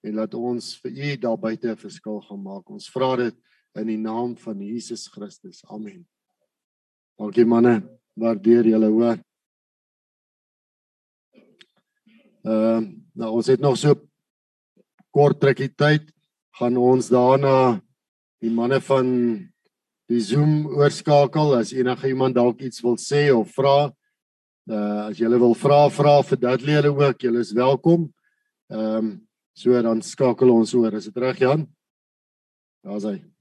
en 0.00 0.14
laat 0.14 0.34
ons 0.34 0.76
vir 0.80 0.90
u 0.90 1.16
daar 1.16 1.38
buite 1.38 1.68
'n 1.68 1.76
verskil 1.76 2.20
gaan 2.20 2.42
maak. 2.42 2.70
Ons 2.70 2.88
vra 2.88 3.16
dit 3.16 3.36
in 3.76 3.90
die 3.90 4.00
naam 4.00 4.36
van 4.40 4.60
Jesus 4.60 5.06
Christus. 5.12 5.62
Amen. 5.70 6.06
Dankie 7.20 7.46
manne, 7.48 7.80
waardeer 8.16 8.68
julle 8.72 8.90
hoor. 8.92 9.18
Ehm 12.46 12.84
uh, 12.84 12.92
nou 13.16 13.30
ons 13.38 13.46
het 13.48 13.62
nog 13.64 13.78
so 13.80 13.96
kort 15.08 15.40
rukkie 15.40 15.70
tyd 15.72 16.10
gaan 16.58 16.76
ons 16.76 17.08
daarna 17.08 17.80
die 18.44 18.52
manne 18.52 18.76
van 18.84 19.06
die 20.04 20.20
Zoom 20.20 20.66
oorskakel 20.68 21.54
as 21.56 21.72
enige 21.72 22.10
iemand 22.12 22.36
dalk 22.36 22.60
iets 22.60 22.82
wil 22.84 23.00
sê 23.00 23.30
of 23.32 23.54
vra 23.56 23.88
Uh 24.66 25.06
as 25.06 25.18
julle 25.18 25.38
wil 25.38 25.54
vra 25.54 25.84
vra 25.94 26.16
vir 26.26 26.38
Dudley 26.42 26.74
hulle 26.74 26.90
ook, 26.90 27.20
julle 27.22 27.38
is 27.44 27.52
welkom. 27.54 28.08
Ehm 28.70 28.96
um, 28.98 29.12
so 29.54 29.82
dan 29.82 30.02
skakel 30.02 30.50
ons 30.50 30.74
oor. 30.74 30.92
Is 30.98 31.06
dit 31.06 31.22
reg 31.22 31.38
Jan? 31.38 31.68
Daar's 32.82 33.06
hy. 33.06 33.35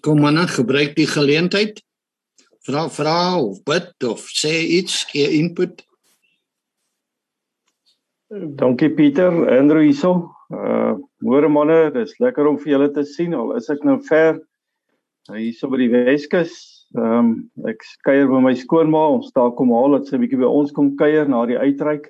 Kom 0.00 0.20
maar, 0.20 0.48
gebruik 0.48 0.94
die 0.96 1.06
geleentheid. 1.06 1.82
Vra 2.64 2.88
vra 2.88 3.40
of 3.40 3.62
bid 3.64 4.04
of 4.04 4.24
sê 4.32 4.52
iets, 4.78 5.04
gee 5.12 5.28
input. 5.38 5.82
Dankie 8.30 8.90
Pieter, 8.94 9.32
Andrew 9.58 9.82
hierso. 9.84 10.30
Uh 10.48 10.98
môre 11.20 11.50
manne, 11.52 11.90
dis 11.92 12.14
lekker 12.22 12.46
om 12.48 12.56
vir 12.60 12.72
julle 12.72 12.88
te 12.94 13.02
sien 13.04 13.34
al 13.36 13.52
is 13.58 13.68
ek 13.68 13.82
nou 13.84 13.98
ver 14.06 14.38
uh, 14.38 15.36
hierso 15.36 15.68
by 15.68 15.82
die 15.82 15.90
Weskus. 15.92 16.54
Ehm 16.96 17.18
um, 17.18 17.32
ek 17.68 17.84
kuier 18.08 18.28
by 18.30 18.40
my 18.44 18.54
skoonma, 18.56 19.02
ons 19.18 19.28
daar 19.36 19.52
kom 19.58 19.74
haal 19.76 19.98
dat 19.98 20.08
sy 20.08 20.16
'n 20.16 20.24
bietjie 20.24 20.40
by 20.40 20.48
ons 20.48 20.72
kom 20.72 20.94
kuier 20.96 21.28
na 21.28 21.44
die 21.46 21.60
uitreik. 21.60 22.08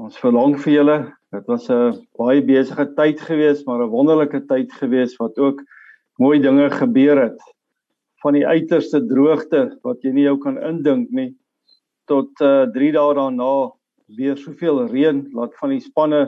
Ons 0.00 0.16
verlang 0.20 0.56
vir 0.64 0.72
julle. 0.72 0.98
Dit 1.32 1.46
was 1.46 1.68
'n 1.70 2.00
baie 2.18 2.40
besige 2.40 2.88
tyd 2.96 3.20
geweest, 3.20 3.66
maar 3.66 3.84
'n 3.84 3.92
wonderlike 3.92 4.46
tyd 4.48 4.72
geweest 4.72 5.20
wat 5.20 5.38
ook 5.38 5.60
mooi 6.18 6.38
dinge 6.40 6.70
gebeur 6.70 7.20
het. 7.20 7.40
Van 8.22 8.32
die 8.32 8.46
uiterste 8.46 9.02
droogte 9.06 9.78
wat 9.84 10.02
jy 10.02 10.12
nie 10.12 10.26
jou 10.26 10.38
kan 10.42 10.58
indink 10.58 11.10
nie 11.10 11.34
tot 12.10 12.30
uh 12.40 12.66
3 12.72 12.92
dae 12.94 13.14
daarna 13.18 13.52
weer 14.16 14.36
soveel 14.38 14.86
reën 14.86 15.24
laat 15.34 15.54
van 15.60 15.74
die 15.74 15.82
spanne 15.82 16.22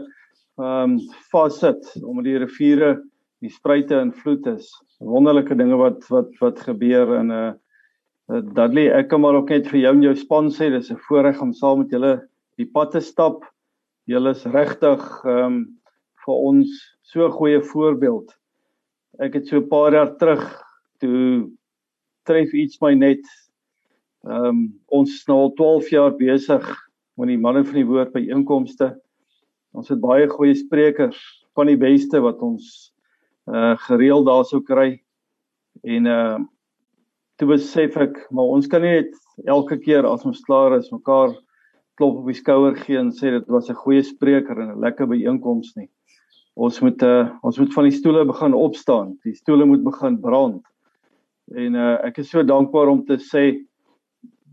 ehm 0.59 0.97
um, 0.99 0.99
vassit 1.31 1.87
omdat 2.03 2.25
die 2.27 2.39
riviere 2.43 2.91
die 3.45 3.51
spruite 3.51 3.95
in 3.95 4.11
vloed 4.13 4.47
is. 4.51 4.67
Wonderlike 4.99 5.55
dinge 5.55 5.79
wat 5.79 6.09
wat 6.11 6.33
wat 6.43 6.61
gebeur 6.67 7.15
in 7.21 7.31
'n 7.31 7.55
uh, 8.35 8.43
Dudley 8.55 8.91
ek 8.93 9.09
kan 9.09 9.21
maar 9.21 9.39
ook 9.39 9.51
net 9.51 9.69
vir 9.71 9.81
jou 9.81 9.95
en 9.95 10.03
jou 10.03 10.17
span 10.17 10.51
sê 10.51 10.71
dis 10.71 10.91
'n 10.91 10.99
voorreg 11.09 11.41
om 11.41 11.53
saam 11.53 11.79
met 11.79 11.91
julle 11.91 12.29
die 12.59 12.67
pad 12.67 12.91
te 12.91 13.01
stap. 13.01 13.45
Julle 14.07 14.31
is 14.31 14.45
regtig 14.45 15.01
ehm 15.25 15.45
um, 15.47 15.57
vir 16.27 16.35
ons 16.35 16.69
so 17.03 17.27
'n 17.27 17.39
goeie 17.39 17.63
voorbeeld. 17.63 18.35
Ek 19.19 19.35
het 19.35 19.47
so 19.49 19.59
'n 19.59 19.69
paar 19.69 19.93
jaar 19.93 20.17
terug 20.17 20.45
toe 21.01 21.51
tref 22.25 22.53
iets 22.53 22.81
my 22.81 22.95
net 22.95 23.25
ehm 24.25 24.47
um, 24.47 24.81
ons 24.89 25.11
is 25.11 25.27
nou 25.27 25.39
al 25.39 25.53
12 25.55 25.91
jaar 25.91 26.17
besig 26.17 26.65
met 27.17 27.29
die 27.29 27.39
manne 27.39 27.65
van 27.65 27.75
die 27.75 27.87
woord 27.87 28.13
by 28.13 28.29
inkomste 28.31 28.95
Ons 29.77 29.91
het 29.93 30.01
baie 30.01 30.29
goeie 30.31 30.57
sprekers 30.57 31.19
van 31.57 31.69
die 31.69 31.79
beste 31.79 32.21
wat 32.25 32.41
ons 32.45 32.91
uh 33.49 33.75
gereeld 33.87 34.27
daarso 34.29 34.61
kry. 34.65 34.99
En 35.85 36.09
uh 36.09 36.39
toe 37.39 37.47
besef 37.53 37.95
ek, 38.03 38.17
maar 38.35 38.51
ons 38.57 38.67
kan 38.67 38.83
nie 38.83 38.97
net 38.97 39.13
elke 39.47 39.77
keer 39.79 40.07
as 40.09 40.25
ons 40.27 40.41
klaar 40.43 40.75
is 40.75 40.91
mekaar 40.91 41.37
klop 41.99 42.17
op 42.19 42.27
die 42.27 42.35
skouer 42.35 42.75
gee 42.81 42.99
en 42.99 43.13
sê 43.15 43.31
dit 43.37 43.47
was 43.47 43.71
'n 43.71 43.79
goeie 43.85 44.03
spreker 44.03 44.59
en 44.59 44.73
'n 44.75 44.81
lekker 44.81 45.07
byeenkoms 45.07 45.77
nie. 45.77 45.89
Ons 46.59 46.81
moet 46.83 47.03
uh, 47.07 47.29
ons 47.47 47.59
moet 47.61 47.75
van 47.75 47.87
die 47.87 47.95
stoele 47.95 48.25
begin 48.27 48.57
opstaan. 48.57 49.15
Die 49.27 49.37
stoele 49.37 49.67
moet 49.69 49.85
begin 49.87 50.19
brand. 50.23 50.65
En 51.55 51.79
uh, 51.79 51.95
ek 52.09 52.19
is 52.25 52.33
so 52.33 52.43
dankbaar 52.45 52.91
om 52.91 53.05
te 53.07 53.19
sê 53.23 53.45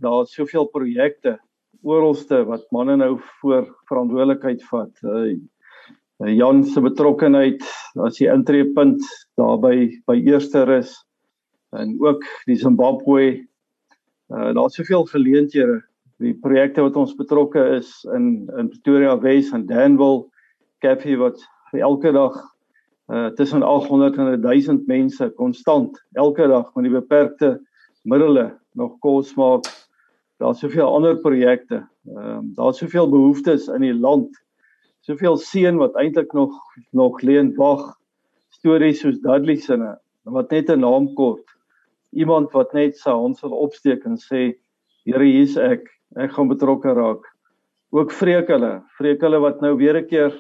daar's 0.03 0.35
soveel 0.35 0.67
projekte 0.69 1.37
oralste 1.85 2.43
wat 2.49 2.65
manne 2.75 2.97
nou 3.01 3.15
voor 3.41 3.65
verantwoordelikheid 3.89 4.63
vat. 4.69 4.93
Uh, 5.03 5.35
Jan 6.31 6.61
se 6.63 6.79
betrokkeheid 6.79 7.65
as 8.05 8.21
die 8.21 8.29
intreepunt 8.31 9.03
daarby 9.39 9.89
by 10.07 10.15
eerste 10.21 10.63
rus 10.69 10.93
en 11.75 11.97
ook 11.99 12.23
die 12.47 12.55
Zimbabwe. 12.55 13.25
Uh, 14.31 14.53
daar's 14.55 14.77
soveel 14.77 15.03
geleenthede. 15.09 15.81
Die 16.23 16.37
projekte 16.39 16.85
wat 16.85 16.95
ons 16.95 17.17
betrokke 17.17 17.65
is 17.75 17.89
in 18.15 18.45
in 18.61 18.69
Pretoria 18.71 19.17
Wes 19.19 19.51
en 19.51 19.65
Danville, 19.67 20.29
Cafe 20.85 21.17
wat 21.19 21.41
elke 21.71 22.11
dag 22.11 22.35
uh 23.07 23.27
tussen 23.37 23.63
800 23.63 24.17
en 24.17 24.41
1000 24.41 24.87
mense 24.87 25.29
konstant 25.37 26.05
elke 26.13 26.47
dag 26.47 26.73
met 26.75 26.83
die 26.83 26.93
beperkte 26.93 27.61
middele 28.03 28.57
nog 28.73 28.99
kos 28.99 29.35
maak. 29.35 29.65
Daar's 30.37 30.59
soveel 30.59 30.87
ander 30.87 31.17
projekte. 31.17 31.85
Ehm 32.07 32.37
um, 32.37 32.51
daar's 32.55 32.77
soveel 32.77 33.09
behoeftes 33.09 33.67
in 33.67 33.81
die 33.81 33.93
land. 33.93 34.29
Soveel 35.01 35.37
seën 35.37 35.77
wat 35.77 35.95
eintlik 35.95 36.33
nog 36.33 36.53
nog 36.91 37.21
lê 37.21 37.37
en 37.39 37.53
wag. 37.55 37.93
Stories 38.49 38.99
soos 38.99 39.21
Dudley 39.21 39.55
se 39.55 39.77
wat 40.23 40.51
net 40.51 40.69
'n 40.69 40.79
naam 40.79 41.13
kort. 41.13 41.45
Iemand 42.11 42.51
wat 42.51 42.73
net 42.73 42.97
sy 42.97 43.11
hand 43.11 43.37
sal 43.37 43.51
opsteek 43.51 44.05
en 44.05 44.17
sê 44.17 44.55
Here 45.05 45.23
hier's 45.23 45.55
ek. 45.57 45.85
Ek 46.17 46.31
gaan 46.31 46.47
betrokke 46.49 46.93
raak. 46.97 47.21
Ook 47.93 48.11
vreek 48.11 48.47
hulle, 48.49 48.81
vreek 48.97 49.21
hulle 49.21 49.39
wat 49.39 49.61
nou 49.61 49.75
weer 49.77 49.97
'n 49.97 50.07
keer 50.07 50.33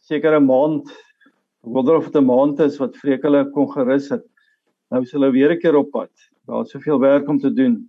sekere 0.00 0.40
maand 0.40 0.90
wonder 1.62 1.96
of 1.96 2.10
dit 2.10 2.16
'n 2.16 2.24
maand 2.24 2.60
is 2.60 2.78
wat 2.78 2.96
vreek 2.96 3.22
hulle 3.22 3.50
kon 3.50 3.68
gerus 3.72 4.08
het. 4.10 4.24
Nou 4.90 5.02
is 5.02 5.12
hulle 5.12 5.30
weer 5.32 5.52
'n 5.52 5.60
keer 5.60 5.76
op 5.76 5.90
pad. 5.90 6.10
Daar's 6.46 6.70
soveel 6.70 6.98
werk 7.00 7.28
om 7.28 7.38
te 7.38 7.52
doen. 7.52 7.88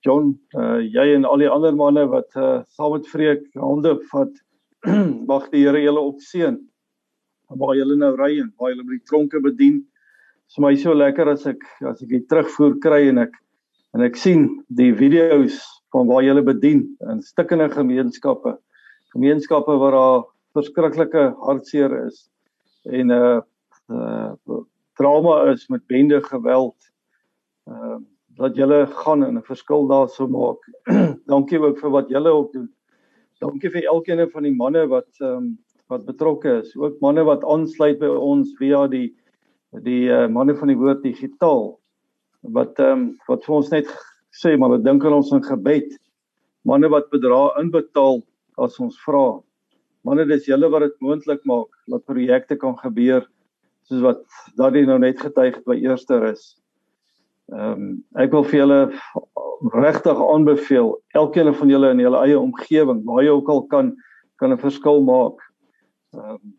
John, 0.00 0.38
uh, 0.56 0.80
jy 0.80 1.14
en 1.14 1.24
al 1.24 1.38
die 1.38 1.48
ander 1.48 1.74
manne 1.76 2.06
wat 2.08 2.34
uh, 2.36 2.62
saam 2.68 2.92
met 2.92 3.06
vreek 3.06 3.42
hande 3.54 3.98
vat, 4.10 4.32
mag 5.30 5.50
die 5.50 5.66
Here 5.66 5.82
julle 5.82 6.00
opseën. 6.00 6.56
Waar 7.48 7.76
julle 7.76 7.96
nou 7.96 8.14
ry 8.16 8.40
en 8.40 8.52
waar 8.56 8.72
julle 8.72 8.86
by 8.86 8.96
die 8.96 9.06
tronke 9.06 9.40
bedien. 9.40 9.84
Dit 9.84 10.56
is 10.56 10.58
my 10.58 10.74
so 10.76 10.94
lekker 10.94 11.28
as 11.28 11.46
ek 11.46 11.62
as 11.86 12.02
ek 12.02 12.08
die 12.08 12.24
terugvoer 12.26 12.80
kry 12.80 13.08
en 13.08 13.18
ek 13.18 13.36
en 13.94 14.02
ek 14.02 14.16
sien 14.16 14.48
die 14.68 14.92
video's 14.94 15.60
van 15.92 16.06
waar 16.06 16.24
julle 16.24 16.42
bedien 16.42 16.96
in 17.10 17.22
stikkende 17.22 17.68
gemeenskappe. 17.70 18.56
Gemeenskappe 19.12 19.76
waar 19.78 19.92
daar 19.92 20.24
verskriklike 20.56 21.34
hartseer 21.46 21.92
is 22.06 22.28
en 22.84 23.06
'n 23.06 23.10
uh, 23.10 23.40
uh, 23.90 24.60
drama 24.96 25.50
is 25.50 25.68
met 25.68 25.86
bende 25.86 26.22
geweld. 26.22 26.76
Ehm 27.66 27.92
uh, 27.92 28.00
dat 28.40 28.56
julle 28.56 28.86
gaan 28.86 29.24
en 29.24 29.36
'n 29.36 29.42
verskil 29.42 29.86
daarso 29.86 30.28
maak. 30.28 30.60
Dankie 31.32 31.60
ook 31.60 31.78
vir 31.78 31.90
wat 31.90 32.08
julle 32.08 32.30
ook 32.30 32.52
doen. 32.52 32.70
Dankie 33.38 33.70
vir 33.70 33.84
elkeen 33.84 34.30
van 34.30 34.42
die 34.42 34.54
manne 34.54 34.86
wat 34.86 35.08
ehm 35.20 35.36
um, 35.36 35.58
wat 35.90 36.04
betrokke 36.06 36.60
is, 36.60 36.76
ook 36.76 37.00
manne 37.00 37.24
wat 37.24 37.44
aansluit 37.44 37.98
by 37.98 38.06
ons 38.06 38.54
via 38.58 38.86
die 38.86 39.16
die 39.82 40.08
uh, 40.10 40.28
manne 40.28 40.54
van 40.54 40.68
die 40.68 40.78
woord 40.78 41.02
digitaal 41.02 41.78
wat 42.40 42.78
ehm 42.78 42.92
um, 42.92 43.18
wat 43.28 43.44
vir 43.44 43.54
ons 43.54 43.70
net 43.70 43.90
sê 44.30 44.56
maar 44.56 44.78
dink 44.78 45.04
aan 45.04 45.18
ons 45.18 45.32
in 45.32 45.42
gebed 45.42 45.98
manne 46.62 46.88
wat 46.88 47.10
bedra 47.10 47.50
inbetaal 47.60 48.22
as 48.58 48.78
ons 48.80 48.98
vra 49.04 49.40
manne 50.06 50.26
dis 50.28 50.46
julle 50.48 50.70
wat 50.72 50.86
dit 50.86 50.96
moontlik 51.04 51.42
maak 51.48 51.68
dat 51.90 52.06
projekte 52.08 52.56
kan 52.56 52.76
gebeur 52.78 53.26
soos 53.88 54.02
wat 54.04 54.22
daardie 54.58 54.86
nou 54.86 54.98
net 55.02 55.20
getuig 55.20 55.58
by 55.66 55.76
eerste 55.82 56.20
is. 56.30 56.54
Ehm 57.50 57.72
um, 57.72 57.90
ek 58.22 58.30
wil 58.32 58.46
vir 58.46 58.60
julle 58.60 58.80
regtig 59.74 60.20
aanbeveel 60.22 60.94
elkeen 61.18 61.50
van 61.54 61.72
julle 61.72 61.90
in 61.94 62.02
julle 62.04 62.22
eie 62.22 62.38
omgewing 62.38 63.02
waar 63.08 63.24
jy 63.26 63.34
ook 63.34 63.50
al 63.50 63.62
kan 63.72 63.92
kan 64.38 64.52
'n 64.52 64.62
verskil 64.62 65.02
maak. 65.02 65.42
Ehm 66.14 66.38
um, 66.38 66.56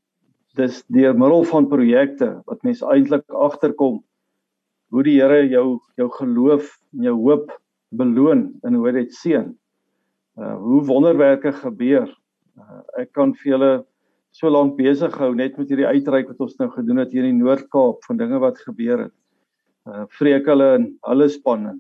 dis 0.56 0.84
deur 0.92 1.16
middel 1.16 1.44
van 1.48 1.68
projekte 1.68 2.42
wat 2.46 2.64
mense 2.64 2.86
eintlik 2.86 3.24
agterkom 3.32 4.02
hoe 4.92 5.04
die 5.04 5.22
Here 5.22 5.48
jou 5.48 5.80
jou 5.96 6.10
geloof 6.20 6.78
en 6.94 7.04
jou 7.04 7.16
hoop 7.16 7.52
beloon 7.90 8.52
en 8.64 8.74
hoe 8.74 8.92
dit 8.92 9.14
seën. 9.14 9.48
Uh 10.38 10.56
hoe 10.60 10.84
wonderwerke 10.86 11.52
gebeur 11.52 12.12
Uh, 12.60 12.82
ek 13.04 13.14
kan 13.16 13.34
vir 13.40 13.54
julle 13.54 13.72
so 14.36 14.50
lank 14.52 14.78
besig 14.78 15.16
hou 15.20 15.32
net 15.36 15.58
met 15.60 15.72
hierdie 15.72 15.88
uitreik 15.88 16.30
wat 16.32 16.44
ons 16.44 16.58
nou 16.60 16.70
gedoen 16.72 17.02
het 17.04 17.12
hier 17.12 17.26
in 17.28 17.38
die 17.38 17.44
Noord-Kaap 17.44 18.04
van 18.08 18.20
dinge 18.20 18.40
wat 18.44 18.60
gebeur 18.66 19.08
het. 19.08 19.16
Uh 19.88 20.06
vreek 20.20 20.48
hulle 20.52 20.68
en 20.78 20.88
hulle 21.08 21.28
spanne. 21.32 21.76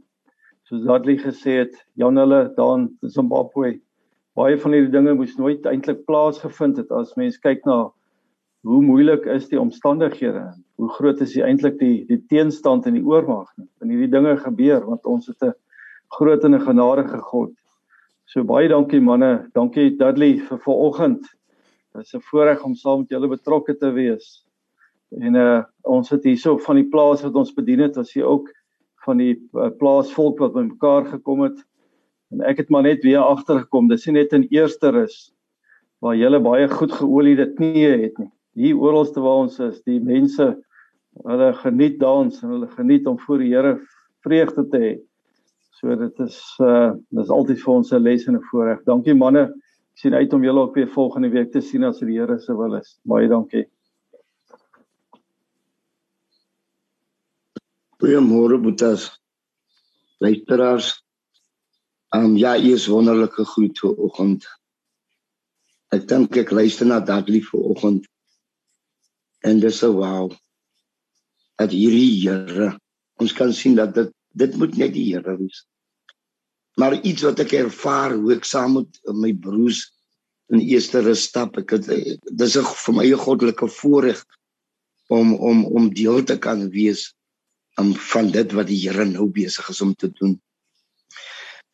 Soos 0.68 0.84
Dudley 0.88 1.20
gesê 1.20 1.62
het, 1.62 1.74
Jan 2.00 2.20
hulle 2.20 2.46
daar 2.58 2.78
in 2.80 2.90
Zimbabwe. 3.04 3.76
Baie 4.40 4.58
van 4.60 4.76
hierdie 4.76 4.94
dinge 4.94 5.16
moes 5.20 5.36
nooit 5.40 5.66
eintlik 5.68 6.06
plaasgevind 6.08 6.80
het 6.80 6.92
as 6.96 7.16
mens 7.20 7.40
kyk 7.44 7.66
na 7.68 7.90
hoe 8.68 8.82
moeilik 8.86 9.26
is 9.34 9.50
die 9.52 9.60
omstandighede. 9.60 10.46
Hoe 10.80 10.90
groot 10.98 11.22
is 11.22 11.36
die 11.36 11.44
eintlik 11.46 11.80
die 11.82 12.06
die 12.10 12.22
teenstand 12.32 12.88
in 12.88 13.00
die 13.00 13.06
oormag 13.06 13.50
nie. 13.58 13.68
En 13.84 13.92
hierdie 13.92 14.12
dinge 14.12 14.38
gebeur 14.40 14.86
want 14.88 15.06
ons 15.06 15.28
het 15.28 15.44
'n 15.44 15.54
groot 16.18 16.44
en 16.44 16.56
'n 16.56 16.68
genadige 16.68 17.20
God. 17.32 17.52
So 18.32 18.46
baie 18.48 18.70
dankie 18.72 19.02
manne. 19.04 19.50
Dankie 19.52 19.98
Dudley 20.00 20.38
vir 20.40 20.60
vanoggend. 20.64 21.26
Dit 21.92 22.06
is 22.06 22.14
'n 22.16 22.22
voorreg 22.24 22.64
om 22.64 22.76
saam 22.76 23.00
met 23.00 23.10
julle 23.10 23.28
betrokke 23.28 23.76
te 23.76 23.92
wees. 23.92 24.46
En 25.20 25.36
uh 25.36 25.64
ons 25.84 26.10
het 26.10 26.24
hierso 26.24 26.58
van 26.58 26.76
die 26.76 26.88
plaas 26.88 27.24
wat 27.24 27.36
ons 27.36 27.52
bedien 27.54 27.80
het, 27.80 27.98
as 27.98 28.14
jy 28.16 28.24
ook 28.24 28.48
van 29.04 29.18
die 29.18 29.36
uh, 29.36 29.68
plaasvolk 29.70 30.40
wat 30.40 30.54
bymekaar 30.54 31.06
gekom 31.12 31.42
het. 31.42 31.60
En 32.32 32.42
ek 32.42 32.58
het 32.58 32.70
maar 32.70 32.84
net 32.84 33.04
weer 33.04 33.20
agtergekom. 33.20 33.90
Dis 33.90 34.06
nie 34.06 34.14
net 34.14 34.32
in 34.34 34.48
eerste 34.50 34.92
rus 34.92 35.34
waar 36.00 36.16
julle 36.16 36.40
baie 36.40 36.70
goed 36.70 36.92
geoliede 36.92 37.52
knieë 37.54 38.02
het 38.02 38.18
nie. 38.18 38.32
Hier 38.56 38.78
oralste 38.78 39.20
waar 39.20 39.44
ons 39.44 39.60
is, 39.60 39.84
die 39.84 40.00
mense 40.00 40.56
hulle 41.28 41.54
geniet 41.54 42.00
dans 42.00 42.44
en 42.44 42.50
hulle 42.50 42.68
geniet 42.68 43.08
om 43.08 43.20
voor 43.20 43.40
die 43.40 43.52
Here 43.52 43.80
vreugde 44.24 44.70
te 44.70 44.78
hê. 44.78 45.00
So 45.82 45.96
dit 45.98 46.20
is 46.22 46.38
uh 46.62 46.94
dis 47.10 47.30
altyd 47.34 47.58
vir 47.58 47.74
ons 47.74 47.92
'n 47.92 48.04
les 48.06 48.28
en 48.30 48.36
'n 48.38 48.48
voorreg. 48.52 48.84
Dankie 48.86 49.16
manne. 49.18 49.48
Ek 49.94 50.02
sien 50.02 50.14
uit 50.14 50.34
om 50.34 50.44
julle 50.44 50.62
ook 50.62 50.76
weer 50.76 50.88
volgende 50.88 51.30
week 51.30 51.52
te 51.52 51.62
sien 51.62 51.84
as 51.84 52.00
die 52.00 52.20
Here 52.20 52.38
se 52.40 52.54
wil 52.54 52.76
is. 52.78 53.00
Baie 53.04 53.28
dankie. 53.28 53.66
Goeiemôre 57.98 58.62
Boetas. 58.62 59.10
Luisteraars. 60.20 61.02
Um 62.14 62.38
ja, 62.38 62.54
hier 62.54 62.76
is 62.76 62.88
wonderlike 62.88 63.46
groet 63.46 63.80
vir 63.80 63.98
oggend. 63.98 64.46
Ek 65.90 66.08
dink 66.08 66.38
ek 66.38 66.52
luister 66.52 66.86
na 66.86 67.00
Dudley 67.00 67.42
vir 67.42 67.60
oggend. 67.74 68.06
En 69.42 69.60
dis 69.60 69.78
so 69.78 69.94
wow. 69.98 70.30
Dat 71.58 71.74
hierdie 71.74 72.22
Here 72.22 72.78
ons 73.18 73.34
kan 73.34 73.54
sien 73.54 73.76
dat 73.76 73.96
dit 73.96 74.14
dit 74.34 74.56
moet 74.56 74.78
net 74.78 74.94
die 74.94 75.14
Here 75.14 75.38
wees 75.38 75.66
maar 76.80 76.96
iets 77.02 77.26
wat 77.28 77.40
ek 77.44 77.54
ervaar 77.54 78.16
hoe 78.16 78.36
ek 78.36 78.46
saam 78.48 78.80
met 78.80 79.02
my 79.14 79.34
broers 79.34 79.90
in 80.52 80.60
eerste 80.60 81.02
stap 81.16 81.58
ek 81.58 81.76
het 81.78 81.88
dis 82.32 82.58
'n 82.58 82.68
vir 82.84 82.96
my 82.96 83.08
'n 83.08 83.26
goddelike 83.26 83.68
voorreg 83.80 84.24
om 85.12 85.34
om 85.36 85.66
om 85.66 85.94
deel 85.94 86.24
te 86.24 86.38
kan 86.40 86.70
wees 86.72 87.12
om 87.80 87.94
van 88.12 88.32
dit 88.32 88.54
wat 88.56 88.68
die 88.68 88.80
Here 88.80 89.06
nou 89.08 89.28
besig 89.32 89.70
is 89.70 89.82
om 89.82 89.94
te 89.96 90.12
doen. 90.20 90.36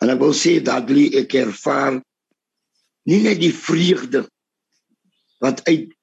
En 0.01 0.13
ek 0.13 0.21
wil 0.21 0.33
sê 0.37 0.57
dat 0.63 0.89
ek 0.89 1.33
ervaar 1.33 1.99
nie 3.09 3.21
net 3.23 3.39
die 3.41 3.53
vreugde 3.53 4.27
wat 5.43 5.63
uit 5.69 5.93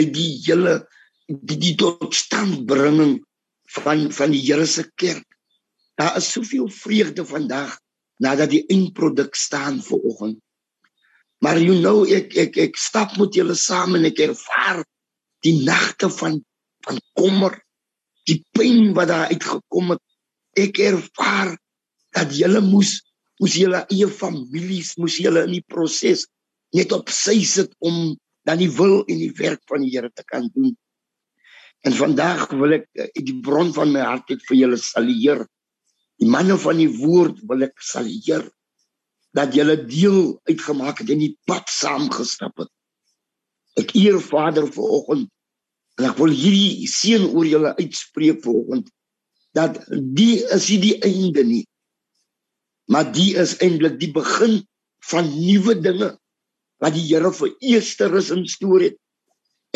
uit 0.00 0.12
die 0.14 0.30
hele 0.46 0.80
die 1.28 1.58
die 1.60 1.74
totstandbringing 1.76 3.20
van 3.76 4.10
van 4.12 4.32
die 4.34 4.42
Here 4.42 4.66
se 4.66 4.86
kerk. 4.96 5.26
Daar 6.00 6.16
is 6.16 6.30
soveel 6.32 6.68
vreugde 6.68 7.24
vandag 7.26 7.78
nadat 8.22 8.52
die 8.52 8.64
eindproduk 8.70 9.34
staan 9.34 9.80
vir 9.82 9.98
oggend. 10.08 10.38
Maar 11.42 11.58
you 11.58 11.74
know 11.80 12.06
ek 12.06 12.36
ek 12.38 12.56
ek 12.68 12.78
stap 12.78 13.16
met 13.18 13.34
julle 13.34 13.56
saam 13.58 13.96
en 13.98 14.06
ek 14.06 14.20
ervaar 14.22 14.84
die 15.42 15.58
nagte 15.66 16.10
van 16.20 16.38
van 16.86 16.98
kommer, 17.18 17.54
die 18.26 18.40
pyn 18.54 18.92
wat 18.94 19.10
daar 19.10 19.30
uitgekom 19.30 19.94
het. 19.94 20.02
Ek 20.58 20.78
ervaar 20.82 21.54
dat 22.14 22.34
julle 22.34 22.62
moes 22.62 23.00
moes 23.42 23.56
julle 23.58 23.82
eie 23.90 24.06
families 24.06 24.94
moes 25.00 25.18
julle 25.18 25.42
in 25.48 25.56
die 25.56 25.66
proses 25.66 26.26
net 26.76 26.92
op 26.94 27.10
sy 27.10 27.40
sit 27.46 27.74
om 27.82 28.14
dan 28.46 28.60
die 28.62 28.70
wil 28.70 29.02
en 29.06 29.18
die 29.18 29.32
werk 29.38 29.62
van 29.70 29.82
die 29.84 29.90
Here 29.92 30.10
te 30.10 30.24
kan 30.26 30.48
doen. 30.54 30.72
En 31.82 31.94
vandag 31.98 32.50
wil 32.54 32.78
ek 32.78 32.86
uit 32.94 33.24
die 33.26 33.38
bron 33.42 33.72
van 33.74 33.90
my 33.94 34.06
hart 34.06 34.30
ek 34.34 34.42
vir 34.46 34.60
julle 34.62 34.78
salieer 34.78 35.42
Die 36.20 36.28
manne 36.28 36.58
van 36.60 36.76
die 36.80 36.90
woord 37.00 37.40
wil 37.48 37.64
ek 37.66 37.80
salieer 37.82 38.44
dat 39.32 39.54
julle 39.56 39.78
deel 39.86 40.40
uitgemaak 40.50 41.00
het 41.00 41.12
en 41.14 41.22
die 41.22 41.36
pad 41.48 41.70
saam 41.72 42.10
gestap 42.12 42.58
het. 42.60 42.68
Ek 43.80 43.94
eer 43.96 44.20
Vader 44.20 44.66
vanoggend 44.68 45.30
En 46.00 46.08
ek 46.08 46.18
wil 46.20 46.32
hierdie 46.32 46.88
seën 46.88 47.24
oor 47.28 47.46
julle 47.48 47.74
uitspreek 47.78 48.40
vanoggend 48.44 48.88
dat 49.56 49.76
die 50.16 50.40
is 50.56 50.70
nie 50.72 50.80
die 50.80 50.96
einde 51.04 51.44
nie. 51.44 51.64
Maar 52.88 53.10
die 53.12 53.34
is 53.40 53.58
eintlik 53.60 53.98
die 54.00 54.10
begin 54.14 54.62
van 55.10 55.28
nuwe 55.34 55.76
dinge 55.84 56.14
wat 56.82 56.96
die 56.96 57.04
Here 57.04 57.30
vir 57.36 57.52
Eersterus 57.60 58.32
instoor 58.32 58.86
het 58.88 58.96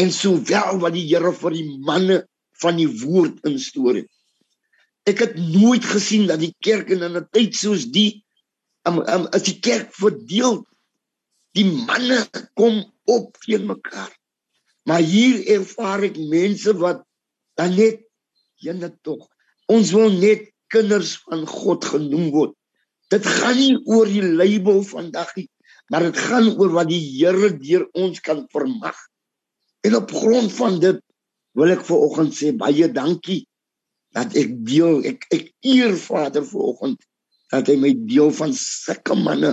en 0.01 0.13
sowel 0.13 0.81
wat 0.81 0.97
die 0.97 1.05
Here 1.05 1.33
vir 1.37 1.57
die 1.59 1.69
manne 1.85 2.23
van 2.63 2.81
die 2.81 2.89
woord 2.89 3.45
instoor 3.49 4.01
het. 4.01 4.09
Ek 5.07 5.23
het 5.23 5.37
nooit 5.39 5.85
gesien 5.87 6.27
dat 6.27 6.41
die 6.43 6.55
kerk 6.67 6.91
in 6.91 7.05
'n 7.05 7.29
tyd 7.31 7.55
soos 7.55 7.87
die 7.95 8.25
um, 8.89 8.99
um, 9.07 9.27
as 9.35 9.47
die 9.47 9.59
kerk 9.63 9.93
verdeel 9.95 10.65
die 11.57 11.67
manne 11.87 12.27
kom 12.59 12.83
op 13.07 13.39
teen 13.47 13.67
mekaar. 13.67 14.11
Maar 14.87 15.03
hier 15.03 15.41
ervaar 15.57 16.05
ek 16.11 16.19
mense 16.19 16.75
wat 16.83 17.03
dan 17.59 17.75
net 17.79 18.03
jene 18.63 18.91
tog. 19.07 19.25
Ons 19.73 19.93
wil 19.97 20.11
net 20.11 20.51
kinders 20.75 21.17
van 21.27 21.47
God 21.47 21.87
genoem 21.87 22.31
word. 22.35 22.55
Dit 23.11 23.27
gaan 23.27 23.57
nie 23.59 23.75
oor 23.87 24.07
die 24.11 24.23
label 24.23 24.83
vandag 24.83 25.31
nie, 25.39 25.49
maar 25.91 26.07
dit 26.09 26.19
gaan 26.19 26.53
oor 26.59 26.73
wat 26.75 26.91
die 26.91 27.03
Here 27.03 27.53
deur 27.55 27.87
ons 27.95 28.21
kan 28.21 28.45
vermag. 28.51 28.97
En 29.87 29.95
op 29.95 30.11
grond 30.11 30.51
van 30.59 30.81
dit 30.83 30.99
wil 31.55 31.73
ek 31.73 31.85
vir 31.87 32.03
oggend 32.09 32.35
sê 32.35 32.51
baie 32.59 32.91
dankie 32.91 33.45
dat 34.17 34.37
ek 34.39 34.53
deel 34.67 35.03
ek 35.09 35.27
ek 35.35 35.51
eer 35.67 35.95
Vader 36.01 36.45
vir 36.49 36.65
oggend 36.73 37.01
dat 37.53 37.69
hy 37.71 37.77
my 37.79 37.93
deel 38.11 38.33
van 38.35 38.51
sulke 38.57 39.15
manne, 39.15 39.53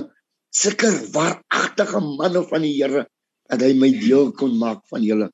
sulke 0.56 0.90
waaragtige 1.14 2.00
manne 2.02 2.42
van 2.50 2.66
die 2.66 2.74
Here 2.80 3.06
dat 3.52 3.62
hy 3.62 3.74
my 3.78 3.92
deel 4.00 4.32
kon 4.34 4.56
maak 4.58 4.82
van 4.90 5.04
julle. 5.06 5.28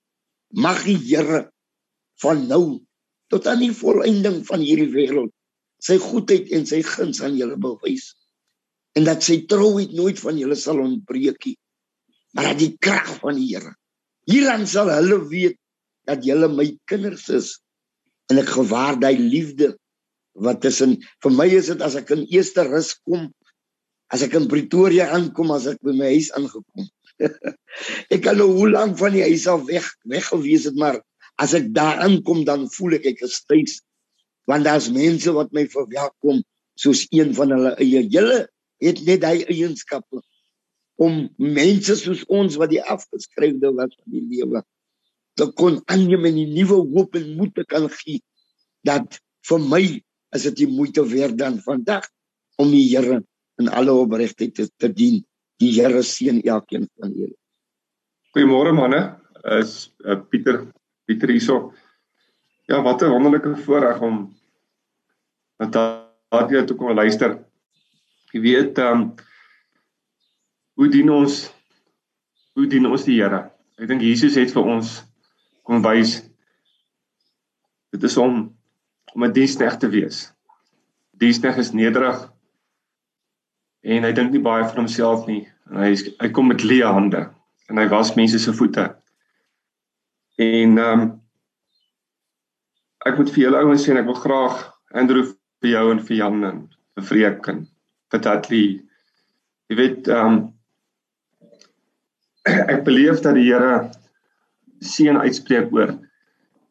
Mag 0.51 0.82
die 0.84 0.97
Here 0.97 1.45
van 2.19 2.47
nou 2.49 2.82
tot 3.32 3.47
aan 3.47 3.61
die 3.63 3.75
volëinding 3.75 4.41
van 4.49 4.65
hierdie 4.65 4.89
wêreld 4.91 5.32
sy 5.80 5.95
goedheid 6.01 6.49
en 6.51 6.65
sy 6.67 6.82
guns 6.84 7.21
aan 7.23 7.38
julle 7.39 7.55
bewys. 7.61 8.09
En 8.99 9.05
dat 9.07 9.23
sy 9.23 9.45
trouheid 9.47 9.93
nooit 9.95 10.19
van 10.19 10.41
julle 10.41 10.57
sal 10.59 10.82
ontbreek 10.84 11.39
nie. 11.45 11.55
Maar 12.36 12.51
dat 12.51 12.59
die 12.65 12.73
krag 12.82 13.13
van 13.21 13.39
die 13.39 13.53
Here 13.53 13.77
hieraan 14.30 14.67
sal 14.69 14.91
hulle 14.93 15.21
weet 15.30 15.57
dat 16.09 16.25
julle 16.25 16.49
my 16.51 16.67
kinders 16.89 17.27
is 17.34 17.55
en 18.30 18.41
ek 18.41 18.51
gewaar 18.53 18.99
daai 19.01 19.17
liefde 19.17 19.73
wat 20.39 20.61
tussen 20.63 20.97
vir 21.23 21.34
my 21.36 21.47
is 21.57 21.69
dit 21.71 21.82
as 21.86 21.97
ek 21.99 22.13
in 22.15 22.25
eerste 22.30 22.65
rus 22.67 22.93
kom 23.07 23.27
as 24.13 24.23
ek 24.25 24.38
in 24.39 24.47
Pretoria 24.51 25.09
aankom 25.15 25.51
as 25.55 25.67
ek 25.69 25.82
by 25.86 25.93
my 25.93 26.13
huis 26.15 26.32
aangekom. 26.34 26.88
Ek 28.13 28.23
kan 28.23 28.39
nou 28.39 28.47
hoe 28.55 28.69
lank 28.71 28.95
van 28.97 29.11
die 29.13 29.25
huis 29.25 29.43
af 29.51 29.65
weg 29.67 29.86
weg 30.09 30.30
gewees 30.32 30.65
het 30.69 30.77
maar 30.80 31.01
as 31.43 31.53
ek 31.57 31.67
daar 31.75 31.99
aankom 32.05 32.45
dan 32.47 32.63
voel 32.73 32.95
ek 32.97 33.09
ek 33.11 33.21
is 33.27 33.41
tuis 33.51 33.75
want 34.49 34.65
daar's 34.65 34.88
mense 34.89 35.30
wat 35.36 35.51
my 35.53 35.65
verwelkom 35.69 36.39
soos 36.80 37.03
een 37.11 37.36
van 37.38 37.51
hulle 37.53 37.75
eie. 37.84 38.01
Julle 38.07 38.47
het 38.82 39.03
net 39.05 39.21
daai 39.21 39.43
eienskappe 39.51 40.23
om 40.99 41.27
mense 41.38 41.99
soos 41.99 42.23
ons 42.32 42.57
wat 42.59 42.71
die 42.73 42.82
afgeskryfde 42.82 43.75
was 43.75 43.93
van 43.93 44.15
die 44.15 44.25
lewe 44.32 44.63
te 45.39 45.47
kon 45.55 45.79
aanneem 45.87 46.27
en 46.29 46.37
'n 46.43 46.53
nuwe 46.53 46.77
hoop 46.93 47.15
en 47.15 47.35
moed 47.39 47.55
te 47.55 47.65
kan 47.65 47.87
gee 48.01 48.21
dat 48.83 49.19
vir 49.47 49.59
my 49.59 49.83
is 50.35 50.43
dit 50.43 50.55
die 50.65 50.69
moeite 50.69 51.03
werd 51.07 51.37
dan 51.37 51.59
vandag 51.63 52.05
om 52.57 52.71
die 52.71 52.85
Here 52.91 53.23
in 53.59 53.67
alle 53.69 53.93
opregtheid 53.93 54.55
te, 54.55 54.69
te 54.77 54.93
dien 54.93 55.23
Die 55.59 55.73
Here 55.75 56.01
seën 56.03 56.39
elkeen 56.47 56.87
van 56.99 57.11
julle. 57.11 57.35
Goeiemôre 58.35 58.71
manne. 58.75 59.01
Is 59.59 59.91
uh, 60.05 60.19
Pieter 60.31 60.67
Pieter 61.07 61.31
hierso. 61.31 61.73
Ja, 62.67 62.81
wat 62.81 63.01
'n 63.03 63.11
wonderlike 63.11 63.55
voorreg 63.65 64.01
om 64.01 64.35
dat 65.57 65.71
daardie 65.71 66.63
toe 66.63 66.77
kom 66.77 66.95
luister. 66.95 67.39
Jy 68.31 68.41
weet 68.41 68.77
ehm 68.77 69.01
um, 69.01 69.15
hoe 70.79 70.87
dien 70.87 71.09
ons 71.09 71.51
hoe 72.55 72.67
dien 72.67 72.85
ons 72.85 73.03
die 73.03 73.19
Here? 73.19 73.51
Ek 73.79 73.87
dink 73.87 74.01
Jesus 74.01 74.35
het 74.35 74.51
vir 74.51 74.63
ons 74.63 75.09
kom 75.70 75.84
wys 75.86 76.15
dit 77.93 78.03
is 78.03 78.17
om 78.17 78.47
om 79.13 79.24
'n 79.24 79.34
diensknegt 79.34 79.80
te 79.80 79.89
wees. 79.89 80.34
Diensknegt 81.22 81.57
is 81.57 81.72
nederig 81.74 82.17
en 83.82 84.03
hy 84.03 84.11
dink 84.11 84.32
nie 84.32 84.41
baie 84.41 84.65
van 84.65 84.82
homself 84.82 85.26
nie. 85.28 85.47
En 85.70 85.78
hy 85.78 85.93
hy 86.20 86.30
kom 86.30 86.47
met 86.47 86.65
leë 86.65 86.93
hande 86.93 87.30
en 87.70 87.78
hy 87.78 87.88
was 87.89 88.15
mense 88.15 88.39
se 88.39 88.53
voete. 88.53 88.95
En 90.38 90.78
ehm 90.78 91.01
um, 91.01 91.22
ek 93.05 93.17
moet 93.17 93.30
vir 93.30 93.43
julle 93.43 93.61
ouens 93.61 93.86
sê 93.86 93.97
ek 93.97 94.09
wil 94.09 94.22
graag 94.26 94.57
Andrew 94.91 95.26
vir 95.61 95.70
jou 95.70 95.91
en 95.91 95.99
vir 95.99 96.17
Jan 96.17 96.43
en 96.43 96.70
vir 96.95 97.03
Freek 97.03 97.47
en 97.47 97.67
vir 98.11 98.22
Tatli 98.22 98.65
jy 99.70 99.76
weet 99.76 100.07
ehm 100.07 100.34
um, 100.34 100.53
ek 102.74 102.84
beleef 102.84 103.22
dat 103.22 103.38
die 103.38 103.49
Here 103.53 103.91
seën 104.80 105.17
uitspreek 105.17 105.73
oor 105.73 105.95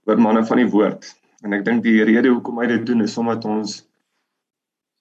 oor 0.08 0.18
manne 0.18 0.44
van 0.46 0.56
die 0.56 0.70
woord 0.70 1.14
en 1.44 1.52
ek 1.52 1.64
dink 1.64 1.82
die 1.82 2.02
rede 2.04 2.28
hoekom 2.28 2.58
hy 2.58 2.66
dit 2.66 2.86
doen 2.86 3.02
is 3.04 3.16
omdat 3.18 3.44
ons 3.44 3.82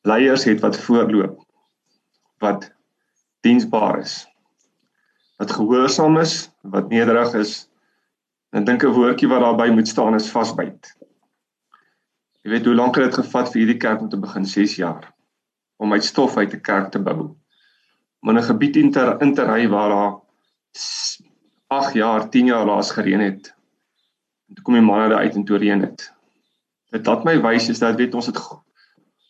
leiers 0.07 0.45
het 0.47 0.61
wat 0.61 0.77
voorloop 0.85 1.39
wat 2.43 2.69
diensbaar 3.45 3.99
is. 3.99 4.27
Wat 5.37 5.51
gehoorsaam 5.51 6.17
is, 6.17 6.49
wat 6.61 6.89
nederig 6.89 7.33
is. 7.33 7.69
En 8.49 8.63
dink 8.63 8.83
'n 8.83 8.93
woordjie 8.93 9.29
wat 9.29 9.41
daarbey 9.41 9.69
moet 9.71 9.87
staan 9.87 10.15
is 10.15 10.31
vasbyt. 10.31 10.95
Jy 12.41 12.51
weet 12.51 12.65
hoe 12.65 12.75
lank 12.75 12.95
het 12.95 13.05
dit 13.05 13.19
gevat 13.19 13.51
vir 13.51 13.59
hierdie 13.61 13.77
kerk 13.77 14.01
om 14.01 14.09
te 14.09 14.17
begin 14.17 14.45
6 14.45 14.75
jaar 14.75 15.13
om 15.77 15.93
uit 15.93 16.03
stof 16.03 16.37
uit 16.37 16.53
'n 16.53 16.61
kerk 16.61 16.91
te 16.91 16.99
bou. 16.99 17.35
Om 18.21 18.29
'n 18.29 18.43
gebied 18.43 18.75
in 18.75 18.91
te 18.91 19.17
in 19.19 19.33
te 19.33 19.43
ry 19.43 19.67
waar 19.67 19.89
daar 19.89 20.13
8 21.67 21.93
jaar, 21.93 22.29
10 22.29 22.45
jaar 22.45 22.65
laas 22.65 22.91
gereën 22.91 23.19
het. 23.19 23.51
En 24.47 24.55
toe 24.55 24.63
kom 24.63 24.73
die 24.73 24.83
manne 24.83 25.09
daar 25.09 25.25
uit 25.25 25.35
en 25.35 25.43
toe 25.43 25.57
reën 25.57 25.79
dit. 25.79 26.13
Dit 26.91 27.05
laat 27.05 27.23
my 27.27 27.41
wys 27.41 27.69
is 27.69 27.79
dat 27.79 27.99
weet 27.99 28.15
ons 28.15 28.25
het 28.25 28.39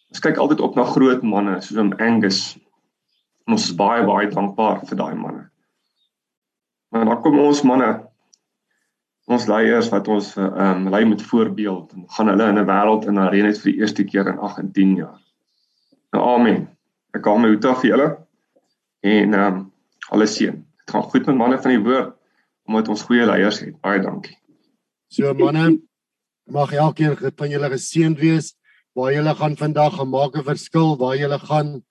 ons 0.08 0.22
kyk 0.24 0.38
altyd 0.38 0.62
op 0.64 0.76
na 0.76 0.86
groot 0.88 1.22
manne 1.22 1.58
soos 1.62 1.80
om 1.82 1.94
Angus 2.00 2.56
En 3.48 3.56
ons 3.56 3.70
is 3.70 3.76
baie 3.80 4.04
baie 4.04 4.28
dankbaar 4.28 4.82
vir 4.90 5.00
daai 5.00 5.16
manne. 5.16 5.46
Maar 6.92 7.06
dan 7.08 7.22
kom 7.24 7.40
ons 7.40 7.64
manne 7.68 7.88
ons 9.28 9.46
leiers 9.48 9.88
wat 9.92 10.08
ons 10.12 10.34
ehm 10.40 10.84
um, 10.84 10.90
lei 10.92 11.02
met 11.08 11.24
voorbeeld 11.30 11.94
en 11.96 12.06
gaan 12.16 12.32
hulle 12.32 12.50
in 12.52 12.60
'n 12.60 12.68
wêreld 12.68 13.08
in 13.08 13.20
arena 13.20 13.52
vir 13.56 13.72
die 13.72 13.80
eerste 13.80 14.04
keer 14.04 14.28
in 14.28 14.40
8 14.50 14.60
en 14.64 14.72
10 14.72 14.96
jaar. 14.96 15.20
Nou 16.12 16.24
amen. 16.36 16.68
Ek 17.16 17.24
kom 17.24 17.42
met 17.42 17.52
hoete 17.56 17.74
vir 17.82 17.90
julle 17.90 18.10
en 19.02 19.34
ehm 19.34 19.56
um, 19.56 19.64
alles 20.12 20.36
seën. 20.36 20.56
Dit 20.84 20.92
gaan 20.92 21.10
goed 21.12 21.26
met 21.26 21.36
manne 21.36 21.62
van 21.64 21.72
die 21.72 21.84
woord 21.84 22.17
omdat 22.68 22.92
ons 22.92 23.06
goeie 23.08 23.26
leiers 23.26 23.60
het. 23.64 23.76
Baie 23.82 24.02
dankie. 24.04 24.38
So 25.10 25.34
manne, 25.34 25.80
mag 26.52 26.72
elkeen 26.76 27.16
van 27.16 27.50
julle 27.50 27.70
geseënd 27.72 28.20
wees 28.20 28.54
waar 28.98 29.14
julle 29.14 29.34
gaan 29.36 29.56
vandag 29.56 29.96
gaan 29.96 30.10
maak 30.10 30.36
'n 30.36 30.44
verskil 30.44 30.98
waar 30.98 31.16
julle 31.18 31.40
gaan 31.40 31.82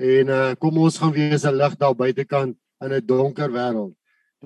En 0.00 0.30
uh, 0.32 0.52
kom 0.56 0.78
ons 0.80 0.96
gaan 0.96 1.12
wees 1.12 1.44
'n 1.44 1.56
lig 1.60 1.76
daar 1.76 1.94
buitekant 1.94 2.56
in 2.80 2.92
'n 2.92 3.06
donker 3.06 3.50
wêreld. 3.52 3.92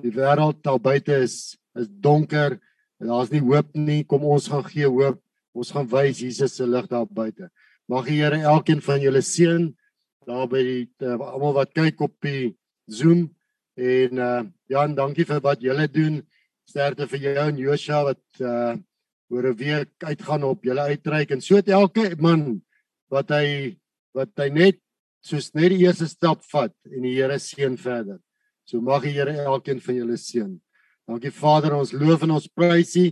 Die 0.03 0.11
wêreld 0.11 0.61
daar 0.63 0.79
buite 0.79 1.15
is 1.23 1.57
is 1.79 1.87
donker. 1.89 2.59
Daar's 2.99 3.29
nie 3.29 3.39
hoop 3.39 3.67
nie. 3.73 4.03
Kom 4.03 4.23
ons 4.23 4.47
gaan 4.47 4.65
gee 4.65 4.87
hoop. 4.87 5.21
Ons 5.53 5.71
gaan 5.71 5.87
wys 5.87 6.19
Jesus 6.19 6.55
se 6.55 6.67
lig 6.67 6.87
daar 6.87 7.07
buite. 7.07 7.49
Mag 7.87 8.05
die 8.05 8.19
Here 8.21 8.35
elkeen 8.35 8.81
van 8.81 8.99
julle 8.99 9.21
seën 9.21 9.75
daar 10.25 10.47
by 10.47 10.63
die 10.63 10.89
uh, 10.99 11.19
almal 11.19 11.53
wat 11.53 11.71
kyk 11.71 12.01
op 12.01 12.15
die 12.19 12.57
Zoom 12.87 13.29
en 13.75 14.17
uh, 14.17 14.43
Jan, 14.71 14.95
dankie 14.97 15.25
vir 15.29 15.41
wat 15.45 15.61
julle 15.61 15.85
doen. 15.91 16.21
Sterkte 16.65 17.05
vir 17.09 17.21
jou 17.27 17.41
en 17.43 17.61
Joshua 17.61 18.03
wat 18.09 18.23
uh 18.41 18.75
oor 19.33 19.45
'n 19.49 19.57
week 19.57 19.89
uitgaan 20.05 20.43
op 20.43 20.63
julle 20.63 20.81
uitreik 20.81 21.31
en 21.31 21.41
so 21.41 21.55
het 21.55 21.67
elke 21.67 22.15
man 22.21 22.61
wat 23.09 23.29
hy 23.29 23.77
wat 24.13 24.29
hy 24.37 24.49
net 24.49 24.77
soos 25.25 25.49
net 25.57 25.73
die 25.73 25.81
eerste 25.81 26.05
stap 26.07 26.43
vat 26.53 26.73
en 26.85 27.01
die 27.01 27.15
Here 27.17 27.39
seën 27.39 27.77
verder. 27.77 28.19
So 28.65 28.81
mag 28.81 29.01
die 29.01 29.17
Here 29.17 29.33
elkeen 29.33 29.81
van 29.81 29.95
julle 29.95 30.17
seën. 30.17 30.61
Dankie 31.07 31.31
Vader, 31.31 31.73
ons 31.73 31.93
loof 31.93 32.23
en 32.23 32.31
ons 32.37 32.47
prys 32.47 32.95
U 32.95 33.11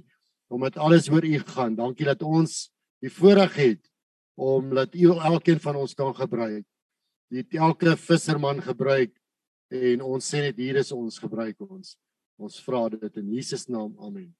omdat 0.53 0.77
alles 0.77 1.09
oor 1.09 1.25
U 1.25 1.39
gaan. 1.39 1.75
Dankie 1.75 2.05
dat 2.05 2.21
ons 2.21 2.69
die 3.01 3.09
voorreg 3.09 3.55
het 3.55 3.89
om 4.37 4.69
dat 4.69 4.93
U 4.95 5.17
elkeen 5.17 5.59
van 5.59 5.75
ons 5.75 5.93
kan 5.93 6.13
gebruik. 6.13 6.65
Die 7.33 7.45
elke 7.57 7.97
visserman 7.97 8.61
gebruik 8.61 9.17
en 9.73 10.05
ons 10.05 10.31
sê 10.33 10.45
net 10.45 10.61
hier 10.61 10.77
is 10.81 10.93
ons 10.93 11.19
gebruik 11.25 11.57
ons. 11.65 11.97
Ons 12.37 12.61
vra 12.65 12.85
dit 12.93 13.21
in 13.21 13.33
Jesus 13.33 13.67
naam. 13.69 13.93
Amen. 14.01 14.33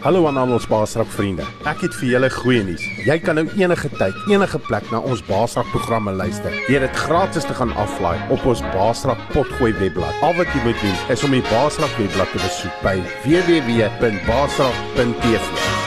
Hallo 0.00 0.24
aan 0.26 0.38
al 0.40 0.52
ons 0.56 0.64
Baasrak 0.64 1.10
vriende. 1.12 1.44
Ek 1.68 1.82
het 1.84 1.92
vir 2.00 2.08
julle 2.14 2.30
goeie 2.32 2.64
nuus. 2.64 2.80
Jy 3.04 3.18
kan 3.20 3.36
nou 3.36 3.44
enige 3.60 3.90
tyd, 3.98 4.16
enige 4.32 4.56
plek 4.64 4.86
na 4.88 4.96
ons 5.04 5.20
Baasrak 5.26 5.68
programme 5.74 6.14
luister. 6.16 6.48
Deur 6.70 6.80
dit 6.86 6.96
gratis 7.02 7.44
te 7.44 7.52
gaan 7.58 7.74
aflaai 7.76 8.16
op 8.32 8.40
ons 8.48 8.64
Baasrak 8.72 9.20
potgooi 9.34 9.76
webblad. 9.76 10.16
Al 10.24 10.32
wat 10.40 10.48
jy 10.56 10.60
moet 10.64 10.80
doen 10.80 10.96
is 11.12 11.20
om 11.28 11.36
die 11.36 11.44
Baasrak 11.52 11.92
webblad 12.00 12.32
te 12.32 12.40
besoek 12.46 12.74
by 12.86 12.96
www.baasrak.tv. 13.28 15.79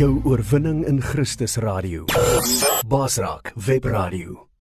Jou 0.00 0.20
oorwinning 0.24 0.86
in 0.88 1.02
Christus 1.02 1.58
radio. 1.60 2.04
Basrak 2.88 3.52
Web 3.66 3.84
Radio. 3.84 4.49